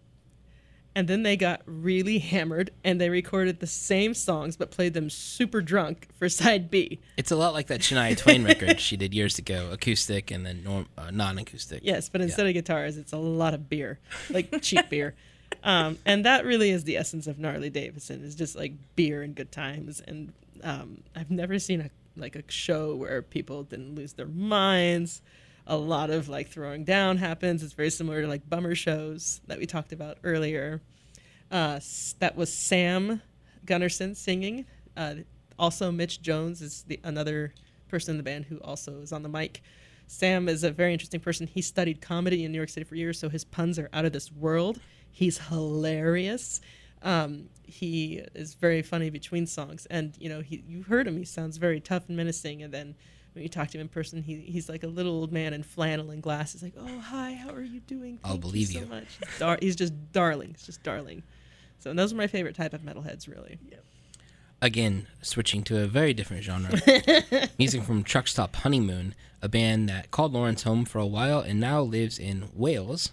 And 0.95 1.07
then 1.07 1.22
they 1.22 1.36
got 1.36 1.62
really 1.66 2.18
hammered 2.18 2.70
and 2.82 3.01
they 3.01 3.11
recorded 3.11 3.61
the 3.61 3.66
same 3.66 4.12
songs 4.12 4.57
but 4.57 4.70
played 4.70 4.93
them 4.93 5.09
super 5.09 5.61
drunk 5.61 6.09
for 6.18 6.28
side 6.28 6.70
B. 6.70 6.99
It's 7.16 7.30
a 7.30 7.36
lot 7.36 7.53
like 7.53 7.68
that 7.68 7.80
Shania 7.80 8.16
Twain 8.16 8.45
record 8.45 8.80
she 8.80 8.97
did 8.97 9.14
years 9.14 9.38
ago, 9.38 9.70
acoustic 9.72 10.30
and 10.30 10.45
then 10.45 10.64
norm, 10.64 10.86
uh, 10.99 11.11
non-acoustic. 11.11 11.82
Yes, 11.84 12.09
but 12.09 12.20
instead 12.20 12.47
of 12.47 12.55
guitars, 12.55 12.97
it's 12.97 13.12
a 13.12 13.18
lot 13.18 13.55
of 13.55 13.68
beer, 13.68 13.99
like 14.30 14.62
cheap 14.62 14.88
beer. 14.88 15.14
Um, 15.64 15.99
and 16.07 16.24
that 16.24 16.45
really 16.45 16.70
is 16.70 16.84
the 16.84 16.97
essence 16.97 17.26
of 17.26 17.38
gnarly 17.38 17.70
Davidson 17.70 18.24
is 18.24 18.34
just 18.34 18.57
like 18.57 18.72
beer 18.95 19.20
and 19.20 19.34
good 19.34 19.53
times. 19.53 20.01
And 20.07 20.32
um, 20.62 21.03
I've 21.14 21.30
never 21.30 21.59
seen 21.59 21.80
a 21.80 21.91
like 22.16 22.36
a 22.36 22.43
show 22.49 22.95
where 22.95 23.22
people 23.22 23.62
didn't 23.64 23.95
lose 23.95 24.14
their 24.14 24.26
minds. 24.26 25.22
A 25.67 25.77
lot 25.77 26.11
of 26.11 26.29
like 26.29 26.49
throwing 26.49 26.85
down 26.85 27.19
happens. 27.19 27.63
It's 27.63 27.73
very 27.73 27.91
similar 27.91 28.23
to 28.23 28.29
like 28.29 28.49
bummer 28.49 28.75
shows 28.75 29.41
that 29.47 29.59
we 29.59 29.67
talked 29.67 29.93
about 29.93 30.19
earlier. 30.25 30.81
Uh, 31.51 31.81
that 32.19 32.37
was 32.37 32.53
Sam 32.53 33.23
Gunnarsson 33.67 34.17
singing. 34.17 34.67
Uh, 34.97 35.17
also, 35.59 35.93
Mitch 35.93 36.23
Jones 36.23 36.63
is 36.63 36.85
the 36.87 36.99
another 37.05 37.53
person 37.89 38.13
in 38.13 38.17
the 38.17 38.23
band 38.23 38.47
who 38.47 38.59
also 38.59 39.01
is 39.01 39.13
on 39.13 39.23
the 39.23 39.29
mic. 39.29 39.63
Sam 40.07 40.49
is 40.49 40.65
a 40.65 40.71
very 40.71 40.93
interesting 40.93 41.21
person. 41.21 41.47
He 41.47 41.63
studied 41.63 42.01
comedy 42.01 42.45
in 42.45 42.51
New 42.51 42.59
York 42.59 42.69
City 42.69 42.85
for 42.85 42.97
years, 42.97 43.19
so 43.19 43.29
his 43.29 43.45
puns 43.45 43.79
are 43.79 43.89
out 43.93 44.05
of 44.05 44.13
this 44.13 44.33
world. 44.33 44.81
He's 45.11 45.39
hilarious. 45.39 46.61
Um, 47.03 47.49
he 47.63 48.23
is 48.35 48.55
very 48.55 48.83
funny 48.83 49.11
between 49.11 49.47
songs, 49.47 49.87
and 49.87 50.17
you 50.19 50.29
know, 50.29 50.41
he 50.41 50.65
you 50.67 50.83
heard 50.83 51.07
him. 51.07 51.17
He 51.17 51.25
sounds 51.25 51.57
very 51.57 51.81
tough 51.81 52.09
and 52.09 52.17
menacing, 52.17 52.63
and 52.63 52.73
then 52.73 52.95
when 53.33 53.43
you 53.43 53.49
talk 53.49 53.68
to 53.68 53.78
him 53.78 53.83
in 53.83 53.89
person, 53.89 54.22
he, 54.22 54.37
he's 54.37 54.68
like 54.68 54.83
a 54.83 54.89
little 54.89 55.12
old 55.12 55.33
man 55.33 55.53
in 55.55 55.62
flannel 55.62 56.11
and 56.11 56.22
glasses, 56.22 56.62
like, 56.62 56.74
"Oh, 56.78 56.99
hi, 56.99 57.35
how 57.35 57.51
are 57.51 57.62
you 57.62 57.81
doing? 57.81 58.18
I'll 58.24 58.39
believe 58.39 58.70
you 58.70 58.81
you." 58.81 58.87
so 58.87 58.91
much." 58.91 59.07
He's, 59.18 59.39
dar- 59.39 59.59
he's 59.61 59.76
just 59.76 60.12
darling. 60.12 60.49
He's 60.51 60.66
just 60.66 60.83
darling. 60.83 61.22
So 61.78 61.91
and 61.91 61.99
those 61.99 62.12
are 62.12 62.16
my 62.16 62.26
favorite 62.26 62.55
type 62.55 62.74
of 62.74 62.83
metalheads, 62.83 63.28
really. 63.28 63.59
Yep. 63.70 63.85
Again, 64.62 65.07
switching 65.22 65.62
to 65.64 65.83
a 65.83 65.87
very 65.87 66.12
different 66.12 66.43
genre. 66.43 66.70
Music 67.59 67.83
from 67.83 68.03
Truck 68.03 68.28
Stop 68.28 68.57
Honeymoon, 68.57 69.14
a 69.41 69.49
band 69.49 69.89
that 69.89 70.11
called 70.11 70.35
Lawrence 70.35 70.64
home 70.64 70.85
for 70.85 70.99
a 70.99 71.07
while 71.07 71.41
and 71.41 71.59
now 71.59 71.81
lives 71.81 72.18
in 72.18 72.51
Wales. 72.53 73.12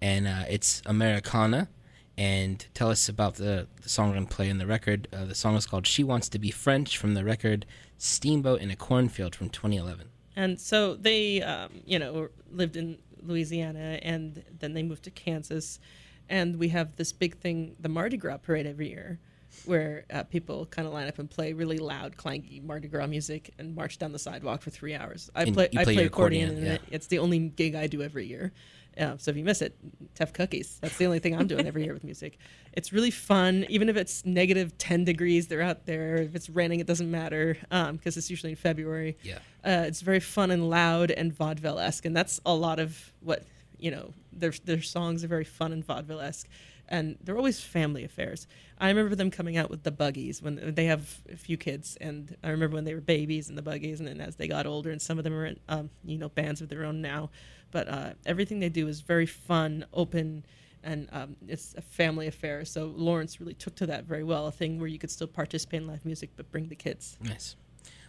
And 0.00 0.26
uh, 0.26 0.44
it's 0.48 0.80
Americana. 0.86 1.68
And 2.16 2.64
tell 2.72 2.88
us 2.88 3.10
about 3.10 3.34
the, 3.34 3.66
the 3.82 3.90
song 3.90 4.08
we're 4.08 4.14
going 4.14 4.26
to 4.26 4.34
play 4.34 4.48
in 4.48 4.56
the 4.56 4.66
record. 4.66 5.06
Uh, 5.12 5.26
the 5.26 5.34
song 5.34 5.54
is 5.56 5.66
called 5.66 5.86
She 5.86 6.02
Wants 6.02 6.30
to 6.30 6.38
Be 6.38 6.50
French 6.50 6.96
from 6.96 7.12
the 7.12 7.24
record 7.24 7.66
Steamboat 7.98 8.60
in 8.60 8.70
a 8.70 8.76
Cornfield 8.76 9.34
from 9.34 9.48
2011. 9.50 10.08
And 10.34 10.60
so 10.60 10.94
they, 10.94 11.42
um, 11.42 11.80
you 11.84 11.98
know, 11.98 12.28
lived 12.50 12.76
in 12.76 12.98
Louisiana 13.22 13.98
and 14.02 14.44
then 14.58 14.74
they 14.74 14.82
moved 14.82 15.04
to 15.04 15.10
Kansas. 15.10 15.80
And 16.28 16.58
we 16.58 16.68
have 16.68 16.96
this 16.96 17.12
big 17.12 17.38
thing, 17.38 17.76
the 17.80 17.88
Mardi 17.88 18.16
Gras 18.16 18.38
parade 18.38 18.66
every 18.66 18.90
year, 18.90 19.18
where 19.64 20.04
uh, 20.12 20.22
people 20.24 20.66
kind 20.66 20.86
of 20.86 20.94
line 20.94 21.08
up 21.08 21.18
and 21.18 21.30
play 21.30 21.52
really 21.52 21.78
loud, 21.78 22.16
clanky 22.16 22.62
Mardi 22.62 22.88
Gras 22.88 23.06
music 23.06 23.52
and 23.58 23.74
march 23.74 23.98
down 23.98 24.12
the 24.12 24.18
sidewalk 24.18 24.62
for 24.62 24.70
three 24.70 24.94
hours. 24.94 25.30
I 25.34 25.42
And 25.42 25.54
play, 25.54 25.68
you 25.72 25.80
I 25.80 25.84
play 25.84 25.94
play 25.94 26.04
accordion, 26.04 26.50
accordion, 26.50 26.64
and 26.64 26.66
yeah. 26.66 26.74
it, 26.74 26.94
it's 26.94 27.06
the 27.06 27.18
only 27.18 27.38
gig 27.38 27.74
I 27.74 27.86
do 27.86 28.02
every 28.02 28.26
year. 28.26 28.52
Uh, 28.98 29.16
so 29.18 29.30
if 29.30 29.36
you 29.36 29.44
miss 29.44 29.60
it, 29.60 29.76
tough 30.14 30.32
cookies. 30.32 30.78
That's 30.80 30.96
the 30.96 31.04
only 31.04 31.18
thing 31.18 31.36
I'm 31.36 31.46
doing 31.46 31.66
every 31.66 31.84
year 31.84 31.92
with 31.92 32.02
music. 32.02 32.38
It's 32.72 32.92
really 32.92 33.10
fun, 33.10 33.66
even 33.68 33.88
if 33.88 33.96
it's 33.96 34.24
negative 34.24 34.76
10 34.78 35.04
degrees, 35.04 35.48
they're 35.48 35.60
out 35.60 35.84
there. 35.84 36.16
If 36.16 36.34
it's 36.34 36.48
raining, 36.48 36.80
it 36.80 36.86
doesn't 36.86 37.10
matter 37.10 37.58
because 37.70 38.16
it's 38.16 38.30
usually 38.30 38.52
in 38.52 38.56
February. 38.56 39.18
Yeah. 39.22 39.38
Uh, 39.64 39.84
it's 39.86 40.00
very 40.00 40.20
fun 40.20 40.50
and 40.50 40.70
loud 40.70 41.10
and 41.10 41.32
vaudeville 41.32 41.78
esque, 41.78 42.06
and 42.06 42.16
that's 42.16 42.40
a 42.46 42.54
lot 42.54 42.78
of 42.78 43.12
what 43.20 43.44
you 43.78 43.90
know. 43.90 44.14
Their 44.32 44.52
their 44.64 44.82
songs 44.82 45.24
are 45.24 45.28
very 45.28 45.44
fun 45.44 45.72
and 45.72 45.84
vaudeville 45.84 46.20
esque, 46.20 46.48
and 46.88 47.16
they're 47.22 47.36
always 47.36 47.60
family 47.60 48.04
affairs. 48.04 48.46
I 48.78 48.88
remember 48.88 49.14
them 49.14 49.30
coming 49.30 49.56
out 49.56 49.70
with 49.70 49.82
the 49.82 49.90
Buggies 49.90 50.42
when 50.42 50.74
they 50.74 50.86
have 50.86 51.20
a 51.32 51.36
few 51.36 51.56
kids, 51.56 51.96
and 52.00 52.36
I 52.44 52.50
remember 52.50 52.74
when 52.74 52.84
they 52.84 52.94
were 52.94 53.00
babies 53.00 53.48
in 53.48 53.56
the 53.56 53.62
Buggies, 53.62 54.00
and 54.00 54.08
then 54.08 54.20
as 54.20 54.36
they 54.36 54.48
got 54.48 54.66
older, 54.66 54.90
and 54.90 55.00
some 55.00 55.18
of 55.18 55.24
them 55.24 55.34
are 55.34 55.46
in 55.46 55.60
um, 55.68 55.90
you 56.04 56.18
know 56.18 56.28
bands 56.28 56.60
of 56.60 56.68
their 56.68 56.84
own 56.84 57.00
now. 57.00 57.30
But 57.70 57.88
uh, 57.88 58.10
everything 58.24 58.60
they 58.60 58.68
do 58.68 58.86
is 58.88 59.00
very 59.00 59.26
fun, 59.26 59.86
open, 59.92 60.44
and 60.82 61.08
um, 61.12 61.36
it's 61.48 61.74
a 61.76 61.82
family 61.82 62.26
affair. 62.26 62.64
So 62.64 62.92
Lawrence 62.96 63.40
really 63.40 63.54
took 63.54 63.74
to 63.76 63.86
that 63.86 64.04
very 64.04 64.22
well, 64.22 64.46
a 64.46 64.52
thing 64.52 64.78
where 64.78 64.88
you 64.88 64.98
could 64.98 65.10
still 65.10 65.26
participate 65.26 65.82
in 65.82 65.88
live 65.88 66.04
music 66.04 66.30
but 66.36 66.50
bring 66.50 66.68
the 66.68 66.76
kids. 66.76 67.18
Nice. 67.20 67.56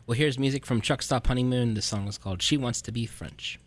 Well, 0.05 0.15
here's 0.17 0.39
music 0.39 0.65
from 0.65 0.79
Truck 0.79 1.01
Stop 1.01 1.27
Honeymoon. 1.27 1.73
The 1.73 1.81
song 1.81 2.07
is 2.07 2.17
called 2.17 2.41
She 2.41 2.55
Wants 2.55 2.81
to 2.83 2.91
Be 2.91 3.05
French. 3.05 3.59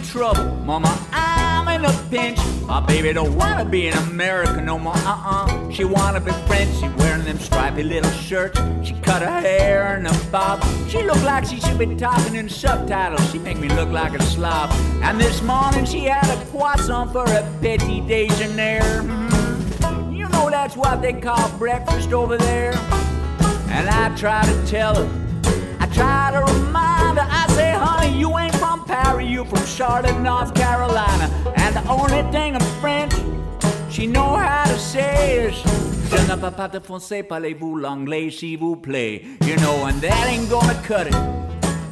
Trouble. 0.00 0.44
Mama, 0.64 0.96
I'm 1.12 1.68
in 1.68 1.84
a 1.84 1.92
pinch. 2.10 2.38
My 2.66 2.80
baby 2.80 3.12
don't 3.12 3.34
wanna 3.34 3.64
be 3.64 3.88
an 3.88 3.98
American 3.98 4.64
no 4.64 4.78
more. 4.78 4.96
Uh-uh. 4.96 5.70
She 5.70 5.84
wanna 5.84 6.20
be 6.20 6.32
French. 6.46 6.74
She 6.78 6.88
wearing 6.88 7.24
them 7.24 7.38
stripy 7.38 7.82
little 7.82 8.10
shirts. 8.12 8.60
She 8.82 8.94
cut 9.00 9.22
her 9.22 9.40
hair 9.40 9.96
in 9.98 10.06
a 10.06 10.12
bob. 10.30 10.62
She 10.88 11.02
look 11.02 11.22
like 11.24 11.44
she 11.46 11.60
should 11.60 11.78
be 11.78 11.94
talking 11.96 12.34
in 12.34 12.48
subtitles. 12.48 13.30
She 13.30 13.38
make 13.38 13.58
me 13.58 13.68
look 13.68 13.90
like 13.90 14.14
a 14.14 14.22
slob. 14.22 14.70
And 15.02 15.20
this 15.20 15.42
morning 15.42 15.84
she 15.84 16.04
had 16.04 16.28
a 16.30 16.44
croissant 16.46 17.12
for 17.12 17.24
a 17.24 17.42
petit 17.60 18.00
déjeuner. 18.02 18.80
Mhm. 19.02 20.16
You 20.16 20.28
know 20.28 20.50
that's 20.50 20.76
what 20.76 21.02
they 21.02 21.12
call 21.12 21.48
breakfast 21.58 22.12
over 22.12 22.36
there. 22.38 22.74
And 23.68 23.88
I 23.88 24.14
try 24.16 24.44
to 24.44 24.66
tell 24.66 24.94
her. 24.94 25.08
I 25.80 25.86
try 25.86 26.30
to 26.32 26.40
Paris, 29.20 29.30
you 29.30 29.44
from 29.44 29.66
Charlotte, 29.66 30.18
North 30.20 30.54
Carolina. 30.54 31.30
And 31.56 31.76
the 31.76 31.86
only 31.88 32.22
thing 32.32 32.54
in 32.54 32.60
French 32.80 33.12
she 33.90 34.06
know 34.06 34.36
how 34.36 34.64
to 34.64 34.78
say 34.78 35.48
is, 35.48 35.54
Je 36.10 36.16
ne 36.26 36.36
peux 36.36 36.50
pas 36.50 36.68
de 36.68 36.80
français, 36.80 37.22
parlez-vous 37.22 37.76
l'anglais, 37.76 38.30
s'il 38.30 38.58
vous 38.58 38.76
plaît. 38.76 39.22
You 39.42 39.56
know, 39.56 39.86
and 39.86 40.00
that 40.00 40.26
ain't 40.26 40.48
gonna 40.48 40.74
cut 40.82 41.06
it. 41.06 41.14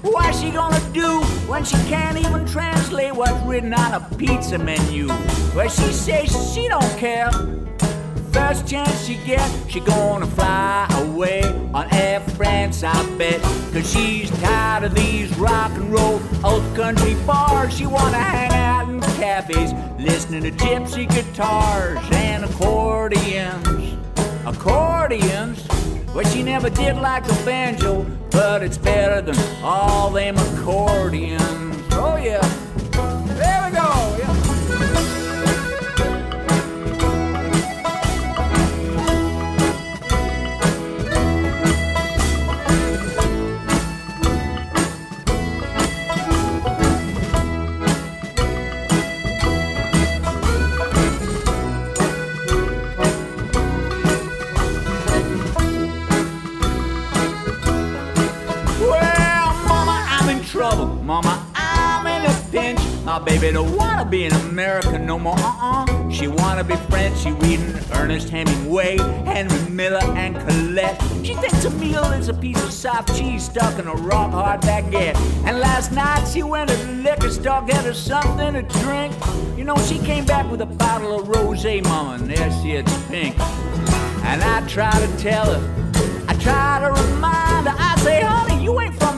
What's 0.02 0.40
she 0.40 0.50
gonna 0.50 0.80
do 0.92 1.20
when 1.48 1.64
she 1.64 1.76
can't 1.88 2.16
even 2.18 2.46
translate 2.46 3.14
what's 3.14 3.40
written 3.46 3.74
on 3.74 3.94
a 3.94 4.00
pizza 4.16 4.58
menu? 4.58 5.08
Well, 5.54 5.68
she 5.68 5.92
says 5.92 6.30
she 6.52 6.68
don't 6.68 6.98
care. 6.98 7.30
First 8.32 8.66
chance 8.66 9.04
she 9.06 9.16
get, 9.26 9.50
she 9.68 9.80
gonna 9.80 10.26
fly 10.26 10.86
away 11.02 11.42
on 11.72 11.92
Air 11.92 12.20
France, 12.20 12.82
I 12.82 13.16
bet. 13.16 13.40
Cause 13.72 13.90
she's 13.90 14.30
tired 14.40 14.84
of 14.84 14.94
these 14.94 15.36
rock 15.38 15.72
and 15.72 15.92
roll 15.92 16.20
old 16.44 16.76
country 16.76 17.14
bars. 17.26 17.76
She 17.76 17.86
wanna 17.86 18.18
hang 18.18 18.52
out 18.52 18.88
in 18.88 19.00
cafes, 19.18 19.72
listening 19.98 20.42
to 20.42 20.50
gypsy 20.50 21.08
guitars 21.08 21.98
and 22.12 22.44
accordions. 22.44 23.96
Accordions? 24.46 25.66
Well, 26.14 26.24
she 26.30 26.42
never 26.42 26.70
did 26.70 26.96
like 26.96 27.24
the 27.24 27.34
banjo, 27.44 28.06
but 28.30 28.62
it's 28.62 28.78
better 28.78 29.20
than 29.20 29.36
all 29.62 30.10
them 30.10 30.36
accordions. 30.36 31.76
Oh, 31.92 32.16
yeah. 32.16 32.67
Baby 63.24 63.52
don't 63.52 63.76
wanna 63.76 64.04
be 64.04 64.24
an 64.24 64.32
American 64.32 65.04
no 65.04 65.18
more. 65.18 65.38
Uh-uh. 65.38 66.10
She 66.10 66.28
wanna 66.28 66.64
be 66.64 66.76
French. 66.88 67.18
She 67.18 67.30
reading 67.32 67.74
Ernest 67.92 68.30
Hemingway, 68.30 68.96
Henry 69.26 69.68
Miller, 69.70 70.02
and 70.16 70.34
Colette. 70.36 71.00
She 71.22 71.34
thinks 71.34 71.64
a 71.64 71.70
meal 71.70 72.04
is 72.12 72.28
a 72.28 72.34
piece 72.34 72.62
of 72.62 72.72
soft 72.72 73.16
cheese 73.18 73.44
stuck 73.44 73.78
in 73.78 73.86
a 73.86 73.94
rock 73.94 74.30
hard 74.30 74.60
baguette. 74.62 75.16
And 75.46 75.58
last 75.58 75.92
night 75.92 76.26
she 76.26 76.42
went 76.42 76.70
to 76.70 76.76
the 76.76 76.92
liquor 76.94 77.30
store, 77.30 77.62
get 77.62 77.84
her 77.84 77.92
something 77.92 78.54
to 78.54 78.62
drink. 78.80 79.14
You 79.56 79.64
know, 79.64 79.76
she 79.76 79.98
came 79.98 80.24
back 80.24 80.50
with 80.50 80.60
a 80.62 80.66
bottle 80.66 81.20
of 81.20 81.28
rosé, 81.28 81.82
mama, 81.84 82.14
and 82.14 82.30
there 82.30 82.50
she 82.62 82.72
is, 82.72 83.06
pink. 83.08 83.38
And 84.24 84.42
I 84.42 84.66
try 84.68 84.90
to 84.90 85.16
tell 85.18 85.46
her, 85.52 86.24
I 86.28 86.34
try 86.34 86.80
to 86.80 87.02
remind 87.02 87.68
her, 87.68 87.74
I 87.76 87.96
say, 88.00 88.18
ain't 88.18 88.37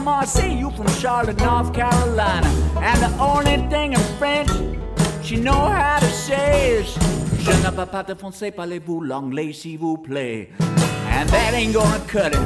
from 0.01 0.05
Marseille, 0.05 0.57
you 0.57 0.71
from 0.71 0.87
Charlotte, 0.99 1.37
North 1.37 1.73
Carolina. 1.73 2.47
And 2.79 3.01
the 3.01 3.11
only 3.19 3.57
thing 3.69 3.93
in 3.93 3.99
French 4.17 4.49
she 5.23 5.35
know 5.35 5.69
how 5.69 5.99
to 5.99 6.07
say 6.07 6.79
is, 6.79 6.97
Je 7.39 7.51
ne 7.51 7.71
peux 7.71 7.85
pas 7.85 8.03
de 8.03 8.13
français, 8.13 8.51
parlez-vous 8.51 9.01
l'anglais, 9.01 9.53
s'il 9.53 9.79
vous 9.79 9.97
plaît. 9.97 10.49
And 11.09 11.27
that 11.29 11.53
ain't 11.53 11.73
gonna 11.73 11.99
cut 12.07 12.33
it. 12.33 12.39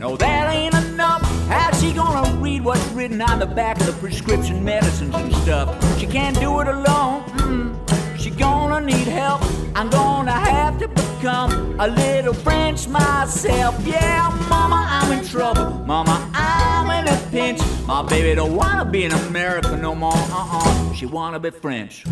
No, 0.00 0.16
that 0.16 0.52
ain't 0.52 0.74
enough. 0.74 1.22
How's 1.48 1.80
she 1.80 1.92
gonna 1.92 2.28
read 2.40 2.64
what's 2.64 2.84
written 2.92 3.20
on 3.20 3.38
the 3.38 3.46
back 3.46 3.80
of 3.80 3.86
the 3.86 3.92
prescription 3.94 4.64
medicines 4.64 5.14
and 5.14 5.32
stuff? 5.34 5.68
She 5.98 6.06
can't 6.06 6.38
do 6.40 6.60
it 6.60 6.68
alone. 6.68 7.22
Mm. 7.38 8.18
She 8.18 8.30
gonna 8.30 8.80
need 8.80 9.08
help. 9.08 9.42
I'm 9.74 9.90
gonna 9.90 10.32
have 10.32 10.78
to 10.78 10.88
become 11.26 11.80
a 11.80 11.88
little 11.88 12.32
French 12.32 12.86
myself. 12.86 13.84
Yeah, 13.84 14.28
mama, 14.48 14.86
I'm 14.88 15.18
in 15.18 15.26
trouble. 15.26 15.70
Mama, 15.84 16.30
I'm 16.32 16.88
in 17.04 17.12
a 17.12 17.30
pinch. 17.32 17.60
My 17.84 18.02
baby 18.02 18.36
don't 18.36 18.54
wanna 18.54 18.84
be 18.84 19.04
an 19.04 19.10
American 19.10 19.82
no 19.82 19.92
more. 19.96 20.12
Uh-uh. 20.14 20.92
She 20.92 21.04
wanna 21.04 21.40
be 21.40 21.50
French. 21.50 22.04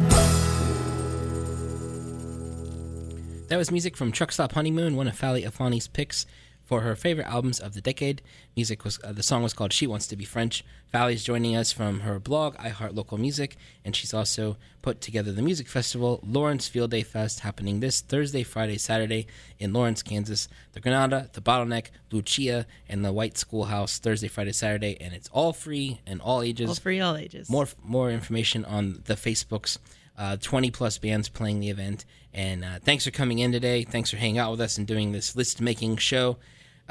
That 3.47 3.57
was 3.57 3.71
music 3.71 3.97
from 3.97 4.11
Truck 4.11 4.33
Stop 4.33 4.51
Honeymoon, 4.51 4.97
one 4.97 5.07
of 5.07 5.15
Fali 5.17 5.47
Afani's 5.47 5.87
picks 5.87 6.27
for 6.65 6.81
her 6.81 6.97
favorite 6.97 7.27
albums 7.27 7.61
of 7.61 7.75
the 7.75 7.81
decade. 7.81 8.23
Music 8.57 8.85
was 8.85 8.99
uh, 9.05 9.13
the 9.13 9.23
song 9.23 9.43
was 9.43 9.53
called 9.53 9.73
"She 9.73 9.87
Wants 9.87 10.07
to 10.09 10.17
Be 10.17 10.25
French." 10.25 10.65
Fali's 10.91 11.25
joining 11.25 11.57
us 11.57 11.73
from 11.73 12.01
her 12.01 12.19
blog 12.19 12.55
I 12.59 12.69
Heart 12.69 12.95
Local 12.95 13.19
Music, 13.19 13.57
and 13.85 13.95
she's 13.95 14.15
also 14.15 14.57
put 14.81 15.01
together 15.01 15.33
the 15.33 15.43
music 15.43 15.69
festival 15.69 16.21
Lawrence 16.25 16.69
Field 16.69 16.91
Day 16.91 17.03
Fest, 17.03 17.41
happening 17.41 17.81
this 17.81 18.01
Thursday, 18.01 18.43
Friday, 18.43 18.79
Saturday 18.79 19.27
in 19.59 19.73
Lawrence, 19.73 20.03
Kansas. 20.03 20.49
The 20.73 20.81
Granada, 20.81 21.31
the 21.33 21.41
Bottleneck, 21.41 21.87
Lucia, 22.11 22.67
and 22.89 23.05
the 23.05 23.13
White 23.13 23.37
Schoolhouse 23.37 23.99
Thursday, 23.99 24.29
Friday, 24.29 24.53
Saturday, 24.53 24.97
and 25.01 25.15
it's 25.15 25.29
all 25.29 25.53
free 25.53 26.01
and 26.07 26.21
all 26.21 26.43
ages. 26.43 26.69
All 26.69 26.75
free, 26.77 27.01
all 27.01 27.17
ages. 27.17 27.51
More 27.51 27.69
more 27.83 28.11
information 28.11 28.65
on 28.65 29.03
the 29.05 29.15
Facebooks. 29.15 29.79
Uh, 30.17 30.37
20 30.37 30.71
plus 30.71 30.97
bands 30.97 31.29
playing 31.29 31.59
the 31.59 31.71
event. 31.71 32.05
And 32.33 32.65
uh, 32.65 32.79
thanks 32.85 33.05
for 33.05 33.11
coming 33.11 33.41
in 33.41 33.51
today. 33.51 33.83
Thanks 33.83 34.11
for 34.11 34.17
hanging 34.17 34.39
out 34.39 34.53
with 34.53 34.61
us 34.61 34.79
and 34.79 34.87
doing 34.87 35.11
this 35.11 35.35
list 35.35 35.61
making 35.61 35.97
show. 35.97 36.37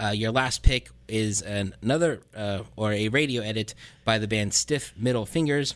Uh, 0.01 0.09
your 0.09 0.31
last 0.31 0.63
pick 0.63 0.89
is 1.07 1.41
an, 1.41 1.75
another 1.81 2.21
uh, 2.35 2.63
or 2.75 2.91
a 2.91 3.09
radio 3.09 3.41
edit 3.41 3.75
by 4.05 4.17
the 4.17 4.27
band 4.27 4.53
Stiff 4.53 4.93
Middle 4.97 5.25
Fingers. 5.25 5.75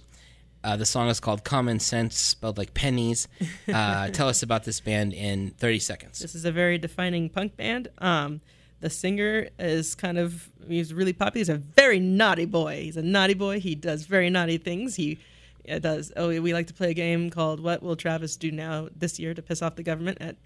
Uh, 0.63 0.76
the 0.76 0.86
song 0.86 1.07
is 1.07 1.20
called 1.20 1.43
Common 1.43 1.80
Cents, 1.80 2.18
spelled 2.18 2.57
like 2.57 2.74
pennies. 2.74 3.28
Uh, 3.68 4.07
tell 4.09 4.30
us 4.30 4.43
about 4.43 4.63
this 4.63 4.80
band 4.80 5.13
in 5.13 5.51
30 5.51 5.80
seconds. 5.80 6.20
This 6.20 6.36
is 6.36 6.45
a 6.45 6.53
very 6.53 6.78
defining 6.78 7.30
punk 7.30 7.57
band. 7.57 7.89
Um, 7.97 8.39
the 8.80 8.89
singer 8.89 9.49
is 9.59 9.93
kind 9.93 10.18
of 10.18 10.49
he's 10.68 10.93
really 10.93 11.11
popular. 11.11 11.39
He's 11.39 11.49
a 11.49 11.57
very 11.57 11.99
naughty 11.99 12.45
boy. 12.45 12.84
He's 12.84 12.95
a 12.97 13.01
naughty 13.01 13.34
boy. 13.34 13.59
He 13.59 13.76
does 13.76 14.05
very 14.05 14.30
naughty 14.30 14.57
things. 14.57 14.95
He 14.95 15.20
uh, 15.70 15.80
does. 15.80 16.13
Oh, 16.15 16.30
we 16.30 16.53
like 16.53 16.68
to 16.68 16.74
play 16.74 16.91
a 16.91 16.93
game 16.93 17.30
called 17.30 17.59
"What 17.59 17.84
Will 17.84 17.95
Travis 17.95 18.38
Do 18.38 18.51
Now 18.51 18.88
This 18.95 19.20
Year 19.20 19.34
to 19.34 19.41
Piss 19.41 19.61
Off 19.61 19.76
the 19.76 19.84
Government" 19.84 20.20
at 20.22 20.38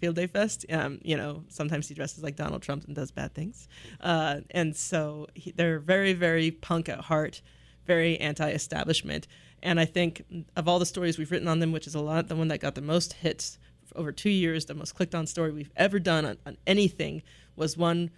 Field 0.00 0.16
Day 0.16 0.26
Fest. 0.26 0.66
Um, 0.70 0.98
you 1.02 1.16
know, 1.16 1.44
sometimes 1.48 1.88
he 1.88 1.94
dresses 1.94 2.22
like 2.22 2.36
Donald 2.36 2.62
Trump 2.62 2.84
and 2.86 2.94
does 2.94 3.10
bad 3.10 3.34
things. 3.34 3.68
Uh, 4.00 4.40
and 4.50 4.76
so 4.76 5.26
he, 5.34 5.52
they're 5.52 5.78
very, 5.78 6.12
very 6.12 6.50
punk 6.50 6.88
at 6.88 7.00
heart, 7.00 7.42
very 7.86 8.18
anti-establishment. 8.18 9.26
And 9.62 9.78
I 9.78 9.84
think 9.84 10.24
of 10.56 10.68
all 10.68 10.78
the 10.78 10.86
stories 10.86 11.18
we've 11.18 11.30
written 11.30 11.48
on 11.48 11.60
them, 11.60 11.72
which 11.72 11.86
is 11.86 11.94
a 11.94 12.00
lot, 12.00 12.28
the 12.28 12.36
one 12.36 12.48
that 12.48 12.58
got 12.58 12.74
the 12.74 12.82
most 12.82 13.14
hits 13.14 13.58
over 13.94 14.12
two 14.12 14.30
years, 14.30 14.66
the 14.66 14.74
most 14.74 14.94
clicked 14.94 15.14
on 15.14 15.26
story 15.26 15.52
we've 15.52 15.72
ever 15.76 15.98
done 15.98 16.24
on, 16.24 16.38
on 16.46 16.56
anything 16.66 17.22
was 17.56 17.76
one 17.76 18.10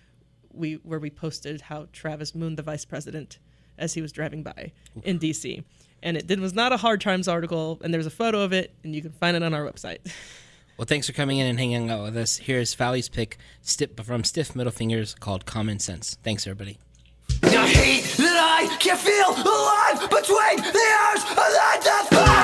we 0.53 0.75
where 0.85 1.01
we 1.01 1.11
posted 1.11 1.61
how 1.61 1.89
Travis 1.93 2.35
mooned 2.35 2.57
the 2.57 2.63
vice 2.63 2.85
president 2.85 3.39
as 3.77 3.95
he 3.95 4.01
was 4.01 4.13
driving 4.13 4.43
by 4.43 4.73
in 5.03 5.19
DC. 5.19 5.65
And 6.03 6.17
it 6.17 6.27
did, 6.27 6.39
was 6.39 6.55
not 6.55 6.73
a 6.73 6.77
Hard 6.77 7.01
Times 7.01 7.29
article, 7.29 7.81
and 7.83 7.93
there's 7.93 8.07
a 8.07 8.11
photo 8.11 8.43
of 8.43 8.53
it, 8.53 8.75
and 8.85 8.95
you 8.95 9.03
can 9.03 9.13
find 9.13 9.37
it 9.37 9.43
on 9.43 9.55
our 9.55 9.63
website. 9.63 9.99
Well, 10.77 10.87
thanks 10.87 11.07
for 11.07 11.13
coming 11.13 11.39
in 11.39 11.47
and 11.47 11.57
hanging 11.59 11.89
out 11.89 12.03
with 12.03 12.17
us. 12.17 12.37
Here's 12.37 12.75
Fali's 12.75 13.09
pick 13.09 13.39
from 14.03 14.25
Stiff 14.25 14.57
Middle 14.57 14.73
Fingers 14.73 15.15
called 15.15 15.47
Common 15.47 15.79
Cents. 15.79 16.19
Thanks, 16.25 16.49
everybody. 16.49 16.79
I 17.45 17.67
hate 17.69 18.05
that 18.19 18.69
I 18.71 18.77
can't 18.79 18.99
feel 18.99 19.31
alive 19.31 20.11
between 20.11 20.73
the 20.73 20.73
the 21.85 22.07
sky. 22.07 22.35